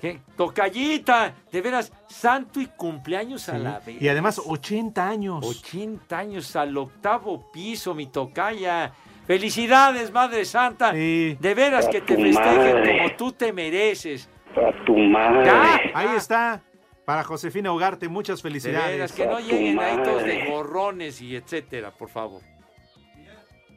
¿qué? 0.00 0.20
Tocallita, 0.36 1.34
de 1.50 1.60
veras, 1.60 1.92
santo 2.08 2.60
y 2.60 2.66
cumpleaños 2.66 3.48
a 3.48 3.56
Sí. 3.56 3.62
la 3.62 3.78
vez. 3.80 4.00
Y 4.00 4.08
además 4.08 4.40
80 4.44 5.08
años. 5.08 5.44
80 5.44 6.18
años 6.18 6.54
al 6.56 6.76
octavo 6.76 7.50
piso, 7.52 7.94
mi 7.94 8.06
tocaya. 8.06 8.92
Felicidades, 9.26 10.10
Madre 10.10 10.44
Santa. 10.44 10.92
De 10.92 11.36
veras 11.56 11.86
A 11.86 11.90
que 11.90 12.00
te 12.00 12.16
festejen 12.16 12.34
madre. 12.74 12.98
como 12.98 13.16
tú 13.16 13.32
te 13.32 13.52
mereces. 13.52 14.28
A 14.56 14.84
tu 14.84 14.96
madre. 14.96 15.46
Ya. 15.46 15.80
Ahí 15.94 16.16
está. 16.16 16.60
Para 17.04 17.24
Josefina 17.24 17.72
Ugarte, 17.72 18.08
muchas 18.08 18.38
De 18.38 18.42
felicidades. 18.48 18.90
veras, 18.92 19.12
que 19.12 19.26
no 19.26 19.40
lleguen 19.40 19.78
ahí 19.80 19.96
todos 20.04 20.22
de 20.24 20.46
gorrones 20.48 21.20
y 21.20 21.34
etcétera, 21.34 21.90
por 21.90 22.08
favor. 22.08 22.40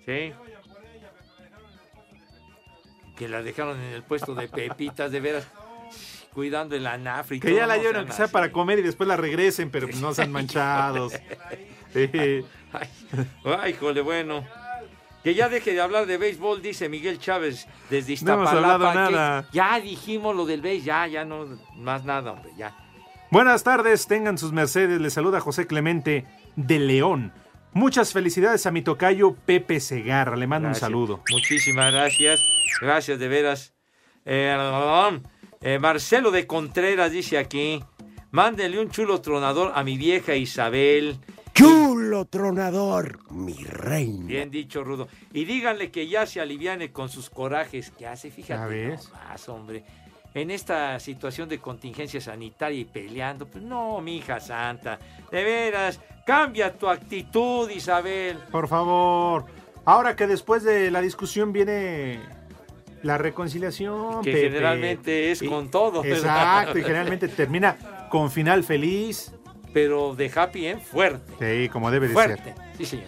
¿Sí? 0.06 0.32
Que 3.16 3.28
la 3.28 3.42
dejaron 3.42 3.80
en 3.80 3.94
el 3.94 4.04
puesto 4.04 4.36
de 4.36 4.48
pepitas, 4.48 5.12
de 5.12 5.20
veras, 5.20 5.48
cuidando 6.34 6.76
el 6.76 6.86
anafre 6.86 7.38
y 7.38 7.40
Que 7.40 7.48
todo, 7.50 7.58
ya 7.58 7.68
la 7.68 7.78
lleven 7.78 7.96
aunque 7.98 8.14
sea 8.14 8.28
para 8.28 8.52
comer 8.52 8.80
y 8.80 8.82
después 8.82 9.08
la 9.08 9.16
regresen, 9.18 9.70
pero 9.72 9.88
no 10.00 10.14
sean 10.14 10.32
manchados. 10.32 11.14
Eh, 11.98 12.44
Ay, 13.46 13.74
jole, 13.80 14.02
bueno. 14.02 14.44
Que 15.24 15.34
ya 15.34 15.48
deje 15.48 15.72
de 15.72 15.80
hablar 15.80 16.06
de 16.06 16.18
béisbol, 16.18 16.62
dice 16.62 16.90
Miguel 16.90 17.20
Chávez 17.20 17.68
desde 17.90 18.16
No 18.26 18.34
hemos 18.34 18.50
Iztapalapa. 18.50 18.74
hablado 18.92 19.12
nada. 19.12 19.48
Ya 19.54 19.80
dijimos 19.80 20.36
lo 20.36 20.46
del 20.46 20.60
béis, 20.60 20.84
ya, 20.84 21.08
ya 21.08 21.24
no, 21.24 21.48
más 21.78 22.04
nada, 22.04 22.34
hombre, 22.34 22.52
ya. 22.58 22.76
Buenas 23.32 23.64
tardes, 23.64 24.08
tengan 24.08 24.38
sus 24.38 24.52
mercedes. 24.52 25.00
Les 25.00 25.14
saluda 25.14 25.40
José 25.40 25.66
Clemente 25.68 26.26
de 26.58 26.80
León. 26.80 27.32
Muchas 27.76 28.14
felicidades 28.14 28.66
a 28.66 28.72
mi 28.72 28.82
tocayo 28.82 29.36
Pepe 29.36 29.82
Segarra. 29.82 30.38
Le 30.38 30.48
mando 30.48 30.70
Gracias. 30.70 30.84
un 30.84 30.88
saludo. 30.88 31.24
Muchísimas 31.30 31.92
gracias. 31.92 32.42
Gracias, 32.80 33.20
de 33.20 33.28
veras. 33.28 33.74
Eh, 34.24 35.20
eh, 35.60 35.78
Marcelo 35.78 36.32
de 36.32 36.48
Contreras 36.48 37.12
dice 37.12 37.38
aquí: 37.38 37.84
Mándenle 38.32 38.80
un 38.80 38.90
chulo 38.90 39.20
tronador 39.20 39.74
a 39.76 39.84
mi 39.84 39.98
vieja 39.98 40.36
Isabel. 40.36 41.18
Chulo 41.54 42.24
tronador, 42.24 43.20
mi 43.32 43.56
reina. 43.56 44.26
Bien 44.26 44.50
dicho, 44.50 44.82
Rudo. 44.82 45.10
Y 45.34 45.44
díganle 45.44 45.92
que 45.92 46.08
ya 46.08 46.26
se 46.26 46.40
aliviane 46.40 46.94
con 46.94 47.10
sus 47.10 47.30
corajes 47.30 47.92
que 47.92 48.08
hace. 48.08 48.32
Fíjate 48.32 48.88
nomás, 48.88 49.50
hombre. 49.50 49.84
En 50.36 50.52
esta 50.52 51.00
situación 51.00 51.48
de 51.48 51.60
contingencia 51.60 52.20
sanitaria 52.20 52.78
y 52.82 52.84
peleando, 52.86 53.48
pues 53.48 53.64
no, 53.64 54.02
mi 54.02 54.18
hija 54.18 54.40
santa. 54.42 55.00
De 55.32 55.44
veras, 55.46 56.00
cambia 56.26 56.74
tu 56.74 56.90
actitud, 56.90 57.70
Isabel. 57.70 58.38
Por 58.52 58.68
favor. 58.68 59.46
Ahora 59.86 60.16
que 60.18 60.28
después 60.28 60.64
de 60.64 60.92
la 60.92 61.00
discusión 61.00 61.54
viene 61.54 62.20
la 63.02 63.18
reconciliación. 63.18 64.22
Que 64.24 64.34
Pepe. 64.34 64.44
generalmente 64.50 65.32
es 65.32 65.42
Y- 65.42 65.48
con 65.48 65.72
todo. 65.72 66.02
¿verdad? 66.02 66.18
Exacto, 66.18 66.78
y 66.80 66.82
generalmente 66.84 67.30
termina 67.30 67.78
con 68.10 68.30
final 68.30 68.66
feliz. 68.66 69.32
Pero 69.74 70.16
de 70.16 70.32
happy 70.36 70.68
end 70.68 70.82
fuerte. 70.82 71.34
Sí, 71.64 71.70
como 71.70 71.92
debe 71.92 72.08
de 72.10 72.14
Fuerte. 72.14 72.54
ser. 72.56 72.56
Sí, 72.78 72.86
señor. 72.86 73.08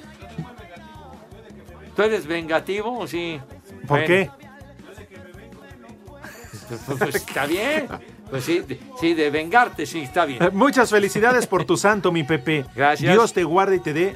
¿Tú 1.96 2.04
eres 2.04 2.26
vengativo 2.28 3.00
o 3.00 3.08
sí? 3.08 3.40
¿Por 3.88 4.00
Bueno, 4.00 4.06
qué? 4.08 4.30
Pues, 6.68 6.82
pues, 7.00 7.16
está 7.16 7.46
bien. 7.46 7.88
Pues 8.30 8.44
sí, 8.44 8.60
de, 8.60 8.80
sí, 9.00 9.14
de 9.14 9.30
vengarte, 9.30 9.86
sí, 9.86 10.02
está 10.02 10.26
bien. 10.26 10.44
Eh, 10.44 10.50
Muchas 10.52 10.90
felicidades 10.90 11.48
por 11.48 11.64
tu 11.66 11.78
santo, 11.78 12.12
mi 12.12 12.24
Pepe. 12.24 12.66
Gracias. 12.76 13.12
Dios 13.12 13.34
te 13.34 13.44
guarde 13.44 13.78
y 13.78 13.80
te 13.80 13.94
dé 13.94 14.16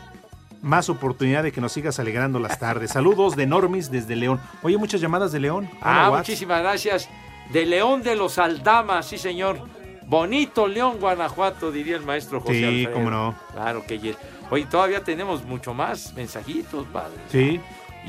más 0.62 0.90
oportunidad 0.90 1.44
de 1.44 1.52
que 1.52 1.62
nos 1.62 1.72
sigas 1.72 2.00
alegrando 2.00 2.38
las 2.40 2.60
tardes. 2.60 2.92
Saludos 2.92 3.36
de 3.36 3.48
Normis 3.48 3.90
desde 3.90 4.16
León. 4.16 4.40
Oye, 4.64 4.78
muchas 4.78 5.02
llamadas 5.02 5.32
de 5.32 5.40
León. 5.40 5.70
Hola, 5.82 6.06
Ah, 6.06 6.10
Watts. 6.12 6.28
muchísimas 6.28 6.62
gracias. 6.62 7.10
De 7.52 7.66
León 7.66 8.04
de 8.04 8.16
los 8.16 8.38
Aldamas, 8.38 9.08
sí, 9.08 9.18
señor. 9.18 9.60
Bonito 10.06 10.68
León, 10.68 10.98
Guanajuato, 11.00 11.72
diría 11.72 11.96
el 11.96 12.04
maestro 12.06 12.42
José 12.42 12.54
Sí, 12.54 12.64
Alfredo. 12.66 12.92
cómo 12.94 13.10
no. 13.10 13.36
Claro 13.54 13.84
que 13.88 13.98
yes. 13.98 14.18
Oye, 14.50 14.66
todavía 14.66 15.04
tenemos 15.04 15.46
mucho 15.46 15.74
más 15.74 16.14
mensajitos, 16.14 16.86
padre. 16.88 17.16
Sí. 17.32 17.62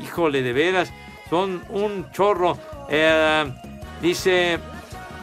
Híjole, 0.03 0.43
de 0.43 0.53
veras, 0.53 0.93
son 1.31 1.63
un 1.71 2.11
chorro. 2.11 2.59
Eh, 2.91 3.53
dice, 4.03 4.59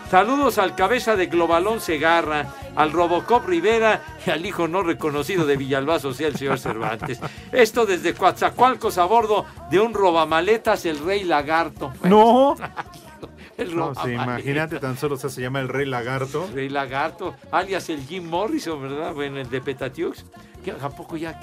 saludos 0.10 0.58
al 0.58 0.76
cabeza 0.76 1.16
de 1.16 1.28
Globalón 1.28 1.80
Segarra, 1.80 2.48
al 2.76 2.92
Robocop 2.92 3.46
Rivera 3.46 4.02
y 4.26 4.30
al 4.30 4.46
hijo 4.46 4.68
no 4.68 4.82
reconocido 4.82 5.46
de 5.46 5.58
Villalbazo, 5.58 6.14
sea 6.14 6.30
el 6.30 6.36
señor 6.36 6.60
Cervantes. 6.60 7.20
Esto 7.52 7.86
desde 7.86 8.14
Coatzacoalcos 8.14 8.98
a 8.98 9.06
bordo 9.06 9.46
de 9.70 9.80
un 9.80 9.94
robamaletas, 9.94 10.86
el 10.86 11.00
Rey 11.00 11.24
Lagarto. 11.24 11.94
No. 12.04 12.56
El 13.58 13.76
No, 13.76 13.94
sí, 13.94 14.12
imagínate, 14.12 14.80
tan 14.80 14.98
solo 14.98 15.18
se 15.18 15.42
llama 15.42 15.60
el 15.60 15.68
Rey 15.68 15.86
Lagarto. 15.86 16.50
Rey 16.54 16.70
Lagarto, 16.70 17.36
alias 17.52 17.90
el 17.90 18.06
Jim 18.06 18.30
Morrison, 18.30 18.82
¿verdad? 18.82 19.14
Bueno, 19.14 19.38
el 19.38 19.50
de 19.50 19.60
Petatiux. 19.60 20.24
¿Qué, 20.64 20.72
¿A 20.72 20.90
poco 20.90 21.18
ya 21.18 21.38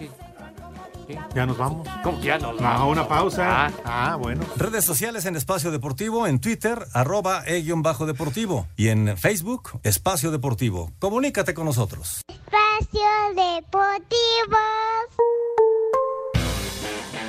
Ya 1.34 1.46
nos 1.46 1.56
vamos. 1.58 1.86
¿Cómo 2.02 2.20
que 2.20 2.26
ya 2.28 2.38
nos 2.38 2.56
No, 2.56 2.62
vamos? 2.62 2.92
una 2.92 3.08
pausa. 3.08 3.66
Ah. 3.66 3.72
Ah, 3.84 4.16
bueno. 4.16 4.42
Redes 4.56 4.84
sociales 4.84 5.24
en 5.26 5.36
Espacio 5.36 5.70
Deportivo, 5.70 6.26
en 6.26 6.40
Twitter, 6.40 6.86
arroba 6.92 7.42
e-bajo 7.46 8.06
deportivo. 8.06 8.66
Y 8.76 8.88
en 8.88 9.16
Facebook, 9.16 9.80
Espacio 9.82 10.30
Deportivo. 10.30 10.92
Comunícate 10.98 11.54
con 11.54 11.66
nosotros. 11.66 12.22
Espacio 12.28 13.00
Deportivo. 13.34 14.56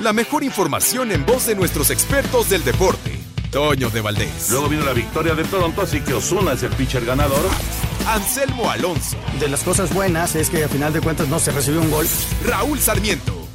La 0.01 0.13
mejor 0.13 0.43
información 0.43 1.11
en 1.11 1.25
voz 1.25 1.47
de 1.47 1.55
nuestros 1.55 1.89
expertos 1.89 2.49
del 2.49 2.63
deporte. 2.63 3.17
Toño 3.51 3.89
de 3.89 4.01
Valdés. 4.01 4.49
Luego 4.51 4.67
vino 4.69 4.83
la 4.85 4.93
victoria 4.93 5.33
de 5.33 5.43
Toronto, 5.45 5.81
así 5.81 6.01
que 6.01 6.13
Osuna 6.13 6.51
es 6.53 6.63
el 6.63 6.69
pitcher 6.71 7.05
ganador. 7.05 7.39
Anselmo 8.07 8.69
Alonso. 8.69 9.17
De 9.39 9.47
las 9.47 9.63
cosas 9.63 9.93
buenas 9.93 10.35
es 10.35 10.49
que 10.49 10.63
a 10.63 10.67
final 10.67 10.93
de 10.93 11.01
cuentas 11.01 11.27
no 11.29 11.39
se 11.39 11.51
recibió 11.51 11.81
un 11.81 11.89
gol. 11.89 12.05
Raúl 12.45 12.79
Sarmiento. 12.79 13.46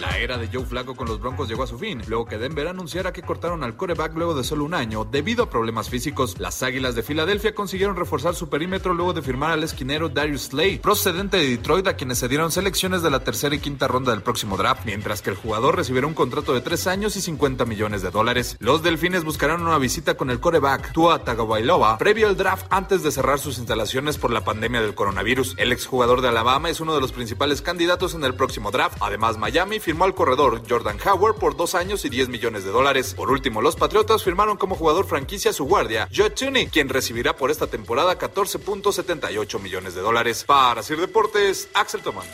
La 0.00 0.16
era 0.16 0.38
de 0.38 0.48
Joe 0.52 0.64
Flacco 0.64 0.94
con 0.94 1.08
los 1.08 1.20
Broncos 1.20 1.48
llegó 1.48 1.64
a 1.64 1.66
su 1.66 1.76
fin, 1.76 2.00
luego 2.06 2.24
que 2.24 2.38
Denver 2.38 2.68
anunciara 2.68 3.12
que 3.12 3.22
cortaron 3.22 3.64
al 3.64 3.76
coreback 3.76 4.14
luego 4.14 4.32
de 4.32 4.44
solo 4.44 4.64
un 4.64 4.74
año 4.74 5.04
debido 5.04 5.42
a 5.42 5.50
problemas 5.50 5.90
físicos. 5.90 6.38
Las 6.38 6.62
Águilas 6.62 6.94
de 6.94 7.02
Filadelfia 7.02 7.52
consiguieron 7.52 7.96
reforzar 7.96 8.36
su 8.36 8.48
perímetro 8.48 8.94
luego 8.94 9.12
de 9.12 9.22
firmar 9.22 9.50
al 9.50 9.64
esquinero 9.64 10.08
Darius 10.08 10.42
Slay, 10.42 10.78
procedente 10.78 11.38
de 11.38 11.48
Detroit, 11.48 11.88
a 11.88 11.96
quienes 11.96 12.18
se 12.18 12.28
dieron 12.28 12.52
selecciones 12.52 13.02
de 13.02 13.10
la 13.10 13.24
tercera 13.24 13.56
y 13.56 13.58
quinta 13.58 13.88
ronda 13.88 14.12
del 14.12 14.22
próximo 14.22 14.56
draft, 14.56 14.82
mientras 14.84 15.20
que 15.20 15.30
el 15.30 15.36
jugador 15.36 15.74
recibirá 15.74 16.06
un 16.06 16.14
contrato 16.14 16.54
de 16.54 16.60
tres 16.60 16.86
años 16.86 17.16
y 17.16 17.20
50 17.20 17.64
millones 17.64 18.00
de 18.02 18.10
dólares. 18.10 18.56
Los 18.60 18.84
Delfines 18.84 19.24
buscarán 19.24 19.62
una 19.62 19.78
visita 19.78 20.16
con 20.16 20.30
el 20.30 20.38
coreback 20.38 20.92
Tua 20.92 21.24
Tagovailoa 21.24 21.98
previo 21.98 22.28
al 22.28 22.36
draft 22.36 22.66
antes 22.70 23.02
de 23.02 23.10
cerrar 23.10 23.40
sus 23.40 23.58
instalaciones 23.58 24.16
por 24.16 24.30
la 24.30 24.44
pandemia 24.44 24.80
del 24.80 24.94
coronavirus. 24.94 25.56
El 25.58 25.72
exjugador 25.72 26.20
de 26.20 26.28
Alabama 26.28 26.70
es 26.70 26.78
uno 26.78 26.94
de 26.94 27.00
los 27.00 27.10
principales 27.10 27.62
candidatos 27.62 28.14
en 28.14 28.22
el 28.22 28.34
próximo 28.34 28.70
draft. 28.70 28.98
Además, 29.00 29.38
Miami 29.38 29.80
firmó 29.88 30.04
al 30.04 30.14
corredor 30.14 30.60
Jordan 30.68 30.98
Howard 31.02 31.36
por 31.36 31.56
dos 31.56 31.74
años 31.74 32.04
y 32.04 32.10
10 32.10 32.28
millones 32.28 32.62
de 32.62 32.70
dólares. 32.70 33.14
Por 33.14 33.30
último, 33.30 33.62
los 33.62 33.74
Patriotas 33.74 34.22
firmaron 34.22 34.58
como 34.58 34.74
jugador 34.74 35.06
franquicia 35.06 35.50
a 35.50 35.54
su 35.54 35.64
guardia, 35.64 36.06
Joe 36.14 36.28
Tooney, 36.28 36.66
quien 36.66 36.90
recibirá 36.90 37.34
por 37.34 37.50
esta 37.50 37.68
temporada 37.68 38.18
14.78 38.18 39.58
millones 39.58 39.94
de 39.94 40.02
dólares. 40.02 40.44
Para 40.44 40.82
Sir 40.82 41.00
Deportes, 41.00 41.70
Axel 41.72 42.02
Tomán. 42.02 42.26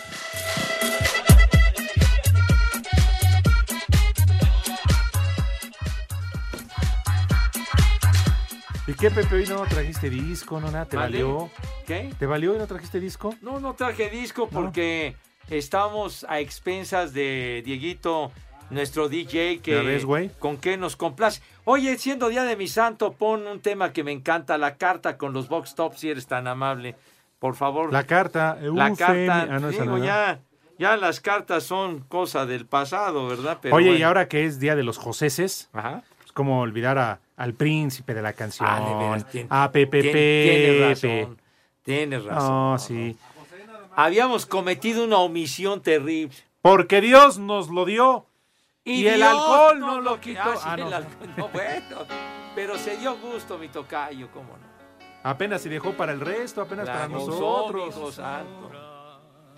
¿Y 8.89 8.95
qué, 8.95 9.13
Pepe? 9.13 9.37
Hoy 9.37 9.47
no 9.47 9.65
trajiste 9.67 10.11
disco, 10.11 10.61
no 10.61 10.73
nada. 10.73 10.87
¿Te 10.87 10.97
¿Vale? 10.97 11.23
valió? 11.23 11.51
¿Qué? 11.87 12.13
¿Te 12.19 12.27
valió 12.27 12.57
y 12.57 12.59
no 12.59 12.67
trajiste 12.67 12.99
disco? 12.99 13.33
No, 13.43 13.61
no 13.61 13.75
traje 13.75 14.11
disco 14.11 14.49
porque 14.49 15.15
estamos 15.51 16.25
a 16.29 16.41
expensas 16.41 17.13
de 17.13 17.63
Dieguito, 17.65 18.33
nuestro 18.71 19.09
DJ, 19.09 19.61
que 19.61 20.31
con 20.39 20.57
qué 20.57 20.77
nos 20.77 20.97
complace. 20.97 21.41
Oye, 21.65 21.97
siendo 21.99 22.29
día 22.29 22.45
de 22.45 22.57
mi 22.57 22.67
santo, 22.69 23.13
pon 23.13 23.47
un 23.47 23.61
tema 23.61 23.93
que 23.93 24.03
me 24.05 24.13
encanta, 24.13 24.59
la 24.59 24.77
carta 24.77 25.17
con 25.17 25.33
los 25.33 25.49
box 25.49 25.75
tops, 25.75 26.01
si 26.01 26.11
eres 26.11 26.27
tan 26.27 26.47
amable. 26.47 26.95
Por 27.39 27.55
favor. 27.57 27.93
La 27.93 28.05
carta. 28.05 28.57
La 28.61 28.89
Eufemi- 28.91 28.97
carta, 28.97 29.43
Ah, 29.51 29.99
ya, 29.99 30.41
ya 30.79 30.97
las 30.97 31.21
cartas 31.21 31.65
son 31.65 32.01
cosa 32.01 32.47
del 32.47 32.65
pasado, 32.67 33.27
¿verdad? 33.29 33.59
Pero 33.61 33.77
Oye, 33.77 33.97
y 33.99 34.03
ahora 34.03 34.29
que 34.29 34.47
es 34.47 34.59
Día 34.59 34.75
de 34.77 34.83
los 34.83 34.97
Joseses, 34.99 35.69
Ajá. 35.75 36.03
es 36.25 36.33
como 36.33 36.61
olvidar 36.61 36.97
a- 36.99 37.21
al 37.37 37.53
príncipe 37.53 38.15
de 38.15 38.23
la 38.23 38.33
canción. 38.33 38.69
Ah, 38.71 38.81
de 38.81 38.95
veras, 38.95 39.27
tien- 39.31 39.47
a 39.51 39.71
Pepe 39.73 40.01
tien- 40.03 40.13
Tienes 40.13 41.01
Pepe. 41.01 41.21
razón. 41.23 41.41
Tienes 41.83 42.25
razón. 42.25 42.49
No, 42.73 42.79
sí. 42.79 43.17
Habíamos 43.97 44.47
cometido 44.47 45.05
una 45.05 45.19
omisión 45.19 45.83
terrible. 45.83 46.35
Porque 46.63 47.01
Dios 47.01 47.39
nos 47.39 47.69
lo 47.69 47.85
dio. 47.85 48.27
Y, 48.85 49.07
el 49.07 49.17
Dios 49.17 49.29
alcohol 49.29 49.81
no 49.81 50.01
lo 50.01 50.15
que- 50.21 50.31
quitó. 50.31 50.43
Ah, 50.45 50.57
sí, 50.57 50.63
Ah, 50.67 50.75
el 50.75 50.91
no. 50.91 50.97
alcohol, 50.97 51.31
no, 51.37 51.49
bueno. 51.49 51.97
Pero 52.55 52.79
se 52.79 52.97
dio 52.97 53.17
gusto 53.17 53.59
mi 53.59 53.69
tocayo, 53.69 54.29
cómo 54.33 54.57
no. 54.57 54.75
Apenas 55.23 55.63
se 55.63 55.69
dejó 55.71 55.93
para 55.93 56.13
el 56.13 56.21
resto, 56.21 56.61
apenas 56.61 56.87
La 56.87 56.93
para 56.93 57.07
gozó, 57.09 57.31
nosotros. 57.31 57.83
mi 57.83 57.89
hijo 57.91 58.13
santo. 58.13 58.71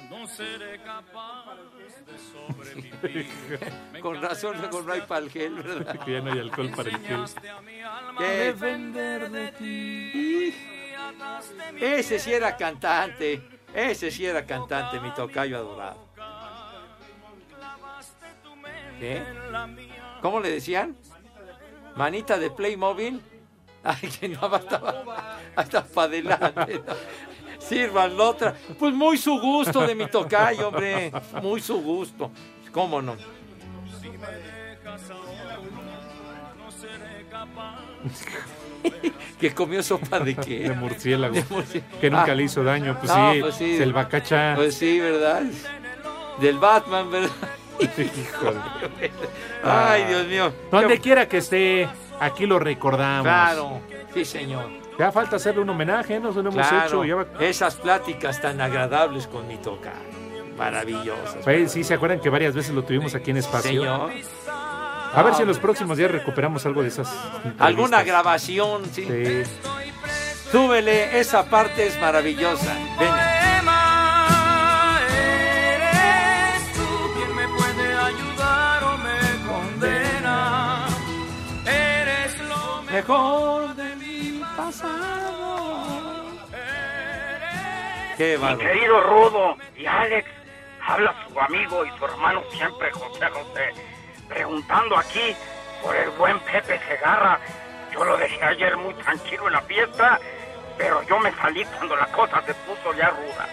Con 4.01 4.23
razón, 4.23 4.57
luego 4.61 4.83
no 4.83 4.93
hay 4.93 5.01
para 5.03 5.25
el 5.25 5.31
gel, 5.31 5.55
¿verdad? 5.55 5.99
Que 6.05 6.13
ya 6.13 6.21
no 6.21 6.33
hay 6.33 6.39
alcohol 6.39 6.71
para 6.77 6.91
el 6.91 6.99
gel. 6.99 7.25
¿Qué? 8.19 8.53
de 9.29 9.53
ti. 9.59 10.55
Ese 11.81 12.19
sí 12.19 12.33
era 12.33 12.57
cantante. 12.57 13.43
Ese 13.77 14.11
sí 14.11 14.25
era 14.25 14.47
cantante, 14.47 14.99
mi 15.01 15.11
tocayo 15.11 15.59
adorado. 15.59 15.99
¿Cómo 20.23 20.41
le 20.41 20.51
decían? 20.51 20.97
¿Manita 21.95 22.39
de 22.39 22.51
Playmobil? 22.51 23.21
Ay, 23.85 24.09
que 24.09 24.31
no, 24.31 24.47
hasta, 24.47 25.05
hasta 25.55 25.85
para 25.85 26.09
adelante. 26.09 26.83
¿no? 26.87 26.95
Sirvan 27.59 28.17
la 28.17 28.25
otra. 28.25 28.55
Pues 28.79 28.95
muy 28.95 29.19
su 29.19 29.39
gusto 29.39 29.87
de 29.87 29.95
mi 29.95 30.07
tocayo, 30.07 30.69
hombre. 30.69 31.13
Muy 31.43 31.61
su 31.61 31.79
gusto. 31.83 32.31
¿Cómo 32.73 33.03
no? 33.03 33.15
que 39.41 39.53
comió 39.55 39.83
sopa 39.83 40.21
de 40.21 40.35
qué? 40.37 40.61
De 40.69 40.73
murciélago. 40.75 41.35
De 41.35 41.45
murciélago. 41.51 42.01
Que 42.01 42.11
nunca 42.11 42.33
Ah. 42.33 42.35
le 42.35 42.43
hizo 42.45 42.63
daño. 42.65 42.97
Pues, 42.99 43.11
No, 43.15 43.33
sí, 43.33 43.41
pues 43.41 43.55
sí. 43.57 43.77
el 43.83 43.93
bacacha. 43.93 44.53
Pues 44.57 44.75
sí, 44.77 45.01
¿verdad? 45.01 45.43
Del 46.41 46.59
Batman, 46.59 47.11
¿verdad? 47.11 47.31
Híjole. 47.81 48.59
Ay, 49.65 50.05
Dios 50.05 50.27
mío. 50.27 50.53
Donde 50.71 50.99
quiera 51.01 51.27
que 51.29 51.39
esté, 51.39 51.89
aquí 52.21 52.47
lo 52.47 52.59
recordamos. 52.59 53.23
Claro, 53.25 53.81
sí, 54.15 54.25
señor. 54.25 54.69
Ya 54.99 55.13
falta 55.13 55.37
hacerle 55.37 55.61
un 55.61 55.69
homenaje, 55.69 56.19
¿no? 56.19 56.33
Se 56.33 56.43
lo 56.43 56.49
hemos 56.51 56.67
Claro, 56.67 56.87
hecho. 56.87 57.05
Ya 57.05 57.15
va- 57.17 57.27
esas 57.41 57.75
pláticas 57.77 58.41
tan 58.41 58.61
agradables 58.63 59.27
con 59.27 59.47
mi 59.47 59.57
toca. 59.59 59.93
Maravillosas. 60.57 61.37
Pues, 61.45 61.71
sí, 61.73 61.85
¿se 61.85 61.93
acuerdan 61.93 62.19
que 62.21 62.31
varias 62.31 62.55
veces 62.55 62.75
lo 62.75 62.83
tuvimos 62.83 63.15
aquí 63.15 63.31
en 63.31 63.37
espacio? 63.37 63.71
Señor. 63.83 64.11
A 65.17 65.23
ver 65.23 65.35
si 65.35 65.43
en 65.43 65.49
los 65.49 65.59
próximos 65.59 65.97
días 65.97 66.11
recuperamos 66.11 66.67
algo 66.67 66.83
de 66.83 66.89
esas. 66.89 67.09
Alguna 67.59 68.03
grabación, 68.03 68.85
sí. 68.93 69.07
Sí. 69.07 69.45
Súbele, 70.53 71.19
esa 71.19 71.47
parte 71.49 71.87
es 71.87 71.99
maravillosa. 71.99 72.75
Ven. 73.01 73.15
Eres 75.09 76.73
tú 76.75 77.13
quien 77.15 77.35
me 77.35 77.49
puede 77.49 77.95
ayudar 77.95 78.85
o 78.85 78.99
me 78.99 79.19
condena. 79.49 80.87
Eres 81.65 82.39
lo 82.41 82.83
mejor 82.83 83.75
de 83.75 83.97
mi 83.97 84.43
pasado. 84.55 85.97
Qué 88.19 88.39
Mi 88.39 88.57
querido 88.59 89.01
Rudo 89.03 89.57
y 89.77 89.87
Alex, 89.87 90.29
habla 90.87 91.15
su 91.27 91.41
amigo 91.41 91.85
y 91.87 91.99
su 91.99 92.05
hermano 92.05 92.43
siempre, 92.51 92.91
José 92.93 93.27
José, 93.31 93.73
preguntando 94.27 94.97
aquí 94.97 95.35
por 95.83 95.95
el 95.97 96.11
buen 96.11 96.39
Pepe 96.41 96.79
Segarra. 96.87 97.39
Yo 97.93 98.05
lo 98.05 98.17
dejé 98.17 98.43
ayer 98.45 98.77
muy 98.77 98.95
tranquilo 98.95 99.47
en 99.47 99.55
la 99.55 99.63
fiesta, 99.63 100.19
pero 100.77 101.03
yo 101.03 101.19
me 101.19 101.33
salí 101.33 101.65
cuando 101.65 101.97
la 101.97 102.07
cosa 102.07 102.43
se 102.43 102.55
puso 102.55 102.93
ya 102.95 103.11
ruda. 103.11 103.49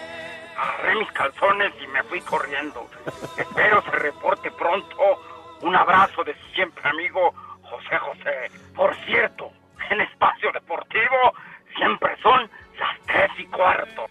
Agarré 0.56 0.94
mis 0.96 1.10
calzones 1.12 1.72
y 1.82 1.86
me 1.88 2.02
fui 2.04 2.20
corriendo. 2.20 2.88
Espero 3.36 3.82
se 3.82 3.90
reporte 3.90 4.50
pronto. 4.52 4.96
Un 5.62 5.74
abrazo 5.74 6.22
de 6.24 6.34
su 6.34 6.46
siempre 6.54 6.88
amigo 6.88 7.32
José 7.62 7.98
José. 7.98 8.50
Por 8.74 8.94
cierto, 9.06 9.50
en 9.90 10.00
Espacio 10.00 10.52
Deportivo 10.52 11.32
siempre 11.76 12.16
son 12.22 12.50
las 12.78 13.06
tres 13.06 13.30
y 13.38 13.44
cuarto. 13.46 14.02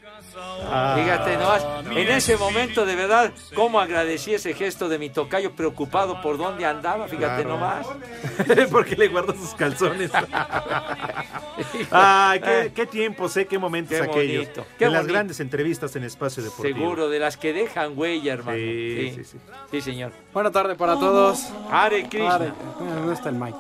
Fíjate 0.95 1.37
nomás, 1.37 1.65
en 1.91 2.07
ese 2.09 2.37
momento 2.37 2.85
de 2.85 2.95
verdad, 2.95 3.31
cómo 3.53 3.79
agradecí 3.79 4.33
ese 4.33 4.53
gesto 4.53 4.89
de 4.89 4.97
mi 4.97 5.09
tocayo 5.09 5.51
preocupado 5.51 6.21
por 6.21 6.37
dónde 6.37 6.65
andaba, 6.65 7.07
fíjate 7.07 7.43
Claro. 7.43 7.49
nomás. 7.49 7.87
Porque 8.71 8.95
le 8.95 9.09
guarda 9.09 9.33
sus 9.33 9.53
calzones. 9.53 10.11
Ay, 11.91 12.39
qué, 12.39 12.71
qué 12.73 12.85
tiempos, 12.87 13.35
¿eh? 13.37 13.45
Qué 13.45 13.59
momentos 13.59 13.97
Qué 13.97 14.03
aquellos. 14.03 14.43
bonito, 14.45 14.65
qué 14.77 14.85
de 14.85 14.91
las 14.91 15.01
bonito. 15.01 15.13
grandes 15.13 15.39
entrevistas 15.39 15.95
en 15.95 16.03
Espacio 16.03 16.43
Deportivo. 16.43 16.77
Seguro, 16.79 17.09
de 17.09 17.19
las 17.19 17.37
que 17.37 17.53
dejan 17.53 17.93
huella, 17.97 18.33
hermano. 18.33 18.57
Sí, 18.57 19.11
sí, 19.15 19.23
sí, 19.23 19.23
sí. 19.23 19.37
Sí, 19.71 19.81
señor. 19.81 20.11
Buena 20.33 20.51
tarde 20.51 20.75
para 20.75 20.93
todos. 20.95 21.49
Hare 21.71 22.07
Krishna. 22.09 22.53
¿Dónde 22.79 23.13
está 23.13 23.29
el 23.29 23.35
mic? 23.35 23.55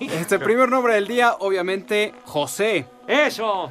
Este 0.00 0.38
primer 0.38 0.68
nombre 0.68 0.94
del 0.94 1.06
día, 1.06 1.34
obviamente, 1.38 2.14
José. 2.24 2.86
Eso. 3.06 3.70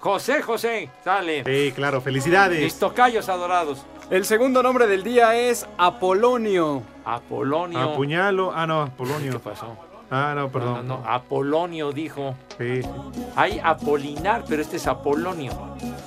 José 0.00 0.40
José, 0.42 0.90
sale. 1.04 1.44
Sí, 1.44 1.72
claro, 1.72 2.00
felicidades. 2.00 2.60
Mis 2.62 2.78
tocayos 2.78 3.28
adorados. 3.28 3.84
El 4.10 4.24
segundo 4.24 4.62
nombre 4.62 4.86
del 4.86 5.02
día 5.04 5.36
es 5.36 5.66
Apolonio. 5.78 6.82
Apolonio. 7.04 7.78
Apuñalo. 7.92 8.50
Ah, 8.54 8.66
no, 8.66 8.82
Apolonio. 8.82 9.32
¿Qué 9.32 9.38
pasó? 9.38 9.76
Ah, 10.10 10.32
no, 10.34 10.48
perdón. 10.50 10.88
No, 10.88 10.98
no, 10.98 11.06
Apolonio 11.08 11.92
dijo. 11.92 12.34
Sí. 12.58 12.80
Hay 13.36 13.60
Apolinar, 13.62 14.44
pero 14.48 14.62
este 14.62 14.76
es 14.78 14.86
Apolonio. 14.86 15.52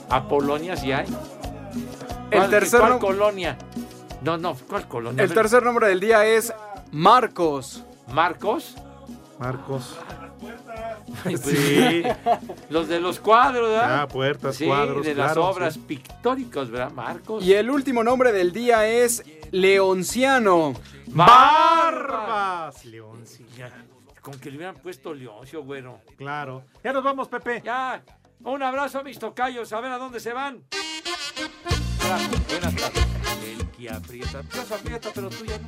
Apolonias 0.09 0.81
sí 0.81 0.91
hay. 0.91 1.05
El 2.31 2.39
¿Cuál- 2.39 2.49
tercer 2.49 2.79
¿Cuál 2.81 2.99
colonia? 2.99 3.57
No, 4.21 4.37
no, 4.37 4.55
¿cuál 4.67 4.87
colonia? 4.87 5.23
El 5.23 5.33
tercer 5.33 5.63
nombre 5.63 5.87
del 5.87 5.99
día 5.99 6.25
es 6.25 6.51
Marcos. 6.91 7.83
¿Marcos? 8.11 8.75
Marcos. 9.39 9.97
Sí. 11.43 12.03
Los 12.69 12.87
de 12.87 12.99
los 12.99 13.19
cuadros, 13.19 13.69
¿verdad? 13.69 14.01
Ah, 14.01 14.07
puertas, 14.07 14.55
Sí, 14.55 14.65
cuadros, 14.65 15.05
de 15.05 15.15
las 15.15 15.33
claro, 15.33 15.47
obras 15.47 15.73
sí. 15.75 15.79
pictóricas, 15.87 16.69
¿verdad? 16.69 16.91
Marcos. 16.91 17.43
Y 17.43 17.53
el 17.53 17.69
último 17.69 18.03
nombre 18.03 18.31
del 18.31 18.51
día 18.51 18.87
es 18.87 19.23
Leonciano. 19.51 20.73
¡Barbas! 21.07 22.85
Leoncillo. 22.85 23.67
Con 24.21 24.39
que 24.39 24.49
le 24.49 24.57
hubieran 24.57 24.75
puesto 24.75 25.13
Leoncio, 25.13 25.63
güero. 25.63 25.99
Claro. 26.17 26.63
Ya 26.83 26.93
nos 26.93 27.03
vamos, 27.03 27.27
Pepe. 27.27 27.61
Ya. 27.63 28.01
Un 28.43 28.63
abrazo 28.63 28.99
a 28.99 29.03
mis 29.03 29.19
tocayos. 29.19 29.71
A 29.73 29.79
ver 29.81 29.91
a 29.91 29.97
dónde 29.97 30.19
se 30.19 30.33
van. 30.33 30.63
Buenas 32.49 32.75
tardes. 32.75 33.05
El 33.45 33.67
que 33.69 33.89
aprieta. 33.89 34.41
Dios 34.43 34.71
aprieta, 34.71 35.09
pero 35.13 35.29
tú 35.29 35.45
ya 35.45 35.57
no. 35.57 35.67